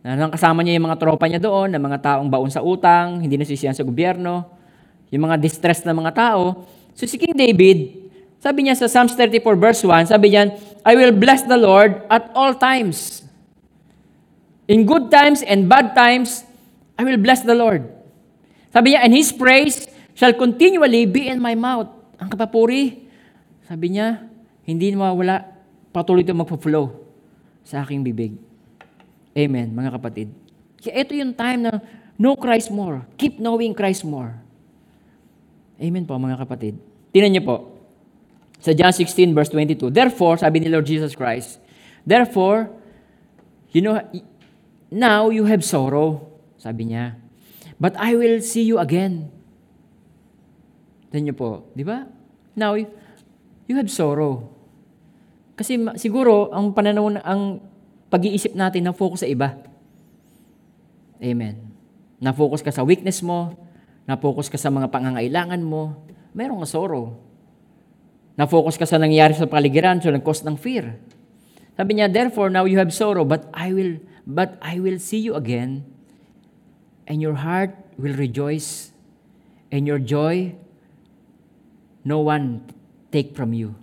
na 0.02 0.30
kasama 0.34 0.66
niya 0.66 0.78
yung 0.82 0.89
mga 0.89 0.98
tropa 0.98 1.26
niya 1.30 1.38
doon, 1.38 1.70
na 1.70 1.78
mga 1.78 2.02
taong 2.02 2.30
baon 2.30 2.50
sa 2.50 2.66
utang, 2.66 3.22
hindi 3.22 3.38
nasisiyan 3.38 3.78
sa 3.78 3.86
gobyerno, 3.86 4.53
yung 5.14 5.30
mga 5.30 5.38
distressed 5.38 5.86
na 5.86 5.93
mga 5.93 6.09
tao. 6.18 6.66
So 6.97 7.05
si 7.05 7.22
King 7.22 7.38
David, 7.38 8.09
sabi 8.41 8.66
niya 8.66 8.74
sa 8.74 8.89
Psalms 8.89 9.14
34 9.14 9.45
verse 9.53 9.86
1, 9.86 10.09
sabi 10.09 10.34
niya, 10.34 10.57
I 10.82 10.97
will 10.97 11.14
bless 11.14 11.45
the 11.45 11.55
Lord 11.55 12.01
at 12.09 12.34
all 12.34 12.57
times. 12.57 13.22
In 14.66 14.89
good 14.89 15.14
times 15.14 15.45
and 15.45 15.70
bad 15.70 15.93
times, 15.93 16.41
I 16.97 17.05
will 17.05 17.22
bless 17.22 17.45
the 17.45 17.53
Lord. 17.53 17.86
Sabi 18.74 18.97
niya, 18.97 19.05
and 19.05 19.14
His 19.14 19.30
praise 19.30 19.86
shall 20.18 20.34
continually 20.34 21.05
be 21.05 21.30
in 21.30 21.38
my 21.38 21.53
mouth. 21.53 21.93
Ang 22.18 22.34
kapapuri, 22.34 23.05
sabi 23.70 23.93
niya, 23.93 24.18
hindi 24.66 24.97
mawawala, 24.97 25.45
patuloy 25.93 26.26
ito 26.26 26.34
magpo-flow 26.34 26.89
sa 27.61 27.86
aking 27.86 28.01
bibig. 28.01 28.34
Amen, 29.38 29.70
mga 29.78 29.93
kapatid. 29.93 30.34
Kaya 30.82 31.05
ito 31.05 31.14
yung 31.14 31.38
time 31.38 31.70
na 31.70 31.74
Know 32.18 32.38
Christ 32.38 32.70
more. 32.70 33.05
Keep 33.18 33.41
knowing 33.41 33.74
Christ 33.74 34.05
more. 34.05 34.38
Amen 35.84 36.07
po, 36.07 36.15
mga 36.15 36.39
kapatid. 36.39 36.79
Tinan 37.11 37.36
niyo 37.36 37.43
po. 37.43 37.55
Sa 38.63 38.71
John 38.71 38.95
16, 38.95 39.36
verse 39.36 39.51
22. 39.51 39.91
Therefore, 39.91 40.39
sabi 40.39 40.63
ni 40.63 40.71
Lord 40.71 40.88
Jesus 40.88 41.11
Christ, 41.11 41.59
Therefore, 42.07 42.71
you 43.75 43.84
know, 43.84 43.99
now 44.88 45.27
you 45.27 45.43
have 45.43 45.59
sorrow, 45.59 46.23
sabi 46.55 46.95
niya. 46.95 47.19
But 47.75 47.99
I 47.99 48.15
will 48.15 48.39
see 48.39 48.63
you 48.63 48.79
again. 48.79 49.27
Tinan 51.11 51.27
niyo 51.27 51.36
po, 51.36 51.67
di 51.75 51.84
ba? 51.84 52.07
Now, 52.55 52.79
you 52.79 53.75
have 53.75 53.91
sorrow. 53.91 54.55
Kasi 55.59 55.75
siguro, 55.99 56.47
ang 56.55 56.71
pananaw, 56.71 57.19
na- 57.19 57.25
ang 57.27 57.59
pag-iisip 58.07 58.55
natin 58.55 58.88
na 58.88 58.95
focus 58.95 59.27
sa 59.27 59.29
iba. 59.29 59.59
Amen. 61.19 61.59
Na-focus 62.23 62.63
ka 62.63 62.71
sa 62.71 62.88
weakness 62.88 63.19
mo, 63.19 63.51
na-focus 64.04 64.51
ka 64.51 64.60
sa 64.60 64.68
mga 64.74 64.91
pangangailangan 64.91 65.62
mo, 65.64 66.04
mayroong 66.36 66.68
sorrow. 66.68 67.16
Na-focus 68.36 68.76
ka 68.76 68.89
sa 68.89 68.97
nangyayari 68.99 69.38
sa 69.38 69.47
paligiran, 69.47 70.01
so 70.01 70.10
nag-cause 70.12 70.43
ng 70.43 70.58
fear. 70.58 70.97
Sabi 71.74 71.97
niya, 71.97 72.10
therefore 72.10 72.54
now 72.54 72.66
you 72.70 72.78
have 72.78 72.93
sorrow, 72.93 73.26
but 73.26 73.49
I 73.54 73.74
will 73.74 73.97
but 74.24 74.56
I 74.64 74.80
will 74.80 75.04
see 75.04 75.20
you 75.20 75.36
again, 75.36 75.84
and 77.10 77.20
your 77.20 77.36
heart 77.36 77.76
will 77.99 78.16
rejoice, 78.16 78.95
and 79.74 79.84
your 79.84 79.99
joy 79.99 80.56
no 82.04 82.20
one 82.24 82.68
take 83.12 83.36
from 83.36 83.51
you. 83.56 83.76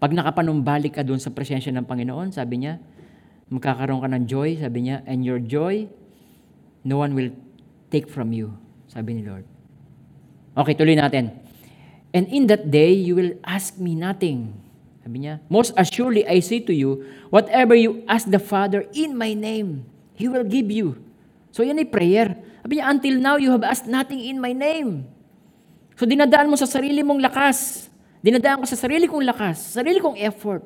Pag 0.00 0.16
nakapanumbalik 0.16 0.96
ka 0.96 1.02
doon 1.04 1.20
sa 1.20 1.28
presensya 1.28 1.70
ng 1.76 1.84
Panginoon, 1.84 2.32
sabi 2.32 2.64
niya, 2.64 2.80
magkakaroon 3.52 4.00
ka 4.00 4.08
ng 4.08 4.24
joy, 4.24 4.56
sabi 4.56 4.88
niya, 4.88 5.04
and 5.04 5.26
your 5.26 5.42
joy 5.42 5.84
no 6.86 7.02
one 7.04 7.12
will 7.12 7.28
take 7.92 8.08
from 8.08 8.32
you, 8.32 8.56
sabi 8.90 9.14
ni 9.14 9.22
Lord. 9.22 9.46
Okay, 10.58 10.74
tuloy 10.74 10.98
natin. 10.98 11.30
And 12.10 12.26
in 12.26 12.50
that 12.50 12.74
day, 12.74 12.90
you 12.90 13.14
will 13.14 13.38
ask 13.46 13.78
me 13.78 13.94
nothing. 13.94 14.50
Sabi 15.06 15.22
niya, 15.22 15.38
Most 15.46 15.70
assuredly, 15.78 16.26
I 16.26 16.42
say 16.42 16.58
to 16.66 16.74
you, 16.74 17.06
whatever 17.30 17.78
you 17.78 18.02
ask 18.10 18.26
the 18.26 18.42
Father 18.42 18.82
in 18.90 19.14
my 19.14 19.30
name, 19.30 19.86
He 20.18 20.26
will 20.26 20.44
give 20.44 20.68
you. 20.68 20.98
So 21.54 21.62
yan 21.62 21.78
ay 21.78 21.86
prayer. 21.86 22.34
Sabi 22.66 22.82
niya, 22.82 22.90
until 22.90 23.16
now, 23.22 23.38
you 23.38 23.54
have 23.54 23.62
asked 23.62 23.86
nothing 23.86 24.20
in 24.26 24.42
my 24.42 24.50
name. 24.50 25.06
So 25.94 26.02
dinadaan 26.02 26.50
mo 26.50 26.58
sa 26.58 26.66
sarili 26.66 27.06
mong 27.06 27.22
lakas. 27.22 27.88
Dinadaan 28.20 28.60
ko 28.60 28.66
sa 28.68 28.76
sarili 28.76 29.08
kong 29.08 29.24
lakas, 29.24 29.72
sa 29.72 29.80
sarili 29.80 29.96
kong 29.96 30.18
effort. 30.20 30.60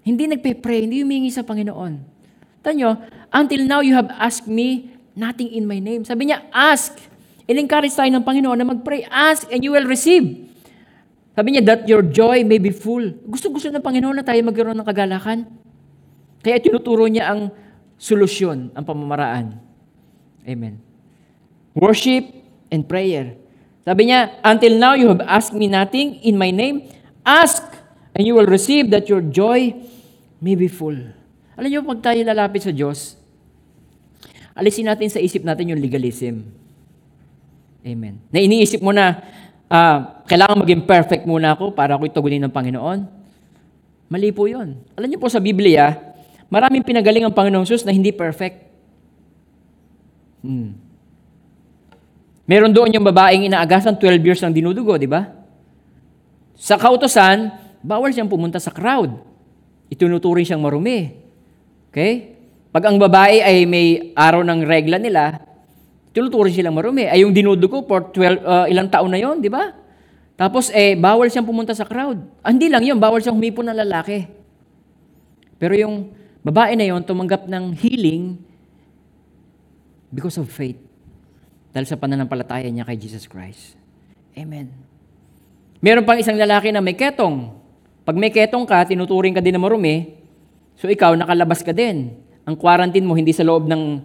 Hindi 0.00 0.32
nagpe-pray, 0.32 0.88
hindi 0.88 1.04
humingi 1.04 1.28
sa 1.28 1.44
Panginoon. 1.44 2.00
Tanyo, 2.64 2.96
until 3.32 3.62
now 3.68 3.84
you 3.84 3.92
have 3.92 4.08
asked 4.16 4.48
me 4.48 4.96
nothing 5.12 5.52
in 5.52 5.68
my 5.68 5.76
name. 5.76 6.08
Sabi 6.08 6.32
niya, 6.32 6.44
ask. 6.52 7.09
In-encourage 7.50 7.90
tayo 7.98 8.06
ng 8.14 8.22
Panginoon 8.22 8.54
na 8.54 8.62
mag-pray. 8.62 9.02
Ask 9.10 9.50
and 9.50 9.58
you 9.58 9.74
will 9.74 9.90
receive. 9.90 10.46
Sabi 11.34 11.58
niya, 11.58 11.66
that 11.66 11.82
your 11.90 12.06
joy 12.06 12.46
may 12.46 12.62
be 12.62 12.70
full. 12.70 13.10
Gusto-gusto 13.26 13.74
ng 13.74 13.82
Panginoon 13.82 14.22
na 14.22 14.22
tayo 14.22 14.38
magkaroon 14.46 14.78
ng 14.78 14.86
kagalakan. 14.86 15.50
Kaya 16.46 16.62
tinuturo 16.62 17.10
niya 17.10 17.34
ang 17.34 17.50
solusyon, 17.98 18.70
ang 18.70 18.84
pamamaraan. 18.86 19.58
Amen. 20.46 20.78
Worship 21.74 22.22
and 22.70 22.86
prayer. 22.86 23.34
Sabi 23.82 24.14
niya, 24.14 24.38
until 24.46 24.78
now 24.78 24.94
you 24.94 25.10
have 25.10 25.24
asked 25.26 25.50
me 25.50 25.66
nothing 25.66 26.22
in 26.22 26.38
my 26.38 26.54
name. 26.54 26.86
Ask 27.26 27.66
and 28.14 28.22
you 28.22 28.38
will 28.38 28.46
receive 28.46 28.94
that 28.94 29.10
your 29.10 29.26
joy 29.26 29.74
may 30.38 30.54
be 30.54 30.70
full. 30.70 30.96
Alam 31.58 31.66
niyo, 31.66 31.82
pag 31.82 32.14
tayo 32.14 32.20
lalapit 32.22 32.62
sa 32.62 32.70
Diyos, 32.70 33.18
alisin 34.54 34.86
natin 34.86 35.10
sa 35.10 35.18
isip 35.18 35.42
natin 35.42 35.74
yung 35.74 35.82
legalism. 35.82 36.59
Amen. 37.80 38.20
Na 38.28 38.38
iniisip 38.40 38.84
mo 38.84 38.92
na, 38.92 39.24
ah, 39.72 40.22
kailangan 40.28 40.60
maging 40.60 40.84
perfect 40.84 41.24
muna 41.24 41.56
ako 41.56 41.72
para 41.72 41.96
ako 41.96 42.06
itugunin 42.06 42.42
ng 42.44 42.52
Panginoon. 42.52 42.98
Mali 44.10 44.34
po 44.34 44.50
yun. 44.50 44.76
Alam 44.98 45.08
niyo 45.08 45.20
po 45.22 45.30
sa 45.30 45.40
Biblia, 45.40 45.96
maraming 46.50 46.84
pinagaling 46.84 47.24
ang 47.24 47.34
Panginoong 47.34 47.64
Jesus 47.64 47.86
na 47.86 47.94
hindi 47.94 48.10
perfect. 48.12 48.68
Hmm. 50.44 50.76
Meron 52.50 52.74
doon 52.74 52.90
yung 52.90 53.06
babaeng 53.06 53.46
inaagasan, 53.46 53.94
12 53.94 54.26
years 54.26 54.42
ng 54.42 54.50
dinudugo, 54.50 54.98
di 54.98 55.06
ba? 55.06 55.30
Sa 56.58 56.74
kautosan, 56.74 57.54
bawal 57.80 58.10
siyang 58.10 58.26
pumunta 58.26 58.58
sa 58.58 58.74
crowd. 58.74 59.14
Itinuturing 59.86 60.42
siyang 60.42 60.60
marumi. 60.60 61.14
Okay? 61.94 62.34
Pag 62.74 62.90
ang 62.90 62.98
babae 62.98 63.42
ay 63.42 63.66
may 63.66 64.10
araw 64.18 64.42
ng 64.42 64.66
regla 64.66 64.98
nila, 64.98 65.42
tinuturing 66.10 66.54
silang 66.54 66.76
marumi. 66.76 67.06
Ay 67.06 67.22
yung 67.22 67.34
dinudugo 67.34 67.86
for 67.86 68.10
12, 68.10 68.42
uh, 68.42 68.66
ilang 68.66 68.90
taon 68.90 69.10
na 69.10 69.20
yon, 69.20 69.38
di 69.38 69.50
ba? 69.50 69.74
Tapos, 70.40 70.72
eh, 70.72 70.96
bawal 70.96 71.28
siyang 71.28 71.44
pumunta 71.44 71.76
sa 71.76 71.84
crowd. 71.84 72.16
Ah, 72.40 72.48
hindi 72.48 72.72
lang 72.72 72.80
yun, 72.80 72.96
bawal 72.96 73.20
siyang 73.20 73.36
humipon 73.36 73.68
ng 73.68 73.76
lalaki. 73.76 74.24
Pero 75.60 75.76
yung 75.76 76.16
babae 76.40 76.72
na 76.80 76.88
yon 76.88 77.04
tumanggap 77.04 77.44
ng 77.44 77.76
healing 77.76 78.40
because 80.08 80.40
of 80.40 80.48
faith. 80.48 80.80
Dahil 81.70 81.86
sa 81.86 82.00
pananampalataya 82.00 82.66
niya 82.66 82.88
kay 82.88 82.96
Jesus 82.96 83.28
Christ. 83.28 83.76
Amen. 84.34 84.72
Meron 85.78 86.08
pang 86.08 86.18
isang 86.18 86.36
lalaki 86.36 86.74
na 86.74 86.82
may 86.82 86.96
ketong. 86.96 87.52
Pag 88.02 88.16
may 88.16 88.32
ketong 88.32 88.64
ka, 88.64 88.84
tinuturing 88.88 89.36
ka 89.36 89.44
din 89.44 89.54
na 89.54 89.62
marumi, 89.62 90.18
so 90.74 90.88
ikaw, 90.88 91.14
nakalabas 91.14 91.60
ka 91.60 91.70
din. 91.70 92.16
Ang 92.48 92.56
quarantine 92.56 93.04
mo, 93.04 93.12
hindi 93.14 93.30
sa 93.36 93.44
loob 93.44 93.68
ng, 93.68 94.02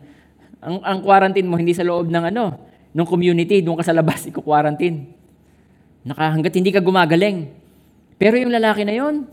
ang, 0.66 0.82
ang 0.82 1.00
quarantine 1.06 1.46
mo, 1.46 1.62
hindi 1.62 1.78
sa 1.78 1.86
loob 1.86 2.10
ng 2.10 2.26
ano, 2.34 2.58
ng 2.90 3.06
community, 3.06 3.62
doon 3.62 3.78
ka 3.78 3.86
sa 3.86 3.94
labas, 3.94 4.26
iko-quarantine. 4.26 5.14
Naka, 6.02 6.34
hindi 6.42 6.74
ka 6.74 6.82
gumagaling. 6.82 7.54
Pero 8.18 8.42
yung 8.42 8.50
lalaki 8.50 8.82
na 8.82 8.98
yon, 8.98 9.30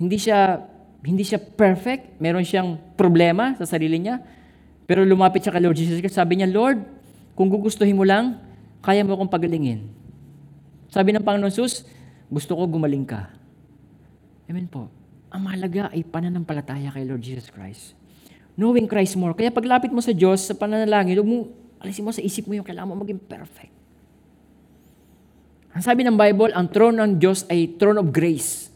hindi 0.00 0.16
siya, 0.16 0.64
hindi 1.04 1.20
siya 1.20 1.36
perfect, 1.36 2.16
meron 2.16 2.46
siyang 2.48 2.80
problema 2.96 3.52
sa 3.60 3.68
sarili 3.68 4.00
niya, 4.00 4.24
pero 4.88 5.04
lumapit 5.04 5.44
siya 5.44 5.52
kay 5.52 5.62
Lord 5.62 5.76
Jesus 5.76 6.00
Christ, 6.00 6.16
sabi 6.16 6.40
niya, 6.40 6.48
Lord, 6.48 6.80
kung 7.36 7.52
gugustuhin 7.52 7.96
mo 7.96 8.08
lang, 8.08 8.40
kaya 8.80 9.04
mo 9.04 9.14
akong 9.14 9.30
pagalingin. 9.30 9.88
Sabi 10.88 11.12
ng 11.12 11.24
Panginoon 11.24 11.52
Jesus, 11.52 11.84
gusto 12.28 12.56
ko 12.56 12.64
gumaling 12.68 13.04
ka. 13.04 13.28
Amen 14.48 14.68
po. 14.68 14.88
Ang 15.32 15.48
mahalaga 15.48 15.88
ay 15.92 16.04
pananampalataya 16.04 16.92
kay 16.92 17.04
Lord 17.08 17.24
Jesus 17.24 17.48
Christ. 17.48 17.96
Knowing 18.56 18.84
Christ 18.84 19.16
more. 19.16 19.32
Kaya 19.32 19.48
paglapit 19.48 19.88
mo 19.88 20.04
sa 20.04 20.12
Diyos, 20.12 20.44
sa 20.44 20.52
pananalangin, 20.52 21.16
huwag 21.16 21.28
mo, 21.28 21.48
alisin 21.80 22.04
mo 22.04 22.12
sa 22.12 22.20
isip 22.20 22.44
mo 22.44 22.52
yung 22.52 22.66
kailangan 22.66 22.92
mo 22.92 23.00
maging 23.00 23.20
perfect. 23.20 23.72
Ang 25.72 25.82
sabi 25.82 26.04
ng 26.04 26.16
Bible, 26.16 26.52
ang 26.52 26.68
throne 26.68 27.00
ng 27.00 27.12
Diyos 27.16 27.48
ay 27.48 27.80
throne 27.80 27.96
of 27.96 28.12
grace. 28.12 28.68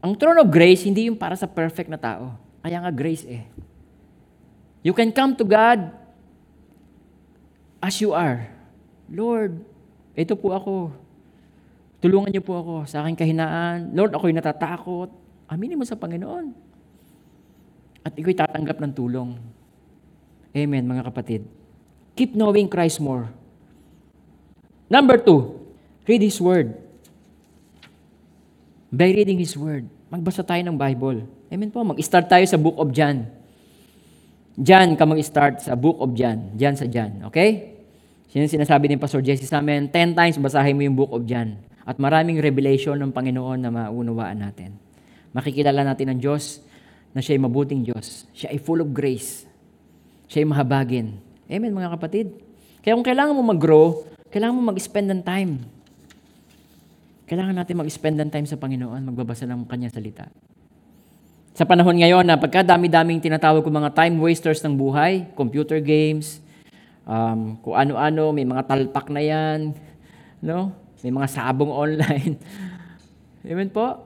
Ang 0.00 0.14
throne 0.14 0.38
of 0.38 0.46
grace, 0.46 0.86
hindi 0.86 1.10
yung 1.10 1.18
para 1.18 1.34
sa 1.34 1.50
perfect 1.50 1.90
na 1.90 1.98
tao. 1.98 2.38
Kaya 2.62 2.78
nga 2.78 2.94
grace 2.94 3.26
eh. 3.26 3.42
You 4.86 4.94
can 4.94 5.10
come 5.10 5.34
to 5.34 5.44
God 5.44 5.90
as 7.82 7.98
you 7.98 8.14
are. 8.14 8.48
Lord, 9.10 9.66
ito 10.14 10.38
po 10.38 10.54
ako. 10.54 10.94
Tulungan 12.00 12.32
niyo 12.32 12.40
po 12.40 12.56
ako 12.56 12.74
sa 12.88 13.04
aking 13.04 13.18
kahinaan. 13.18 13.92
Lord, 13.92 14.14
ako'y 14.14 14.32
natatakot. 14.32 15.10
Aminin 15.50 15.76
mo 15.76 15.84
sa 15.84 15.98
Panginoon. 15.98 16.69
At 18.00 18.16
iko'y 18.16 18.36
tatanggap 18.36 18.80
ng 18.80 18.92
tulong. 18.96 19.36
Amen, 20.56 20.84
mga 20.88 21.06
kapatid. 21.06 21.44
Keep 22.16 22.34
knowing 22.34 22.66
Christ 22.66 22.98
more. 22.98 23.30
Number 24.90 25.20
two, 25.20 25.54
read 26.08 26.24
His 26.24 26.42
Word. 26.42 26.74
By 28.90 29.14
reading 29.14 29.38
His 29.38 29.54
Word, 29.54 29.86
magbasa 30.10 30.42
tayo 30.42 30.58
ng 30.66 30.74
Bible. 30.74 31.22
Amen 31.46 31.70
po, 31.70 31.86
mag-start 31.86 32.26
tayo 32.26 32.42
sa 32.48 32.58
Book 32.58 32.74
of 32.74 32.90
John. 32.90 33.30
John 34.58 34.98
ka 34.98 35.06
mag-start 35.06 35.62
sa 35.62 35.78
Book 35.78 36.02
of 36.02 36.10
John. 36.18 36.58
John 36.58 36.74
sa 36.74 36.90
John, 36.90 37.22
okay? 37.30 37.78
Sino 38.30 38.46
sinasabi 38.46 38.90
ni 38.90 38.98
Pastor 38.98 39.22
Jesse 39.22 39.46
sa 39.46 39.62
amin, 39.62 39.90
10 39.90 40.18
times 40.18 40.36
basahin 40.42 40.74
mo 40.74 40.82
yung 40.82 40.98
Book 40.98 41.14
of 41.14 41.22
John. 41.26 41.54
At 41.86 41.98
maraming 41.98 42.38
revelation 42.42 42.98
ng 42.98 43.10
Panginoon 43.14 43.58
na 43.62 43.70
maunawaan 43.70 44.38
natin. 44.42 44.74
Makikilala 45.34 45.86
natin 45.86 46.10
ang 46.10 46.18
Diyos 46.18 46.62
na 47.10 47.20
siya 47.22 47.34
ay 47.38 47.42
mabuting 47.42 47.82
Diyos. 47.82 48.26
Siya 48.30 48.54
ay 48.54 48.58
full 48.62 48.82
of 48.82 48.90
grace. 48.94 49.46
Siya 50.30 50.46
ay 50.46 50.48
mahabagin. 50.48 51.18
Amen, 51.50 51.74
mga 51.74 51.98
kapatid. 51.98 52.30
Kaya 52.80 52.94
kung 52.94 53.06
kailangan 53.06 53.34
mo 53.34 53.42
mag-grow, 53.42 54.06
kailangan 54.30 54.54
mo 54.54 54.70
mag-spend 54.70 55.10
ng 55.10 55.22
time. 55.26 55.52
Kailangan 57.26 57.54
natin 57.54 57.82
mag-spend 57.82 58.16
ng 58.22 58.30
time 58.30 58.46
sa 58.46 58.58
Panginoon, 58.58 59.02
magbabasa 59.10 59.46
ng 59.46 59.66
Kanyang 59.66 59.94
salita. 59.94 60.30
Sa 61.54 61.66
panahon 61.66 61.98
ngayon 61.98 62.22
na 62.22 62.38
pagkadami-daming 62.38 63.18
tinatawag 63.18 63.66
ko 63.66 63.70
mga 63.74 63.90
time 63.90 64.14
wasters 64.22 64.62
ng 64.62 64.78
buhay, 64.78 65.26
computer 65.34 65.82
games, 65.82 66.38
um, 67.02 67.58
kung 67.58 67.74
ano-ano, 67.74 68.30
may 68.30 68.46
mga 68.46 68.70
talpak 68.70 69.10
na 69.10 69.18
yan, 69.18 69.74
no? 70.38 70.70
may 71.02 71.10
mga 71.10 71.26
sabong 71.26 71.74
online. 71.74 72.38
Amen 73.50 73.70
po? 73.72 73.98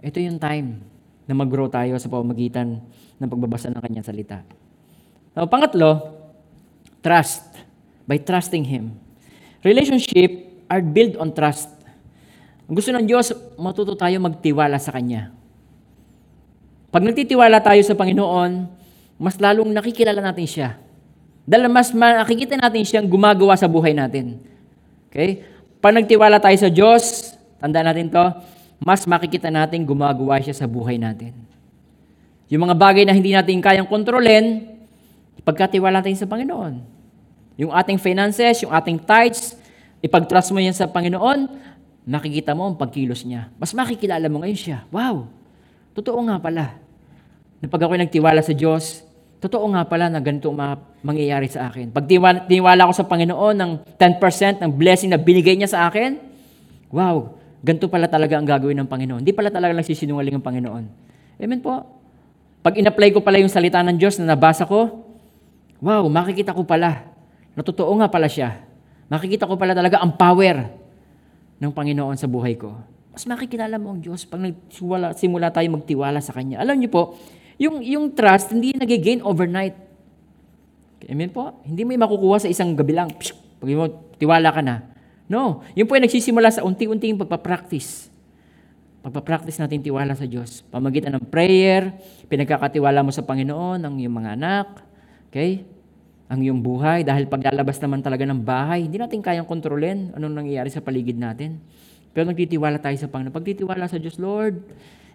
Ito 0.00 0.16
yung 0.20 0.40
time 0.40 0.93
na 1.24 1.32
mag-grow 1.32 1.68
tayo 1.72 1.96
sa 1.96 2.10
pamamagitan 2.10 2.80
ng 3.20 3.28
pagbabasa 3.28 3.72
ng 3.72 3.80
kanyang 3.80 4.06
salita. 4.06 4.44
Now, 5.32 5.48
pangatlo, 5.48 6.14
trust. 7.00 7.44
By 8.04 8.20
trusting 8.20 8.68
Him. 8.68 9.00
Relationship 9.64 10.44
are 10.68 10.84
built 10.84 11.16
on 11.16 11.32
trust. 11.32 11.72
Gusto 12.68 12.92
ng 12.92 13.04
Diyos, 13.04 13.32
matuto 13.56 13.96
tayo 13.96 14.20
magtiwala 14.20 14.76
sa 14.76 14.92
Kanya. 14.92 15.32
Pag 16.92 17.04
nagtitiwala 17.04 17.64
tayo 17.64 17.80
sa 17.80 17.96
Panginoon, 17.96 18.68
mas 19.16 19.36
lalong 19.40 19.72
nakikilala 19.72 20.20
natin 20.20 20.46
siya. 20.48 20.76
Dahil 21.44 21.68
mas 21.68 21.92
makikita 21.92 22.56
natin 22.56 22.84
siyang 22.84 23.08
gumagawa 23.08 23.56
sa 23.56 23.68
buhay 23.68 23.92
natin. 23.92 24.40
Okay? 25.12 25.44
Pag 25.80 26.00
nagtiwala 26.00 26.40
tayo 26.40 26.56
sa 26.56 26.72
Diyos, 26.72 27.36
tandaan 27.60 27.88
natin 27.92 28.08
to, 28.08 28.24
mas 28.84 29.08
makikita 29.08 29.48
natin 29.48 29.80
gumagawa 29.88 30.36
siya 30.44 30.52
sa 30.52 30.68
buhay 30.68 31.00
natin. 31.00 31.32
Yung 32.52 32.68
mga 32.68 32.76
bagay 32.76 33.08
na 33.08 33.16
hindi 33.16 33.32
natin 33.32 33.64
kayang 33.64 33.88
kontrolin, 33.88 34.68
ipagkatiwala 35.40 36.04
natin 36.04 36.20
sa 36.20 36.28
Panginoon. 36.28 36.84
Yung 37.56 37.72
ating 37.72 37.96
finances, 37.96 38.60
yung 38.60 38.70
ating 38.76 39.00
tithes, 39.00 39.56
ipag-trust 40.04 40.52
mo 40.52 40.60
yan 40.60 40.76
sa 40.76 40.84
Panginoon, 40.84 41.48
makikita 42.04 42.52
mo 42.52 42.68
ang 42.68 42.76
pagkilos 42.76 43.24
niya. 43.24 43.48
Mas 43.56 43.72
makikilala 43.72 44.28
mo 44.28 44.44
ngayon 44.44 44.60
siya. 44.60 44.78
Wow! 44.92 45.32
Totoo 45.96 46.20
nga 46.28 46.36
pala. 46.36 46.76
Na 47.64 47.66
pag 47.72 47.80
ako'y 47.80 48.04
nagtiwala 48.04 48.44
sa 48.44 48.52
Diyos, 48.52 49.00
totoo 49.40 49.64
nga 49.72 49.88
pala 49.88 50.12
na 50.12 50.20
ganito 50.20 50.52
ma- 50.52 50.76
mangyayari 51.00 51.48
sa 51.48 51.72
akin. 51.72 51.88
Pag 51.88 52.04
tiwala 52.44 52.84
ko 52.84 52.92
sa 52.92 53.08
Panginoon 53.08 53.56
ng 53.56 53.72
10% 53.96 54.60
ng 54.60 54.70
blessing 54.76 55.08
na 55.08 55.16
binigay 55.16 55.56
niya 55.56 55.72
sa 55.72 55.88
akin, 55.88 56.20
wow, 56.92 57.32
ganito 57.64 57.88
pala 57.88 58.04
talaga 58.04 58.36
ang 58.36 58.44
gagawin 58.44 58.76
ng 58.84 58.88
Panginoon. 58.88 59.20
Hindi 59.24 59.32
pala 59.32 59.48
talaga 59.48 59.72
nagsisinungaling 59.72 60.36
ang 60.36 60.44
Panginoon. 60.44 60.84
Amen 61.40 61.60
po. 61.64 61.80
Pag 62.60 62.76
in-apply 62.76 63.16
ko 63.16 63.24
pala 63.24 63.40
yung 63.40 63.48
salita 63.48 63.80
ng 63.80 63.96
Diyos 63.96 64.20
na 64.20 64.36
nabasa 64.36 64.68
ko, 64.68 65.04
wow, 65.80 66.04
makikita 66.12 66.52
ko 66.52 66.68
pala 66.68 67.08
na 67.56 67.60
totoo 67.64 67.88
nga 68.04 68.12
pala 68.12 68.28
siya. 68.28 68.60
Makikita 69.08 69.48
ko 69.48 69.56
pala 69.56 69.72
talaga 69.72 70.04
ang 70.04 70.12
power 70.12 70.68
ng 71.60 71.72
Panginoon 71.72 72.20
sa 72.20 72.28
buhay 72.28 72.60
ko. 72.60 72.76
Mas 73.16 73.24
makikilala 73.24 73.80
mo 73.80 73.96
ang 73.96 74.00
Diyos 74.04 74.28
pag 74.28 74.42
nagsimula 74.44 75.16
simula 75.16 75.48
tayo 75.48 75.68
magtiwala 75.72 76.20
sa 76.20 76.36
Kanya. 76.36 76.60
Alam 76.60 76.84
niyo 76.84 76.90
po, 76.92 77.02
yung, 77.56 77.80
yung 77.80 78.12
trust, 78.12 78.52
hindi 78.52 78.74
nag-gain 78.74 79.22
overnight. 79.22 79.76
Amen 81.04 81.30
po? 81.30 81.62
Hindi 81.64 81.84
mo 81.84 81.94
makukuha 81.96 82.42
sa 82.44 82.50
isang 82.50 82.74
gabi 82.74 82.96
lang. 82.96 83.12
Pag 83.60 83.68
mo, 83.70 83.86
tiwala 84.18 84.50
ka 84.50 84.60
na. 84.64 84.93
No. 85.28 85.64
Yun 85.72 85.88
po 85.88 85.96
ay 85.96 86.04
nagsisimula 86.04 86.52
sa 86.52 86.64
unti-unting 86.64 87.16
pagpapractice. 87.16 88.12
Pagpapractice 89.04 89.60
natin 89.60 89.84
tiwala 89.84 90.16
sa 90.16 90.24
Diyos. 90.24 90.64
Pamagitan 90.72 91.12
ng 91.16 91.28
prayer, 91.28 91.92
pinagkakatiwala 92.28 93.04
mo 93.04 93.12
sa 93.12 93.20
Panginoon, 93.20 93.84
ang 93.84 94.00
iyong 94.00 94.16
mga 94.16 94.30
anak, 94.36 94.80
okay? 95.28 95.64
Ang 96.32 96.40
iyong 96.40 96.60
buhay. 96.64 97.04
Dahil 97.04 97.28
paglalabas 97.28 97.76
naman 97.84 98.00
talaga 98.00 98.24
ng 98.24 98.40
bahay, 98.40 98.88
hindi 98.88 98.96
natin 98.96 99.20
kayang 99.20 99.44
kontrolin 99.44 100.08
anong 100.16 100.44
nangyayari 100.44 100.72
sa 100.72 100.80
paligid 100.80 101.20
natin. 101.20 101.60
Pero 102.16 102.24
nagtitiwala 102.32 102.80
tayo 102.80 102.96
sa 102.96 103.12
Panginoon. 103.12 103.32
Pagtitiwala 103.32 103.84
sa 103.88 104.00
Diyos, 104.00 104.16
Lord, 104.16 104.64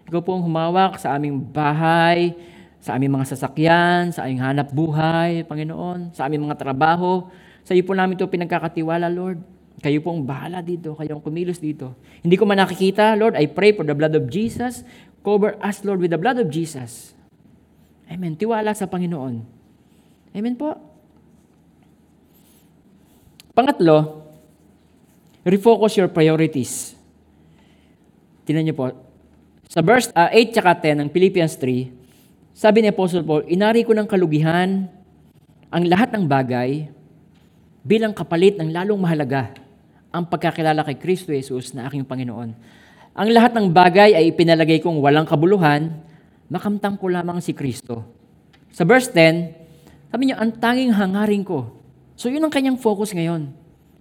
ikaw 0.06 0.22
po 0.22 0.38
ang 0.38 0.46
humawak 0.46 0.98
sa 1.02 1.18
aming 1.18 1.42
bahay, 1.42 2.34
sa 2.78 2.94
aming 2.94 3.14
mga 3.14 3.26
sasakyan, 3.36 4.14
sa 4.14 4.26
aming 4.26 4.38
hanap 4.38 4.70
buhay, 4.70 5.42
Panginoon, 5.50 6.14
sa 6.14 6.30
aming 6.30 6.46
mga 6.46 6.62
trabaho. 6.62 7.26
Sa 7.66 7.74
iyo 7.74 7.82
po 7.82 7.92
namin 7.92 8.16
ito 8.16 8.26
pinagkakatiwala, 8.30 9.10
Lord. 9.10 9.59
Kayo 9.80 10.04
po 10.04 10.12
ang 10.12 10.28
bahala 10.28 10.60
dito. 10.60 10.92
Kayo 10.92 11.16
ang 11.16 11.24
kumilos 11.24 11.56
dito. 11.56 11.96
Hindi 12.20 12.36
ko 12.36 12.44
man 12.44 12.60
nakikita, 12.60 13.16
Lord, 13.16 13.32
I 13.32 13.48
pray 13.48 13.72
for 13.72 13.80
the 13.80 13.96
blood 13.96 14.12
of 14.12 14.28
Jesus. 14.28 14.84
Cover 15.24 15.56
us, 15.64 15.80
Lord, 15.84 16.04
with 16.04 16.12
the 16.12 16.20
blood 16.20 16.36
of 16.36 16.52
Jesus. 16.52 17.16
Amen. 18.04 18.36
Tiwala 18.36 18.76
sa 18.76 18.84
Panginoon. 18.84 19.40
Amen 20.36 20.54
po. 20.56 20.76
Pangatlo, 23.56 24.28
refocus 25.42 25.96
your 25.96 26.12
priorities. 26.12 26.92
Tingnan 28.44 28.68
niyo 28.68 28.76
po, 28.76 28.92
sa 29.70 29.80
verse 29.80 30.12
uh, 30.12 30.28
8 30.28 30.54
tsaka 30.54 30.72
10 30.76 31.02
ng 31.06 31.08
Philippians 31.08 31.54
3, 31.56 32.56
sabi 32.56 32.82
ni 32.82 32.88
Apostle 32.92 33.24
Paul, 33.24 33.46
inari 33.48 33.86
ko 33.86 33.96
ng 33.96 34.04
kalugihan 34.04 34.90
ang 35.70 35.84
lahat 35.86 36.12
ng 36.12 36.26
bagay 36.26 36.90
bilang 37.86 38.12
kapalit 38.12 38.58
ng 38.58 38.74
lalong 38.74 38.98
mahalaga 39.00 39.54
ang 40.10 40.26
pagkakilala 40.26 40.82
kay 40.86 40.98
Kristo 40.98 41.30
Jesus 41.30 41.74
na 41.74 41.86
aking 41.86 42.02
Panginoon. 42.02 42.50
Ang 43.14 43.28
lahat 43.30 43.54
ng 43.54 43.70
bagay 43.70 44.14
ay 44.14 44.30
ipinalagay 44.30 44.82
kong 44.82 44.98
walang 44.98 45.26
kabuluhan, 45.26 45.90
makamtang 46.50 46.98
ko 46.98 47.10
lamang 47.10 47.38
si 47.42 47.54
Kristo. 47.54 48.06
Sa 48.70 48.86
verse 48.86 49.10
10, 49.10 50.10
sabi 50.10 50.30
niya, 50.30 50.42
ang 50.42 50.54
tanging 50.58 50.94
hangarin 50.94 51.42
ko. 51.46 51.70
So 52.18 52.26
yun 52.26 52.42
ang 52.42 52.50
kanyang 52.50 52.78
focus 52.78 53.14
ngayon. 53.14 53.50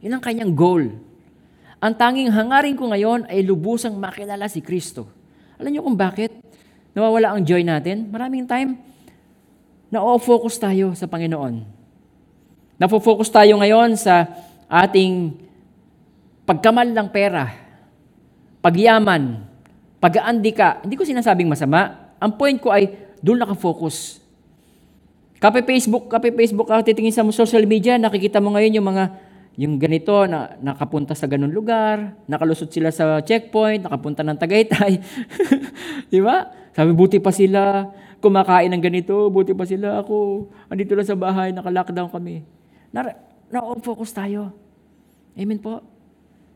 Yun 0.01 0.13
ang 0.13 0.23
kanyang 0.23 0.53
goal. 0.53 0.89
Ang 1.79 1.93
tanging 1.95 2.29
hangarin 2.33 2.75
ko 2.75 2.89
ngayon 2.89 3.29
ay 3.29 3.45
lubusang 3.45 3.95
makilala 3.97 4.49
si 4.49 4.59
Kristo. 4.59 5.07
Alam 5.61 5.71
niyo 5.73 5.81
kung 5.85 5.97
bakit? 5.97 6.33
Nawawala 6.97 7.37
ang 7.37 7.41
joy 7.45 7.61
natin. 7.61 8.09
Maraming 8.09 8.49
time, 8.49 8.81
na-focus 9.93 10.57
tayo 10.57 10.97
sa 10.97 11.05
Panginoon. 11.05 11.79
Nafo-focus 12.79 13.27
tayo 13.27 13.59
ngayon 13.59 13.99
sa 13.99 14.23
ating 14.71 15.35
pagkamal 16.49 16.89
ng 16.89 17.09
pera, 17.13 17.45
pagyaman, 18.65 19.45
pag-aandi 20.01 20.49
ka. 20.49 20.81
Hindi 20.81 20.97
ko 20.97 21.05
sinasabing 21.05 21.45
masama. 21.45 22.09
Ang 22.17 22.41
point 22.41 22.57
ko 22.57 22.73
ay 22.73 22.89
doon 23.21 23.37
nakafocus. 23.37 24.17
Kape 25.37 25.61
Facebook, 25.61 26.09
kape 26.09 26.33
Facebook 26.33 26.65
ka, 26.65 26.81
titingin 26.81 27.13
sa 27.13 27.21
social 27.29 27.69
media, 27.69 28.01
nakikita 28.01 28.41
mo 28.41 28.57
ngayon 28.57 28.81
yung 28.81 28.89
mga 28.89 29.05
yung 29.59 29.75
ganito 29.75 30.23
na 30.23 30.55
nakapunta 30.63 31.13
sa 31.13 31.27
ganun 31.27 31.51
lugar, 31.51 32.15
nakalusot 32.31 32.71
sila 32.71 32.89
sa 32.95 33.19
checkpoint, 33.19 33.83
nakapunta 33.83 34.23
ng 34.23 34.39
Tagaytay. 34.39 35.03
Di 36.11 36.19
ba? 36.23 36.47
Sabi, 36.71 36.95
buti 36.95 37.19
pa 37.19 37.29
sila, 37.35 37.91
kumakain 38.23 38.71
ng 38.71 38.79
ganito, 38.79 39.27
buti 39.27 39.51
pa 39.51 39.67
sila 39.67 39.99
ako, 39.99 40.47
andito 40.71 40.95
lang 40.95 41.07
sa 41.07 41.19
bahay, 41.19 41.51
naka-lockdown 41.51 42.07
kami. 42.07 42.47
Na, 42.95 43.11
na-focus 43.51 44.15
tayo. 44.15 44.55
Amen 45.35 45.59
po. 45.59 45.98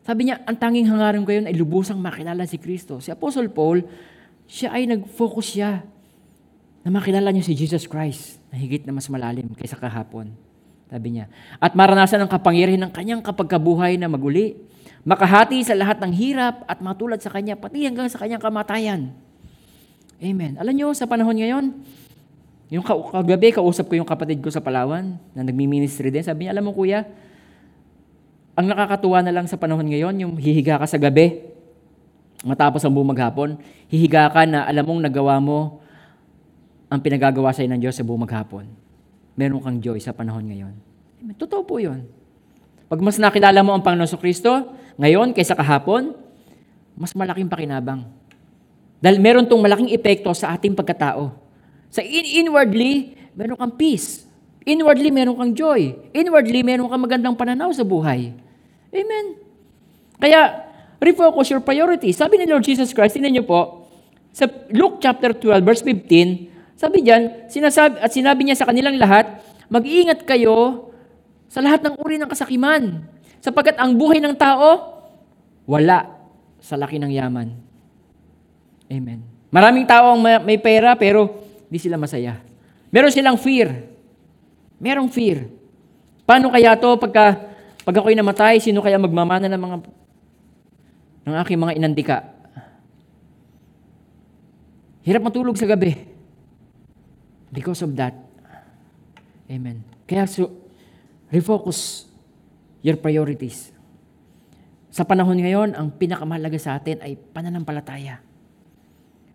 Sabi 0.04 0.28
niya, 0.28 0.43
ang 0.43 0.60
tanging 0.60 0.91
hangarin 0.91 1.24
ko 1.24 1.32
yun 1.32 1.47
ay 1.47 1.56
lubusang 1.56 1.95
makilala 1.95 2.43
si 2.43 2.60
Kristo. 2.60 2.99
Si 2.99 3.08
Apostle 3.08 3.47
Paul, 3.47 3.88
siya 4.43 4.76
ay 4.76 4.84
nag-focus 4.84 5.47
siya 5.56 5.80
na 6.84 6.89
makilala 6.91 7.32
niya 7.32 7.47
si 7.47 7.56
Jesus 7.56 7.88
Christ 7.88 8.43
na 8.51 8.60
higit 8.60 8.84
na 8.84 8.91
mas 8.91 9.08
malalim 9.08 9.47
kaysa 9.56 9.80
kahapon. 9.80 10.36
Sabi 10.91 11.16
niya. 11.16 11.32
At 11.58 11.74
maranasan 11.74 12.20
ang 12.20 12.30
kapangyarihan 12.30 12.84
ng 12.86 12.93
kanyang 12.93 13.24
kapagkabuhay 13.24 13.95
na 13.95 14.12
maguli. 14.12 14.60
Makahati 15.08 15.64
sa 15.64 15.74
lahat 15.74 16.04
ng 16.04 16.12
hirap 16.12 16.68
at 16.68 16.84
matulad 16.84 17.24
sa 17.24 17.32
kanya, 17.32 17.56
pati 17.56 17.88
hanggang 17.88 18.12
sa 18.12 18.20
kanyang 18.20 18.43
kamatayan. 18.43 19.16
Amen. 20.20 20.60
Alam 20.60 20.76
niyo, 20.76 20.91
sa 20.91 21.08
panahon 21.08 21.36
ngayon, 21.36 21.76
yung 22.72 22.84
kagabi, 22.84 23.56
kausap 23.56 23.88
ko 23.88 23.99
yung 23.99 24.08
kapatid 24.08 24.39
ko 24.43 24.51
sa 24.51 24.64
Palawan 24.64 25.20
na 25.36 25.41
nagmi-ministry 25.43 26.12
din. 26.12 26.24
Sabi 26.24 26.45
niya, 26.45 26.56
alam 26.56 26.68
mo 26.68 26.76
kuya, 26.76 27.08
ang 28.54 28.66
nakakatuwa 28.70 29.26
na 29.26 29.34
lang 29.34 29.49
sa 29.49 29.58
panahon 29.58 29.86
ngayon, 29.89 30.14
yung 30.22 30.34
hihiga 30.38 30.78
ka 30.78 30.86
sa 30.86 31.01
gabi, 31.01 31.41
matapos 32.45 32.86
ang 32.86 32.93
bumaghapon, 32.93 33.58
hihiga 33.89 34.30
ka 34.30 34.45
na 34.45 34.70
alam 34.70 34.86
mong 34.86 35.01
nagawa 35.10 35.41
mo 35.41 35.82
ang 36.93 37.01
pinagagawa 37.01 37.49
sa 37.49 37.66
ng 37.66 37.82
Diyos 37.82 37.97
sa 37.97 38.06
bumaghapon. 38.06 38.70
Meron 39.34 39.58
kang 39.66 39.82
joy 39.82 39.97
sa 39.97 40.14
panahon 40.14 40.45
ngayon. 40.45 40.74
Totoo 41.34 41.66
po 41.66 41.82
yun. 41.82 42.06
Pag 42.86 43.01
mas 43.01 43.18
nakilala 43.18 43.66
mo 43.66 43.74
ang 43.74 43.82
Panginoon 43.82 44.22
Kristo, 44.22 44.78
ngayon 45.01 45.34
kaysa 45.34 45.58
kahapon, 45.58 46.14
mas 46.93 47.18
malaking 47.18 47.49
pakinabang. 47.49 48.06
Dahil 49.01 49.18
meron 49.18 49.49
tong 49.49 49.58
malaking 49.58 49.89
epekto 49.89 50.30
sa 50.38 50.54
ating 50.54 50.78
pagkatao. 50.78 51.34
Sa 51.89 52.06
in- 52.06 52.45
inwardly, 52.45 53.18
meron 53.34 53.58
kang 53.58 53.74
peace. 53.74 54.30
Inwardly, 54.64 55.11
meron 55.11 55.36
kang 55.36 55.53
joy. 55.55 55.95
Inwardly, 56.16 56.64
meron 56.64 56.88
kang 56.88 57.03
magandang 57.03 57.36
pananaw 57.36 57.72
sa 57.76 57.84
buhay. 57.84 58.32
Amen. 58.93 59.26
Kaya, 60.20 60.72
refocus 61.03 61.51
your 61.51 61.59
priorities. 61.59 62.16
Sabi 62.16 62.39
ni 62.39 62.47
Lord 62.47 62.64
Jesus 62.64 62.95
Christ, 62.95 63.20
tinan 63.20 63.36
niyo 63.36 63.43
po, 63.43 63.91
sa 64.32 64.47
Luke 64.72 65.03
chapter 65.03 65.36
12, 65.36 65.61
verse 65.61 65.84
15, 65.86 66.80
sabi 66.80 67.05
diyan, 67.05 67.51
sinasabi, 67.51 68.01
at 68.01 68.09
sinabi 68.09 68.47
niya 68.47 68.57
sa 68.57 68.66
kanilang 68.66 68.97
lahat, 68.97 69.43
mag-iingat 69.70 70.26
kayo 70.26 70.89
sa 71.51 71.61
lahat 71.61 71.86
ng 71.86 71.99
uri 72.01 72.18
ng 72.18 72.32
kasakiman, 72.32 73.05
sapagkat 73.43 73.78
ang 73.78 73.93
buhay 73.93 74.18
ng 74.24 74.34
tao, 74.34 74.99
wala 75.70 76.07
sa 76.64 76.80
laki 76.80 76.97
ng 76.97 77.11
yaman. 77.14 77.53
Amen. 78.89 79.22
Maraming 79.53 79.86
tao 79.86 80.18
ang 80.18 80.22
may 80.24 80.57
pera, 80.57 80.97
pero 80.97 81.45
di 81.70 81.78
sila 81.78 81.99
masaya. 81.99 82.41
Meron 82.89 83.14
silang 83.14 83.38
fear. 83.38 83.93
Merong 84.84 85.08
fear. 85.08 85.48
Paano 86.28 86.52
kaya 86.52 86.76
to 86.76 87.00
pagka 87.00 87.56
pag 87.88 87.96
ako'y 87.96 88.16
namatay, 88.20 88.60
sino 88.60 88.84
kaya 88.84 89.00
magmamana 89.00 89.48
ng 89.48 89.62
mga 89.64 89.78
ng 91.24 91.36
aking 91.40 91.60
mga 91.60 91.76
inandika? 91.80 92.18
Hirap 95.08 95.24
matulog 95.24 95.56
sa 95.56 95.68
gabi. 95.68 95.96
Because 97.52 97.84
of 97.84 97.96
that. 97.96 98.16
Amen. 99.48 99.84
Kaya 100.04 100.28
so, 100.28 100.52
refocus 101.32 102.08
your 102.84 103.00
priorities. 103.00 103.72
Sa 104.92 105.08
panahon 105.08 105.40
ngayon, 105.40 105.76
ang 105.76 105.96
pinakamahalaga 105.96 106.60
sa 106.60 106.76
atin 106.76 107.00
ay 107.04 107.16
pananampalataya. 107.16 108.20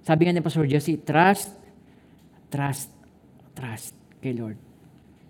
Sabi 0.05 0.25
nga 0.25 0.33
ni 0.33 0.45
Pastor 0.45 0.65
Jesse, 0.65 1.01
trust, 1.05 1.53
trust, 2.49 2.89
trust 3.53 3.93
kay 4.25 4.33
Lord. 4.33 4.68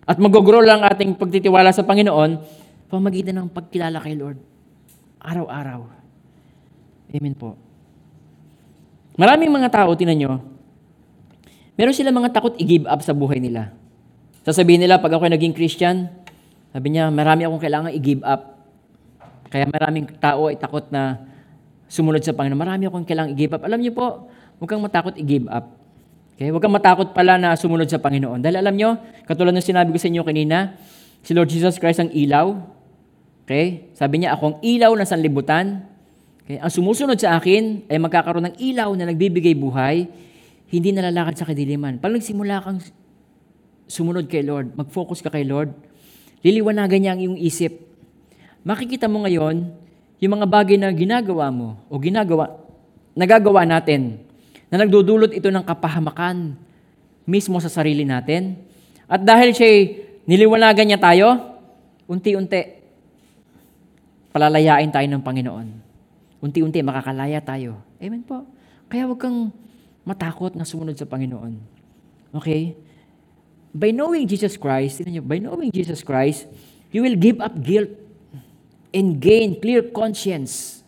At 0.09 0.17
mag-grow 0.17 0.65
lang 0.65 0.81
ating 0.81 1.21
pagtitiwala 1.21 1.69
sa 1.69 1.85
Panginoon 1.85 2.41
pamagitan 2.89 3.37
ng 3.37 3.53
pagkilala 3.53 4.01
kay 4.01 4.17
Lord. 4.17 4.41
Araw-araw. 5.21 5.85
Amen 7.13 7.37
po. 7.37 7.61
Maraming 9.21 9.53
mga 9.53 9.69
tao, 9.69 9.93
tinan 9.93 10.17
nyo, 10.17 10.33
meron 11.77 11.93
sila 11.93 12.09
mga 12.09 12.33
takot 12.33 12.57
i-give 12.57 12.89
up 12.89 13.05
sa 13.05 13.13
buhay 13.13 13.37
nila. 13.37 13.77
Sasabihin 14.49 14.81
nila, 14.81 14.97
pag 14.97 15.13
ako 15.13 15.29
naging 15.29 15.53
Christian, 15.53 16.09
sabi 16.73 16.97
niya, 16.97 17.13
marami 17.13 17.45
akong 17.45 17.61
kailangan 17.61 17.93
i-give 17.93 18.25
up. 18.25 18.57
Kaya 19.53 19.69
maraming 19.69 20.09
tao 20.21 20.49
ay 20.49 20.57
takot 20.57 20.89
na 20.89 21.21
sumunod 21.89 22.25
sa 22.25 22.33
Panginoon. 22.33 22.57
Marami 22.57 22.89
akong 22.89 23.05
kailangan 23.05 23.33
i-give 23.37 23.53
up. 23.57 23.63
Alam 23.65 23.81
niyo 23.85 23.93
po, 23.93 24.33
huwag 24.57 24.69
kang 24.69 24.81
matakot 24.81 25.17
i-give 25.21 25.49
up. 25.53 25.78
Okay? 26.39 26.55
Huwag 26.55 26.63
kang 26.63 26.71
matakot 26.71 27.11
pala 27.11 27.35
na 27.35 27.59
sumunod 27.59 27.91
sa 27.91 27.99
Panginoon. 27.99 28.39
Dahil 28.39 28.63
alam 28.63 28.79
niyo, 28.79 28.95
katulad 29.27 29.51
ng 29.51 29.67
sinabi 29.67 29.91
ko 29.91 29.99
sa 29.99 30.07
inyo 30.07 30.23
kanina, 30.23 30.79
si 31.27 31.35
Lord 31.35 31.51
Jesus 31.51 31.83
Christ 31.83 31.99
ang 31.99 32.15
ilaw. 32.15 32.55
Okay? 33.43 33.91
Sabi 33.99 34.23
niya, 34.23 34.39
ako 34.39 34.55
ang 34.55 34.57
ilaw 34.63 34.95
ng 34.95 35.03
sanlibutan. 35.03 35.83
Okay? 36.47 36.63
Ang 36.63 36.71
sumusunod 36.71 37.19
sa 37.19 37.43
akin 37.43 37.91
ay 37.91 37.99
magkakaroon 37.99 38.55
ng 38.55 38.57
ilaw 38.63 38.87
na 38.95 39.11
nagbibigay 39.11 39.59
buhay, 39.59 40.07
hindi 40.71 40.95
nalalakad 40.95 41.43
sa 41.43 41.45
kadiliman. 41.51 41.99
Pag 41.99 42.15
nagsimula 42.15 42.63
kang 42.63 42.79
sumunod 43.91 44.31
kay 44.31 44.47
Lord, 44.47 44.79
mag-focus 44.79 45.19
ka 45.27 45.35
kay 45.35 45.43
Lord, 45.43 45.75
liliwanagan 46.47 46.99
niya 47.03 47.13
ang 47.19 47.21
iyong 47.25 47.39
isip. 47.43 47.83
Makikita 48.63 49.11
mo 49.11 49.27
ngayon 49.27 49.75
yung 50.23 50.33
mga 50.39 50.47
bagay 50.47 50.79
na 50.79 50.95
ginagawa 50.95 51.51
mo 51.51 51.83
o 51.91 51.99
ginagawa, 51.99 52.63
nagagawa 53.19 53.67
natin 53.67 54.28
na 54.69 54.85
nagdudulot 54.85 55.33
ito 55.33 55.49
ng 55.49 55.65
kapahamakan 55.65 56.57
mismo 57.29 57.61
sa 57.61 57.73
sarili 57.73 58.05
natin. 58.05 58.57
At 59.09 59.25
dahil 59.25 59.53
siya 59.53 59.69
niliwanagan 60.29 60.85
niya 60.89 61.01
tayo, 61.01 61.29
unti-unti, 62.09 62.61
palalayain 64.33 64.93
tayo 64.93 65.09
ng 65.09 65.25
Panginoon. 65.25 65.69
Unti-unti, 66.41 66.81
makakalaya 66.85 67.41
tayo. 67.45 67.81
Amen 68.01 68.25
po. 68.25 68.45
Kaya 68.89 69.05
huwag 69.05 69.21
kang 69.21 69.53
matakot 70.09 70.57
na 70.57 70.65
sumunod 70.65 70.97
sa 70.97 71.05
Panginoon. 71.05 71.61
Okay? 72.33 72.73
By 73.77 73.93
knowing 73.93 74.25
Jesus 74.25 74.57
Christ, 74.57 75.05
niyo, 75.05 75.21
by 75.21 75.37
knowing 75.37 75.69
Jesus 75.69 76.01
Christ, 76.01 76.49
you 76.89 77.05
will 77.05 77.17
give 77.17 77.45
up 77.45 77.53
guilt 77.61 77.93
and 78.97 79.21
gain 79.21 79.61
clear 79.61 79.85
conscience. 79.93 80.81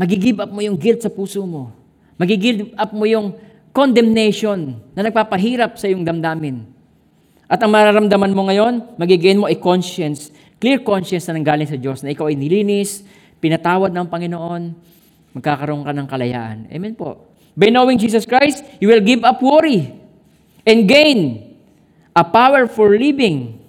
Magigive 0.00 0.40
up 0.40 0.48
mo 0.48 0.64
yung 0.64 0.80
guilt 0.80 1.04
sa 1.04 1.12
puso 1.12 1.44
mo. 1.44 1.75
Magigive 2.16 2.72
up 2.80 2.96
mo 2.96 3.04
yung 3.04 3.36
condemnation 3.76 4.80
na 4.96 5.04
nagpapahirap 5.04 5.76
sa 5.76 5.84
iyong 5.84 6.00
damdamin. 6.00 6.64
At 7.44 7.60
ang 7.60 7.70
mararamdaman 7.70 8.32
mo 8.32 8.48
ngayon, 8.48 8.96
magigain 8.96 9.36
mo 9.36 9.46
ay 9.46 9.60
conscience, 9.60 10.32
clear 10.56 10.80
conscience 10.80 11.28
na 11.28 11.36
nanggaling 11.36 11.68
sa 11.68 11.76
Diyos, 11.76 12.00
na 12.00 12.10
ikaw 12.10 12.32
ay 12.32 12.34
nilinis, 12.40 13.04
pinatawad 13.38 13.92
ng 13.92 14.08
Panginoon, 14.08 14.62
magkakaroon 15.36 15.84
ka 15.84 15.92
ng 15.92 16.08
kalayaan. 16.08 16.56
Amen 16.72 16.96
po. 16.96 17.36
By 17.52 17.68
knowing 17.68 18.00
Jesus 18.00 18.24
Christ, 18.24 18.64
you 18.80 18.88
will 18.88 19.04
give 19.04 19.20
up 19.22 19.44
worry 19.44 19.92
and 20.64 20.88
gain 20.88 21.52
a 22.16 22.24
power 22.24 22.64
for 22.64 22.96
living. 22.96 23.60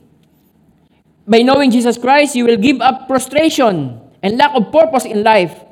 By 1.27 1.43
knowing 1.43 1.67
Jesus 1.67 1.99
Christ, 1.99 2.39
you 2.39 2.47
will 2.47 2.57
give 2.57 2.79
up 2.79 3.11
frustration 3.11 3.99
and 4.23 4.39
lack 4.39 4.55
of 4.55 4.71
purpose 4.71 5.03
in 5.03 5.19
life 5.27 5.66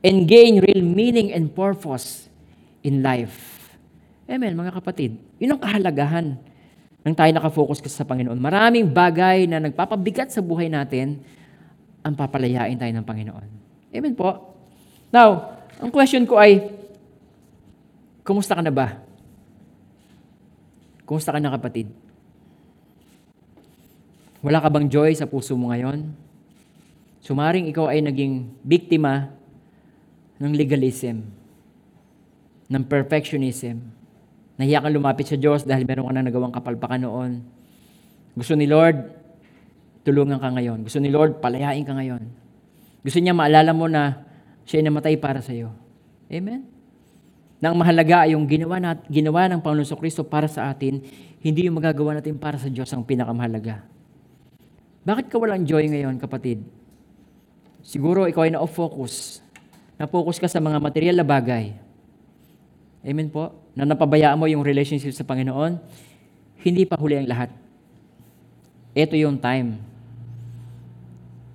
and 0.00 0.24
gain 0.24 0.60
real 0.64 0.84
meaning 0.84 1.32
and 1.32 1.52
purpose 1.52 2.28
in 2.80 3.04
life. 3.04 3.60
Amen, 4.30 4.56
mga 4.56 4.72
kapatid. 4.80 5.18
Yun 5.42 5.56
ang 5.56 5.60
kahalagahan 5.60 6.26
nang 7.00 7.14
tayo 7.16 7.30
nakafocus 7.32 7.80
sa 7.88 8.04
Panginoon. 8.04 8.36
Maraming 8.36 8.88
bagay 8.88 9.48
na 9.48 9.60
nagpapabigat 9.60 10.28
sa 10.28 10.44
buhay 10.44 10.68
natin 10.68 11.20
ang 12.04 12.14
papalayain 12.16 12.76
tayo 12.76 12.92
ng 12.92 13.04
Panginoon. 13.04 13.48
Amen 13.90 14.14
po. 14.14 14.54
Now, 15.10 15.58
ang 15.80 15.90
question 15.90 16.24
ko 16.28 16.36
ay, 16.38 16.70
kumusta 18.22 18.54
ka 18.54 18.62
na 18.62 18.72
ba? 18.72 19.00
Kumusta 21.08 21.34
ka 21.34 21.40
na 21.42 21.50
kapatid? 21.50 21.90
Wala 24.40 24.62
ka 24.62 24.70
bang 24.72 24.88
joy 24.88 25.12
sa 25.12 25.28
puso 25.28 25.58
mo 25.58 25.74
ngayon? 25.74 26.16
Sumaring 27.20 27.68
ikaw 27.68 27.92
ay 27.92 28.00
naging 28.00 28.48
biktima 28.64 29.39
ng 30.40 30.52
legalism, 30.56 31.20
ng 32.72 32.84
perfectionism. 32.88 33.76
Nahiya 34.56 34.80
kang 34.80 34.92
lumapit 34.92 35.28
sa 35.28 35.36
Diyos 35.36 35.68
dahil 35.68 35.84
meron 35.84 36.08
ka 36.08 36.12
na 36.16 36.24
nagawang 36.24 36.52
kapalpakan 36.52 37.00
noon. 37.04 37.32
Gusto 38.32 38.56
ni 38.56 38.64
Lord, 38.64 38.96
tulungan 40.04 40.40
ka 40.40 40.48
ngayon. 40.48 40.84
Gusto 40.84 41.00
ni 41.00 41.12
Lord, 41.12 41.44
palayain 41.44 41.84
ka 41.84 41.92
ngayon. 41.92 42.24
Gusto 43.00 43.18
niya 43.20 43.36
maalala 43.36 43.72
mo 43.72 43.88
na 43.88 44.24
siya 44.64 44.80
ay 44.80 44.84
namatay 44.88 45.14
para 45.16 45.40
sa 45.40 45.52
iyo. 45.52 45.72
Amen? 46.28 46.64
Na 47.60 47.72
ang 47.72 47.76
mahalaga 47.76 48.24
ay 48.24 48.32
yung 48.32 48.48
ginawa, 48.48 48.80
nat, 48.80 49.04
ginawa 49.08 49.48
ng 49.48 49.60
Panginoon 49.60 49.98
Kristo 50.00 50.24
para 50.24 50.48
sa 50.48 50.72
atin, 50.72 51.04
hindi 51.40 51.68
yung 51.68 51.76
magagawa 51.76 52.20
natin 52.20 52.36
para 52.40 52.56
sa 52.56 52.72
Diyos 52.72 52.88
ang 52.92 53.04
pinakamahalaga. 53.04 53.84
Bakit 55.04 55.32
ka 55.32 55.36
walang 55.40 55.64
joy 55.64 55.88
ngayon, 55.88 56.20
kapatid? 56.20 56.64
Siguro 57.80 58.28
ikaw 58.28 58.44
ay 58.44 58.52
na-focus. 58.52 59.39
Na-focus 60.00 60.40
ka 60.40 60.48
sa 60.48 60.64
mga 60.64 60.80
material 60.80 61.20
na 61.20 61.28
bagay. 61.28 61.76
Amen 63.04 63.28
po? 63.28 63.52
Na 63.76 63.84
napabayaan 63.84 64.40
mo 64.40 64.48
yung 64.48 64.64
relationship 64.64 65.12
sa 65.12 65.28
Panginoon, 65.28 65.76
hindi 66.64 66.88
pa 66.88 66.96
huli 66.96 67.20
ang 67.20 67.28
lahat. 67.28 67.52
Ito 68.96 69.12
yung 69.20 69.36
time 69.36 69.76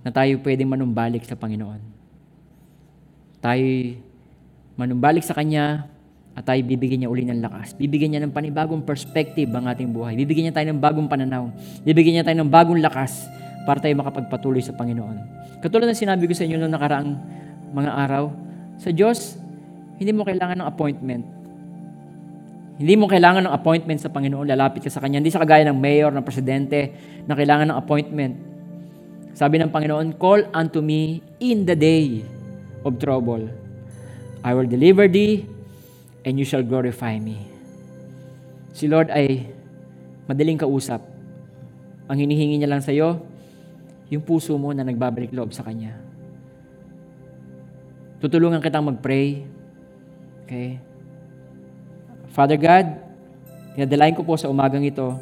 na 0.06 0.14
tayo 0.14 0.38
pwedeng 0.46 0.70
manumbalik 0.70 1.26
sa 1.26 1.34
Panginoon. 1.34 1.82
Tayo 3.42 3.66
manumbalik 4.78 5.26
sa 5.26 5.34
Kanya 5.34 5.90
at 6.38 6.46
tayo 6.46 6.62
bibigyan 6.62 7.02
niya 7.02 7.10
uli 7.10 7.26
ng 7.26 7.42
lakas. 7.42 7.74
Bibigyan 7.74 8.14
niya 8.14 8.22
ng 8.22 8.34
panibagong 8.34 8.86
perspective 8.86 9.50
ang 9.58 9.66
ating 9.66 9.90
buhay. 9.90 10.14
Bibigyan 10.14 10.54
niya 10.54 10.56
tayo 10.62 10.70
ng 10.70 10.78
bagong 10.78 11.10
pananaw. 11.10 11.50
Bibigyan 11.82 12.22
niya 12.22 12.26
tayo 12.30 12.38
ng 12.46 12.52
bagong 12.54 12.78
lakas 12.78 13.26
para 13.66 13.82
tayo 13.82 13.98
makapagpatuloy 13.98 14.62
sa 14.62 14.78
Panginoon. 14.78 15.18
Katulad 15.66 15.90
ng 15.90 15.98
sinabi 15.98 16.30
ko 16.30 16.38
sa 16.38 16.46
inyo 16.46 16.62
noong 16.62 16.74
nakaraang 16.78 17.10
mga 17.72 17.92
araw, 17.96 18.30
sa 18.78 18.92
Diyos, 18.92 19.40
hindi 19.96 20.12
mo 20.12 20.28
kailangan 20.28 20.60
ng 20.60 20.68
appointment. 20.68 21.24
Hindi 22.76 22.94
mo 23.00 23.08
kailangan 23.08 23.48
ng 23.48 23.54
appointment 23.56 24.04
sa 24.04 24.12
Panginoon, 24.12 24.52
lalapit 24.52 24.84
ka 24.84 24.92
sa 24.92 25.00
Kanya. 25.00 25.24
Hindi 25.24 25.32
sa 25.32 25.40
kagaya 25.40 25.64
ng 25.72 25.80
mayor, 25.80 26.12
ng 26.12 26.26
presidente, 26.28 26.92
na 27.24 27.32
kailangan 27.32 27.72
ng 27.72 27.78
appointment. 27.80 28.34
Sabi 29.32 29.64
ng 29.64 29.72
Panginoon, 29.72 30.20
Call 30.20 30.52
unto 30.52 30.84
me 30.84 31.24
in 31.40 31.64
the 31.64 31.76
day 31.76 32.28
of 32.84 33.00
trouble. 33.00 33.48
I 34.44 34.52
will 34.52 34.68
deliver 34.68 35.08
thee, 35.08 35.48
and 36.28 36.36
you 36.36 36.44
shall 36.44 36.64
glorify 36.64 37.16
me. 37.16 37.40
Si 38.76 38.92
Lord 38.92 39.08
ay 39.08 39.48
madaling 40.28 40.60
kausap. 40.60 41.00
Ang 42.12 42.28
hinihingi 42.28 42.60
niya 42.60 42.70
lang 42.70 42.84
sa 42.84 42.92
iyo, 42.92 43.24
yung 44.12 44.22
puso 44.22 44.54
mo 44.60 44.76
na 44.76 44.84
nagbabalik 44.84 45.32
loob 45.32 45.56
sa 45.56 45.64
Kanya. 45.64 45.96
Tutulungan 48.24 48.64
kitang 48.64 48.88
mag-pray. 48.88 49.44
Okay? 50.46 50.80
Father 52.36 52.60
God, 52.60 52.86
pinadalain 53.76 54.16
ko 54.16 54.24
po 54.24 54.36
sa 54.36 54.52
umagang 54.52 54.84
ito, 54.84 55.16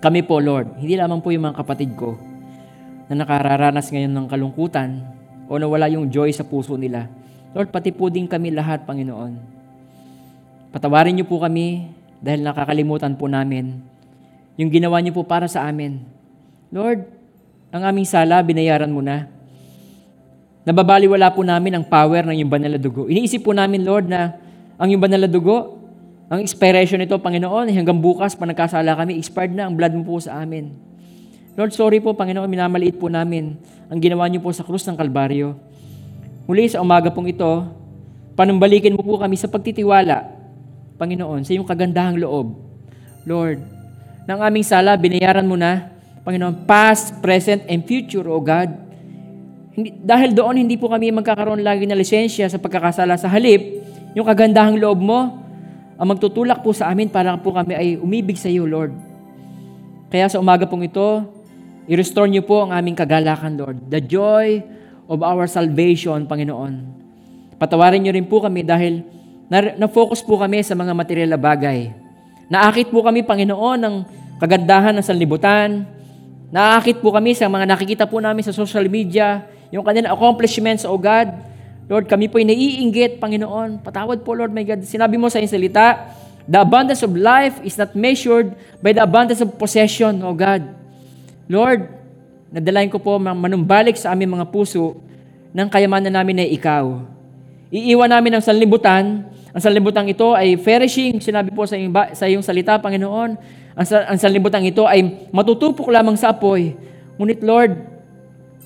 kami 0.00 0.24
po, 0.24 0.40
Lord, 0.40 0.80
hindi 0.80 0.96
lamang 0.96 1.20
po 1.20 1.28
yung 1.28 1.50
mga 1.50 1.60
kapatid 1.60 1.92
ko 1.94 2.16
na 3.10 3.20
nakararanas 3.20 3.92
ngayon 3.92 4.10
ng 4.10 4.26
kalungkutan 4.32 5.02
o 5.44 5.60
nawala 5.60 5.90
yung 5.92 6.08
joy 6.08 6.32
sa 6.32 6.46
puso 6.46 6.78
nila. 6.78 7.10
Lord, 7.52 7.68
pati 7.68 7.92
po 7.92 8.08
din 8.08 8.30
kami 8.30 8.54
lahat, 8.54 8.88
Panginoon. 8.88 9.36
Patawarin 10.70 11.18
niyo 11.18 11.26
po 11.26 11.42
kami 11.42 11.90
dahil 12.22 12.46
nakakalimutan 12.46 13.18
po 13.18 13.26
namin 13.26 13.82
yung 14.60 14.70
ginawa 14.70 15.00
niyo 15.00 15.16
po 15.16 15.24
para 15.26 15.48
sa 15.48 15.66
amin. 15.66 16.04
Lord, 16.70 17.02
ang 17.72 17.82
aming 17.86 18.06
sala, 18.06 18.44
binayaran 18.44 18.92
mo 18.92 19.00
na. 19.00 19.26
Nababaliwala 20.60 21.32
po 21.32 21.40
namin 21.40 21.80
ang 21.80 21.84
power 21.88 22.20
ng 22.28 22.36
iyong 22.36 22.52
banal 22.52 22.70
na 22.76 22.80
dugo. 22.80 23.08
Iniisip 23.08 23.48
po 23.48 23.56
namin, 23.56 23.80
Lord, 23.80 24.12
na 24.12 24.36
ang 24.76 24.92
iyong 24.92 25.00
banal 25.00 25.24
na 25.24 25.30
dugo, 25.30 25.80
ang 26.28 26.38
expiration 26.44 27.00
nito, 27.00 27.16
Panginoon, 27.16 27.72
hanggang 27.72 27.96
bukas, 27.96 28.36
pa 28.36 28.44
nagkasala 28.44 28.92
kami, 28.92 29.16
expired 29.16 29.56
na 29.56 29.66
ang 29.66 29.74
blood 29.74 29.96
mo 29.96 30.04
po 30.04 30.20
sa 30.20 30.38
amin. 30.44 30.70
Lord, 31.56 31.72
sorry 31.72 31.98
po, 31.98 32.12
Panginoon, 32.12 32.46
minamaliit 32.46 33.00
po 33.00 33.08
namin 33.08 33.56
ang 33.88 33.98
ginawa 33.98 34.28
niyo 34.28 34.44
po 34.44 34.52
sa 34.52 34.62
krus 34.62 34.84
ng 34.86 34.94
Kalbaryo. 34.94 35.56
Muli 36.44 36.68
sa 36.68 36.84
umaga 36.84 37.08
pong 37.10 37.32
ito, 37.32 37.66
panumbalikin 38.36 38.94
mo 38.94 39.02
po 39.02 39.16
kami 39.16 39.40
sa 39.40 39.48
pagtitiwala, 39.48 40.28
Panginoon, 41.00 41.40
sa 41.42 41.56
iyong 41.56 41.66
kagandahang 41.66 42.20
loob. 42.20 42.54
Lord, 43.24 43.64
ng 44.28 44.38
aming 44.44 44.66
sala, 44.68 44.94
binayaran 45.00 45.48
mo 45.48 45.56
na, 45.56 45.88
Panginoon, 46.20 46.68
past, 46.68 47.16
present, 47.24 47.64
and 47.64 47.82
future, 47.88 48.28
O 48.28 48.38
God. 48.44 48.89
Dahil 50.02 50.34
doon, 50.34 50.64
hindi 50.64 50.76
po 50.80 50.88
kami 50.88 51.12
magkakaroon 51.14 51.64
lagi 51.64 51.84
ng 51.86 51.96
lisensya 51.96 52.48
sa 52.48 52.58
pagkakasala 52.58 53.16
sa 53.16 53.28
halip, 53.30 53.80
yung 54.14 54.26
kagandahang 54.26 54.78
loob 54.78 54.98
mo, 54.98 55.20
ang 56.00 56.08
magtutulak 56.08 56.64
po 56.64 56.72
sa 56.72 56.88
amin 56.88 57.12
para 57.12 57.36
po 57.36 57.52
kami 57.52 57.76
ay 57.76 57.88
umibig 58.00 58.40
sa 58.40 58.48
iyo, 58.48 58.64
Lord. 58.64 58.96
Kaya 60.10 60.26
sa 60.26 60.40
umaga 60.40 60.64
pong 60.64 60.88
ito, 60.88 61.28
i-restore 61.86 62.26
niyo 62.26 62.42
po 62.42 62.64
ang 62.64 62.72
aming 62.72 62.96
kagalakan, 62.96 63.54
Lord. 63.54 63.78
The 63.86 64.00
joy 64.02 64.64
of 65.06 65.20
our 65.20 65.44
salvation, 65.44 66.24
Panginoon. 66.24 66.74
Patawarin 67.60 68.00
niyo 68.00 68.16
rin 68.16 68.24
po 68.24 68.40
kami 68.40 68.64
dahil 68.64 69.04
na- 69.52 69.76
na-focus 69.76 70.24
po 70.24 70.40
kami 70.40 70.64
sa 70.64 70.72
mga 70.72 70.96
material 70.96 71.30
na 71.34 71.38
bagay. 71.38 71.92
Naakit 72.48 72.88
po 72.88 73.04
kami, 73.04 73.22
Panginoon, 73.22 73.78
ng 73.78 73.96
kagandahan 74.40 74.96
ng 74.96 75.04
sanlibutan. 75.04 75.84
Naakit 76.50 76.98
po 76.98 77.12
kami 77.12 77.36
sa 77.36 77.46
mga 77.46 77.68
nakikita 77.68 78.04
po 78.08 78.18
namin 78.18 78.42
sa 78.42 78.56
social 78.56 78.88
media, 78.88 79.44
yung 79.70 79.86
kanilang 79.86 80.14
accomplishments, 80.14 80.82
O 80.82 80.98
God. 80.98 81.30
Lord, 81.90 82.06
kami 82.06 82.30
po 82.30 82.38
ay 82.38 82.46
naiinggit, 82.46 83.18
Panginoon. 83.18 83.82
Patawad 83.82 84.22
po, 84.22 84.34
Lord, 84.34 84.54
my 84.54 84.62
God. 84.62 84.82
Sinabi 84.86 85.18
mo 85.18 85.26
sa 85.26 85.42
iyong 85.42 85.50
salita, 85.50 86.14
the 86.46 86.58
abundance 86.58 87.02
of 87.02 87.10
life 87.14 87.58
is 87.66 87.74
not 87.74 87.94
measured 87.98 88.54
by 88.78 88.94
the 88.94 89.02
abundance 89.02 89.42
of 89.42 89.50
possession, 89.58 90.22
O 90.22 90.30
God. 90.30 90.62
Lord, 91.50 91.90
nadalain 92.54 92.90
ko 92.90 93.02
po 93.02 93.18
ma- 93.18 93.34
manumbalik 93.34 93.98
sa 93.98 94.14
aming 94.14 94.38
mga 94.38 94.46
puso 94.54 94.98
ng 95.50 95.66
kayamanan 95.66 96.14
namin 96.14 96.42
na 96.42 96.46
ikaw. 96.46 97.02
Iiwan 97.74 98.10
namin 98.10 98.38
ang 98.38 98.42
sanlibutan. 98.42 99.26
Ang 99.50 99.62
sanlibutan 99.62 100.06
ito 100.06 100.30
ay 100.34 100.54
perishing. 100.58 101.18
Sinabi 101.18 101.50
po 101.50 101.66
sa 101.66 101.74
iyong, 101.74 101.90
sa 102.14 102.26
iyong 102.30 102.42
salita, 102.46 102.78
Panginoon. 102.78 103.30
Ang, 103.74 103.86
ang 103.86 104.18
sanlibutan 104.18 104.62
ito 104.62 104.86
ay 104.86 105.30
matutupok 105.34 105.90
lamang 105.90 106.14
sa 106.14 106.30
apoy. 106.30 106.74
Ngunit 107.18 107.42
Lord, 107.42 107.89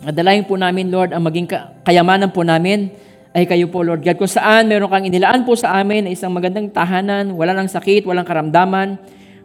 nadalain 0.04 0.44
po 0.44 0.54
namin, 0.60 0.92
Lord, 0.92 1.16
ang 1.16 1.24
maging 1.24 1.48
ka- 1.48 1.72
kayamanan 1.84 2.30
po 2.30 2.44
namin 2.44 2.92
ay 3.34 3.48
kayo 3.50 3.66
po, 3.66 3.82
Lord 3.82 4.04
God. 4.06 4.14
Kung 4.14 4.30
saan 4.30 4.70
meron 4.70 4.86
kang 4.86 5.02
inilaan 5.02 5.42
po 5.42 5.58
sa 5.58 5.74
amin 5.82 6.06
na 6.06 6.10
isang 6.14 6.30
magandang 6.30 6.70
tahanan, 6.70 7.34
wala 7.34 7.50
ng 7.58 7.66
sakit, 7.66 8.06
walang 8.06 8.22
karamdaman, 8.22 8.94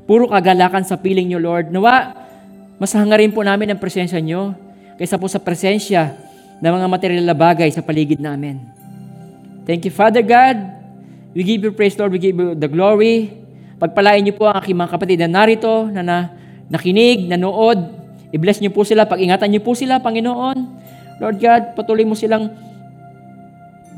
puro 0.06 0.30
kagalakan 0.30 0.86
sa 0.86 1.00
piling 1.00 1.34
nyo, 1.34 1.40
Lord. 1.42 1.74
Nawa, 1.74 2.14
mas 2.78 2.94
hangarin 2.94 3.34
po 3.34 3.42
namin 3.42 3.74
ang 3.74 3.80
presensya 3.82 4.22
nyo 4.22 4.54
kaysa 5.02 5.18
po 5.18 5.26
sa 5.26 5.42
presensya 5.42 6.14
ng 6.62 6.70
mga 6.70 6.88
material 6.88 7.26
na 7.26 7.34
bagay 7.34 7.72
sa 7.74 7.82
paligid 7.82 8.22
namin. 8.22 8.62
Thank 9.66 9.90
you, 9.90 9.94
Father 9.94 10.22
God. 10.22 10.60
We 11.34 11.46
give 11.46 11.62
you 11.62 11.72
praise, 11.74 11.98
Lord. 11.98 12.14
We 12.14 12.22
give 12.22 12.36
you 12.36 12.58
the 12.58 12.70
glory. 12.70 13.32
Pagpalain 13.80 14.26
niyo 14.26 14.36
po 14.36 14.50
ang 14.50 14.60
aking 14.60 14.76
mga 14.76 14.92
kapatid 14.92 15.18
na 15.24 15.30
narito, 15.30 15.88
na, 15.88 16.02
na 16.04 16.18
nakinig, 16.68 17.26
nanood. 17.26 17.80
I-bless 18.30 18.62
niyo 18.62 18.70
po 18.70 18.86
sila. 18.86 19.10
Pag-ingatan 19.10 19.50
niyo 19.50 19.62
po 19.66 19.74
sila, 19.74 19.98
Panginoon. 19.98 20.58
Lord 21.20 21.38
God, 21.42 21.62
patuloy 21.76 22.06
mo 22.06 22.16
silang 22.16 22.54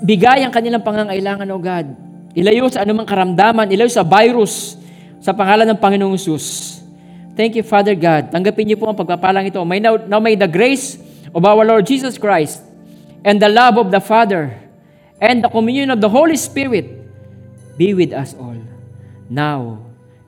bigay 0.02 0.42
ang 0.42 0.52
kanilang 0.52 0.82
pangangailangan, 0.82 1.48
O 1.54 1.62
God. 1.62 1.88
Ilayo 2.34 2.72
sa 2.72 2.82
anumang 2.88 3.06
karamdaman, 3.06 3.70
ilayo 3.70 3.92
sa 3.92 4.08
virus, 4.08 4.80
sa 5.22 5.36
pangalan 5.36 5.68
ng 5.70 5.80
Panginoong 5.80 6.16
Yesus. 6.16 6.80
Thank 7.36 7.60
you, 7.60 7.64
Father 7.64 7.94
God. 7.94 8.34
Tanggapin 8.34 8.68
niyo 8.68 8.78
po 8.80 8.90
ang 8.90 8.98
pagpapalang 8.98 9.48
ito. 9.48 9.60
May 9.68 9.80
now, 9.80 10.00
now 10.00 10.20
may 10.20 10.36
the 10.36 10.50
grace 10.50 10.98
of 11.32 11.44
our 11.44 11.64
Lord 11.64 11.88
Jesus 11.88 12.18
Christ 12.20 12.64
and 13.24 13.38
the 13.38 13.52
love 13.52 13.78
of 13.78 13.94
the 13.94 14.02
Father 14.02 14.58
and 15.22 15.46
the 15.46 15.52
communion 15.52 15.94
of 15.94 16.02
the 16.02 16.10
Holy 16.10 16.36
Spirit 16.36 16.90
be 17.78 17.94
with 17.94 18.12
us 18.12 18.34
all, 18.36 18.58
now 19.30 19.80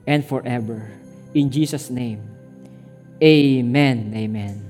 and 0.05 0.23
forever. 0.23 0.93
In 1.33 1.49
Jesus' 1.49 1.89
name, 1.89 2.32
Amen. 3.23 4.13
Amen. 4.15 4.62